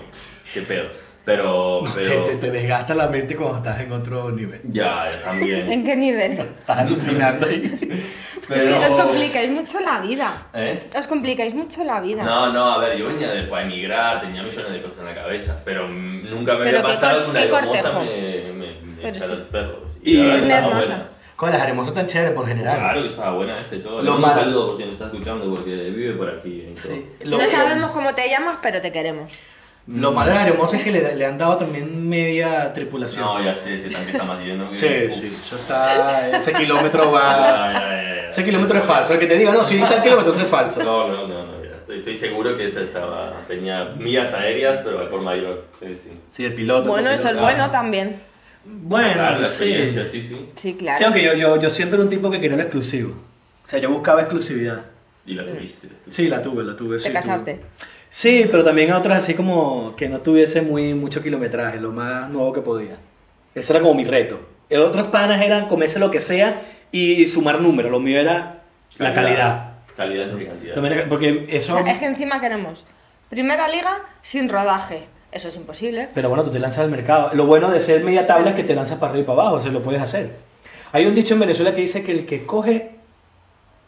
qué 0.54 0.62
pedo. 0.62 0.89
Pero, 1.23 1.84
Te, 1.93 2.01
pero, 2.01 2.23
te- 2.23 2.36
te 2.38 2.49
desgasta 2.51 2.95
la 2.95 3.06
mente 3.08 3.36
cuando 3.36 3.58
estás 3.58 3.80
en 3.80 3.91
otro 3.91 4.32
nivel. 4.32 4.60
ya, 4.63 5.12
también. 5.23 5.71
¿En 5.71 5.86
qué 5.86 5.95
nivel? 5.95 6.32
Estás 6.39 6.80
alucinando 6.80 7.45
ahí. 7.45 7.62
Es 8.49 8.63
que 8.65 8.73
os 8.73 9.01
complicáis 9.04 9.51
mucho 9.51 9.80
la 9.82 9.99
vida. 10.01 10.47
¿Eh? 10.56 10.82
Os 10.97 11.06
complicáis 11.08 11.54
mucho 11.54 11.84
la 11.84 12.01
vida. 12.01 12.23
No, 12.23 12.51
no, 12.51 12.71
a 12.73 12.80
ver, 12.80 12.97
yo 12.97 13.06
venía 13.06 13.30
de 13.32 13.43
para 13.43 13.63
emigrar, 13.65 14.19
tenía 14.21 14.41
millones 14.41 14.71
de 14.73 14.82
cosas 14.82 14.99
en 15.01 15.06
la 15.06 15.13
cabeza, 15.15 15.62
pero 15.63 15.88
nunca 15.88 16.56
me 16.56 16.63
Pero 16.63 16.80
había 16.80 16.95
pasado 16.95 17.25
que 17.25 17.30
una 17.32 17.49
cortejo. 17.49 17.99
me, 17.99 18.51
me, 18.51 18.54
me 18.82 18.95
Pero 19.01 19.08
echara 19.10 19.25
sí. 19.27 19.36
los 19.38 19.47
perros. 19.47 19.77
Y 20.01 20.17
la 20.17 20.62
verdad 20.62 21.10
Con 21.41 21.49
las 21.51 21.67
hermosas 21.67 21.95
tan 21.95 22.06
chéveres 22.06 22.34
por 22.36 22.45
general. 22.47 22.77
Claro 22.77 23.01
que 23.01 23.08
estaba 23.10 23.32
buena 23.34 23.60
este 23.60 23.77
y 23.77 23.80
todo. 23.80 23.99
Lo 24.04 24.13
un 24.13 24.21
mal- 24.21 24.36
saludo 24.36 24.67
por 24.67 24.77
si 24.77 24.84
nos 24.84 24.93
está 24.93 25.06
escuchando 25.06 25.49
porque 25.49 25.71
vive 25.89 26.13
por 26.13 26.30
aquí. 26.30 26.67
y 26.69 26.73
todo. 26.75 26.93
Sí. 26.93 27.06
Lo, 27.23 27.39
No 27.39 27.47
sabemos 27.47 27.89
cómo 27.89 28.13
te 28.13 28.30
llamas, 28.30 28.58
pero 28.62 28.80
te 28.80 28.91
queremos. 28.91 29.34
lo 29.88 30.12
malo 30.12 30.30
de 30.30 30.38
las 30.38 30.47
hermosas 30.49 30.77
es 30.80 30.84
que 30.86 30.91
le, 30.91 31.15
le 31.15 31.25
han 31.25 31.39
dado 31.39 31.58
también 31.58 32.08
media 32.08 32.71
tripulación. 32.73 33.25
No, 33.25 33.43
ya 33.43 33.56
sé, 33.56 33.73
ese 33.73 33.89
tanque 33.89 34.12
está 34.12 34.23
más 34.23 34.39
lleno 34.39 34.69
que... 34.69 34.77
Sí, 34.77 35.08
Uf. 35.10 35.19
sí. 35.19 35.38
Eso 35.43 35.56
está. 35.56 36.30
Ese 36.38 36.54
kilómetro 36.54 37.12
va. 37.12 37.73
Ya, 37.73 37.73
ya, 37.73 37.80
ya, 37.80 38.15
ya. 38.21 38.30
Ese 38.30 38.43
kilómetro 38.43 38.77
es 38.77 38.84
falso. 38.86 39.13
El 39.15 39.19
que 39.19 39.25
te 39.25 39.36
diga, 39.36 39.51
no, 39.51 39.63
si 39.63 39.80
tal 39.80 40.04
kilómetro 40.04 40.34
es 40.34 40.43
falso. 40.47 40.84
No, 40.84 41.08
no, 41.08 41.27
no, 41.27 41.43
no, 41.47 41.63
ya 41.63 41.71
estoy, 41.75 41.97
estoy 41.97 42.15
seguro 42.17 42.56
que 42.56 42.67
esa 42.67 42.82
estaba, 42.82 43.34
tenía 43.47 43.86
millas 43.97 44.32
aéreas, 44.36 44.82
pero 44.84 45.10
por 45.10 45.21
mayor. 45.21 45.65
Sí, 45.80 45.95
sí. 45.95 46.12
Sí, 46.27 46.45
el 46.45 46.54
piloto. 46.54 46.88
Bueno, 46.88 47.10
el 47.10 47.15
eso 47.15 47.30
es 47.30 47.34
piloto. 47.34 47.51
bueno 47.51 47.71
también. 47.71 48.21
Bueno, 48.63 49.13
Claro, 49.13 49.39
la 49.41 49.47
sí. 49.50 49.63
experiencia, 49.65 50.08
sí, 50.10 50.21
sí. 50.21 50.50
Sí, 50.56 50.74
claro. 50.76 50.97
Sí, 50.97 51.04
aunque 51.04 51.24
yo, 51.24 51.34
yo, 51.34 51.60
yo 51.60 51.69
siempre 51.69 51.95
era 51.95 52.04
un 52.04 52.10
tipo 52.10 52.30
que 52.30 52.39
quería 52.39 52.58
lo 52.58 52.63
exclusivo. 52.63 53.13
O 53.65 53.67
sea, 53.67 53.80
yo 53.80 53.89
buscaba 53.89 54.21
exclusividad. 54.21 54.82
Y 55.26 55.34
la 55.36 55.45
tuviste. 55.45 55.88
Sí, 56.10 56.28
la 56.28 56.41
tuve, 56.41 56.63
la 56.63 56.76
tuve. 56.76 56.97
sí, 57.00 57.04
Te 57.06 57.10
tuve. 57.10 57.13
casaste. 57.19 57.60
Sí, 58.10 58.45
pero 58.52 58.63
también 58.63 58.91
a 58.91 58.97
otras 58.97 59.19
así 59.24 59.34
como 59.36 59.95
que 59.95 60.10
no 60.10 60.19
tuviese 60.19 60.62
muy 60.62 60.93
mucho 60.93 61.21
kilometraje, 61.24 61.80
lo 61.80 61.91
más 61.91 62.30
nuevo 62.30 62.52
que 62.54 62.62
podía. 62.62 62.97
Ese 63.56 63.74
era 63.74 63.82
como 63.82 63.93
mi 63.93 64.04
reto. 64.04 64.39
El 64.69 64.82
otros 64.82 65.08
panas 65.08 65.41
eran 65.41 65.67
comerse 65.67 66.00
lo 66.00 66.12
que 66.12 66.21
sea 66.21 66.62
y 66.91 67.26
sumar 67.26 67.62
números. 67.62 67.91
Lo 67.91 68.00
mío 68.00 68.19
era 68.19 68.62
la 68.97 69.13
calidad. 69.13 69.74
Calidad 69.95 70.30
era- 70.39 71.08
porque 71.08 71.45
O 71.47 71.56
eso... 71.56 71.74
sea, 71.84 71.91
es 71.93 72.00
que 72.00 72.06
encima 72.06 72.39
queremos 72.41 72.86
primera 73.30 73.67
liga 73.67 74.00
sin 74.21 74.50
rodaje. 74.50 75.04
Eso 75.31 75.47
es 75.47 75.55
imposible. 75.55 76.09
Pero 76.13 76.27
bueno, 76.29 76.43
tú 76.43 76.51
te 76.51 76.59
lanzas 76.59 76.79
al 76.79 76.91
mercado. 76.91 77.31
Lo 77.33 77.45
bueno 77.45 77.69
de 77.69 77.79
ser 77.79 78.03
media 78.03 78.27
tabla 78.27 78.49
es 78.49 78.55
que 78.55 78.63
te 78.63 78.75
lanzas 78.75 78.97
para 78.99 79.11
arriba 79.11 79.23
y 79.23 79.27
para 79.27 79.41
abajo, 79.41 79.57
eso 79.59 79.69
lo 79.69 79.81
puedes 79.81 80.01
hacer. 80.01 80.35
Hay 80.91 81.05
un 81.05 81.15
dicho 81.15 81.33
en 81.35 81.39
Venezuela 81.39 81.73
que 81.73 81.81
dice 81.81 82.03
que 82.03 82.11
el 82.11 82.25
que 82.25 82.45
coge 82.45 82.91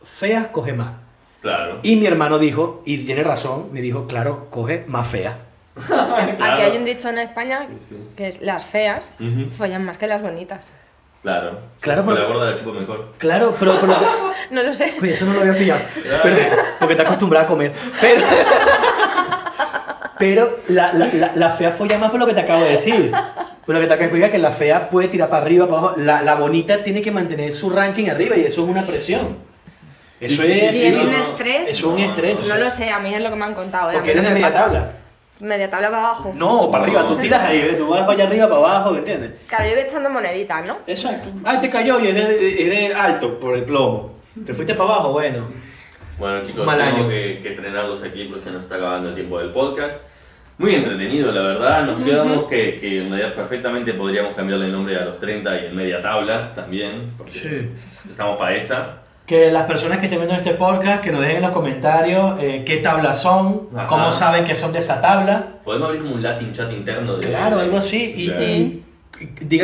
feas, 0.03 0.47
coge 0.47 0.73
más. 0.73 0.93
Claro. 1.41 1.79
Y 1.83 1.97
mi 1.97 2.05
hermano 2.05 2.39
dijo, 2.39 2.81
y 2.85 2.99
tiene 2.99 3.23
razón, 3.23 3.67
me 3.73 3.81
dijo, 3.81 4.07
claro, 4.07 4.47
coge 4.49 4.85
más 4.87 5.07
fea. 5.07 5.37
Claro. 5.87 6.37
Aquí 6.53 6.61
hay 6.61 6.77
un 6.77 6.85
dicho 6.85 7.09
en 7.09 7.17
España 7.17 7.65
Sí, 7.67 7.77
sí. 7.89 7.95
que 8.15 8.27
es 8.27 8.41
las 8.41 8.63
feas 8.65 9.11
follan 9.57 9.83
más 9.83 9.97
que 9.97 10.07
las 10.07 10.21
bonitas. 10.21 10.71
Claro. 11.23 11.57
Claro, 11.81 12.03
pero- 12.05 12.19
la 12.21 12.27
gorda 12.27 12.51
la 12.51 12.57
chupo 12.57 12.71
mejor. 12.73 13.13
Claro, 13.17 13.53
pero... 13.59 13.75
pero 13.81 13.95
No 14.51 14.61
lo 14.63 14.73
sé. 14.73 14.93
Oye, 15.01 15.13
eso 15.13 15.25
no 15.25 15.33
lo 15.33 15.41
había 15.41 15.53
pillado. 15.53 15.81
Pero- 16.21 16.35
porque 16.79 16.93
está 16.93 17.03
acostumbrada 17.03 17.45
a 17.45 17.47
comer. 17.49 17.73
Pero, 17.99 18.21
pero 20.23 20.57
la, 20.69 20.93
la, 20.93 21.07
la, 21.13 21.31
la 21.35 21.49
fea 21.51 21.71
folla 21.71 21.97
más 21.97 22.09
por 22.09 22.17
lo 22.17 22.25
que 22.25 22.33
te 22.33 22.39
acabo 22.39 22.61
de 22.63 22.69
decir. 22.71 23.11
Por 23.65 23.75
lo 23.75 23.81
que 23.81 23.87
te 23.87 23.93
acabo 23.93 23.99
de 23.99 24.05
explicar, 24.05 24.31
que 24.31 24.37
la 24.37 24.51
fea 24.51 24.87
puede 24.89 25.09
tirar 25.09 25.29
para 25.29 25.43
arriba, 25.43 25.67
para 25.67 25.79
abajo. 25.79 25.95
La, 25.97 26.21
la 26.21 26.35
bonita 26.35 26.81
tiene 26.81 27.01
que 27.01 27.11
mantener 27.11 27.51
su 27.51 27.69
ranking 27.69 28.07
arriba 28.09 28.37
y 28.37 28.45
eso 28.45 28.63
es 28.63 28.69
una 28.69 28.83
presión. 28.83 29.35
Eso 30.21 30.41
Sí, 30.41 30.47
sí, 30.47 30.59
es... 30.61 30.71
sí, 30.71 30.79
Si 30.79 30.85
es 30.85 30.95
no, 30.95 31.03
un 31.03 31.11
no. 31.11 31.17
estrés, 31.17 31.69
Eso 31.69 31.87
es 31.89 31.93
un 31.95 31.99
estrés. 31.99 32.47
no 32.47 32.55
lo 32.55 32.69
sé, 32.69 32.89
a 32.89 32.99
mí 32.99 33.13
es 33.13 33.21
lo 33.21 33.29
que 33.31 33.35
me 33.35 33.43
han 33.43 33.53
contado. 33.53 33.89
¿eh? 33.91 33.95
A 33.95 33.97
Porque 33.97 34.11
eres 34.11 34.23
no 34.23 34.29
de 34.29 34.33
me 34.35 34.39
media 34.39 34.47
pasa. 34.49 34.63
tabla. 34.65 34.91
Media 35.41 35.69
tabla 35.69 35.89
para 35.89 36.01
abajo. 36.05 36.31
No, 36.35 36.71
para 36.71 36.83
arriba, 36.85 37.05
tú 37.05 37.17
tiras 37.17 37.43
ahí, 37.43 37.61
¿ves? 37.63 37.75
tú 37.77 37.89
vas 37.89 37.99
para 38.01 38.13
allá 38.13 38.23
arriba, 38.27 38.45
para 38.47 38.59
abajo, 38.59 38.91
¿me 38.91 38.99
entiendes? 38.99 39.31
Claro, 39.49 39.65
yo 39.65 39.71
voy 39.71 39.81
echando 39.83 40.09
moneditas, 40.09 40.65
¿no? 40.65 40.77
Exacto. 40.87 41.27
Ah, 41.43 41.59
te 41.59 41.69
cayó 41.69 41.99
y 41.99 42.07
es 42.07 42.15
de, 42.15 42.63
es 42.63 42.69
de 42.69 42.95
alto 42.95 43.37
por 43.39 43.55
el 43.55 43.63
plomo. 43.65 44.13
Te 44.45 44.53
fuiste 44.53 44.73
para 44.75 44.91
abajo, 44.93 45.11
bueno. 45.11 45.47
Bueno, 46.17 46.43
chicos, 46.43 46.65
Mal 46.65 46.77
tengo 46.77 46.97
año. 47.01 47.09
que, 47.09 47.39
que 47.43 47.51
frenarlos 47.55 48.03
aquí 48.03 48.23
porque 48.25 48.43
se 48.43 48.51
nos 48.51 48.63
está 48.63 48.75
acabando 48.75 49.09
el 49.09 49.15
tiempo 49.15 49.39
del 49.39 49.51
podcast. 49.51 49.97
Muy 50.57 50.75
entretenido, 50.75 51.31
la 51.31 51.41
verdad. 51.41 51.85
Nos 51.85 51.99
quedamos 51.99 52.43
que, 52.45 52.77
que 52.79 53.01
en 53.01 53.09
realidad 53.09 53.33
perfectamente 53.35 53.93
podríamos 53.93 54.35
cambiarle 54.35 54.67
el 54.67 54.71
nombre 54.71 54.95
a 54.97 55.05
los 55.05 55.19
30 55.19 55.61
y 55.61 55.65
en 55.67 55.75
media 55.75 56.01
tabla 56.01 56.53
también, 56.53 57.11
porque 57.17 57.31
Sí. 57.31 57.69
estamos 58.09 58.37
para 58.37 58.55
esa. 58.55 58.97
Que 59.25 59.51
las 59.51 59.65
personas 59.65 59.99
que 59.99 60.05
estén 60.05 60.19
viendo 60.19 60.35
este 60.35 60.53
podcast, 60.53 61.01
que 61.03 61.11
nos 61.11 61.21
dejen 61.21 61.37
en 61.37 61.41
los 61.43 61.51
comentarios 61.51 62.35
eh, 62.41 62.63
qué 62.65 62.77
tablas 62.77 63.21
son, 63.21 63.69
Ajá. 63.75 63.87
cómo 63.87 64.11
saben 64.11 64.43
que 64.43 64.53
son 64.53 64.71
de 64.73 64.79
esa 64.79 65.01
tabla. 65.01 65.47
Podemos 65.63 65.87
abrir 65.87 66.01
como 66.03 66.15
un 66.15 66.21
Latin 66.21 66.51
chat 66.53 66.71
interno 66.71 67.15
de. 67.15 67.27
Claro, 67.27 67.59
algo 67.59 67.77
así. 67.77 68.13
Y, 68.17 68.27
Claro. 68.27 68.43
y 68.43 68.82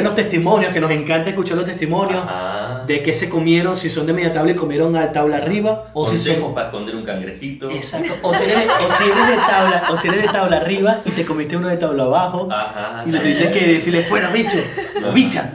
los 0.03 0.15
testimonios, 0.15 0.73
que 0.73 0.79
nos 0.79 0.91
encanta 0.91 1.29
escuchar 1.29 1.57
los 1.57 1.65
testimonios 1.65 2.23
Ajá. 2.23 2.83
de 2.85 3.03
qué 3.03 3.13
se 3.13 3.29
comieron, 3.29 3.75
si 3.75 3.89
son 3.89 4.05
de 4.05 4.13
media 4.13 4.31
tabla 4.31 4.51
y 4.51 4.55
comieron 4.55 4.95
a 4.95 5.11
tabla 5.11 5.37
arriba, 5.37 5.89
o 5.93 6.07
si 6.07 6.17
son... 6.17 6.53
para 6.53 6.67
esconder 6.67 6.95
un 6.95 7.03
cangrejito. 7.03 7.69
Exacto. 7.69 8.13
O 8.21 8.33
si, 8.33 8.43
eres, 8.43 8.67
o 8.85 8.89
si 8.89 9.03
eres 9.03 9.27
de 9.27 9.35
tabla, 9.35 9.83
o 9.91 9.97
si 9.97 10.07
eres 10.07 10.21
de 10.21 10.27
tabla 10.29 10.57
arriba 10.57 11.01
y 11.05 11.11
te 11.11 11.25
comiste 11.25 11.57
uno 11.57 11.67
de 11.67 11.77
tabla 11.77 12.03
abajo 12.03 12.47
Ajá. 12.51 13.03
y 13.05 13.11
le 13.11 13.19
tuviste 13.19 13.51
que 13.51 13.67
decirle 13.67 14.03
fuera 14.03 14.29
bicho 14.29 14.57
o 15.05 15.11
bicha. 15.11 15.53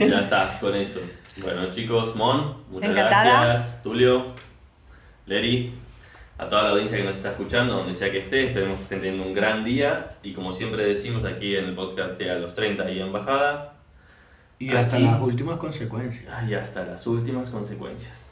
Ya 0.00 0.20
estás 0.20 0.56
con 0.58 0.74
eso. 0.74 1.00
Bueno, 1.36 1.70
chicos, 1.70 2.16
Mon, 2.16 2.54
muchas 2.70 2.90
Encantada. 2.90 3.44
gracias. 3.44 3.82
Tulio, 3.82 4.26
Leri, 5.26 5.72
a 6.38 6.48
toda 6.48 6.62
la 6.62 6.70
audiencia 6.70 6.98
que 6.98 7.04
nos 7.04 7.16
está 7.16 7.30
escuchando, 7.30 7.74
donde 7.74 7.94
sea 7.94 8.10
que 8.12 8.18
esté, 8.18 8.44
esperemos 8.44 8.76
que 8.78 8.82
estén 8.84 9.00
teniendo 9.00 9.24
un 9.26 9.34
gran 9.34 9.64
día 9.64 10.10
y 10.22 10.32
como 10.34 10.52
siempre 10.52 10.84
decimos 10.86 11.24
aquí 11.24 11.56
en 11.56 11.64
el 11.66 11.74
podcast 11.74 12.16
de 12.18 12.30
A 12.30 12.36
los 12.36 12.54
30 12.54 12.90
y 12.90 13.00
Embajada, 13.00 13.74
Y 14.60 14.70
hasta 14.70 14.96
Aquí. 14.96 15.04
las 15.04 15.20
últimas 15.20 15.56
consecuencias. 15.58 16.24
y 16.48 16.54
hasta 16.54 16.84
las 16.84 17.06
últimas 17.06 17.50
consecuencias. 17.50 18.24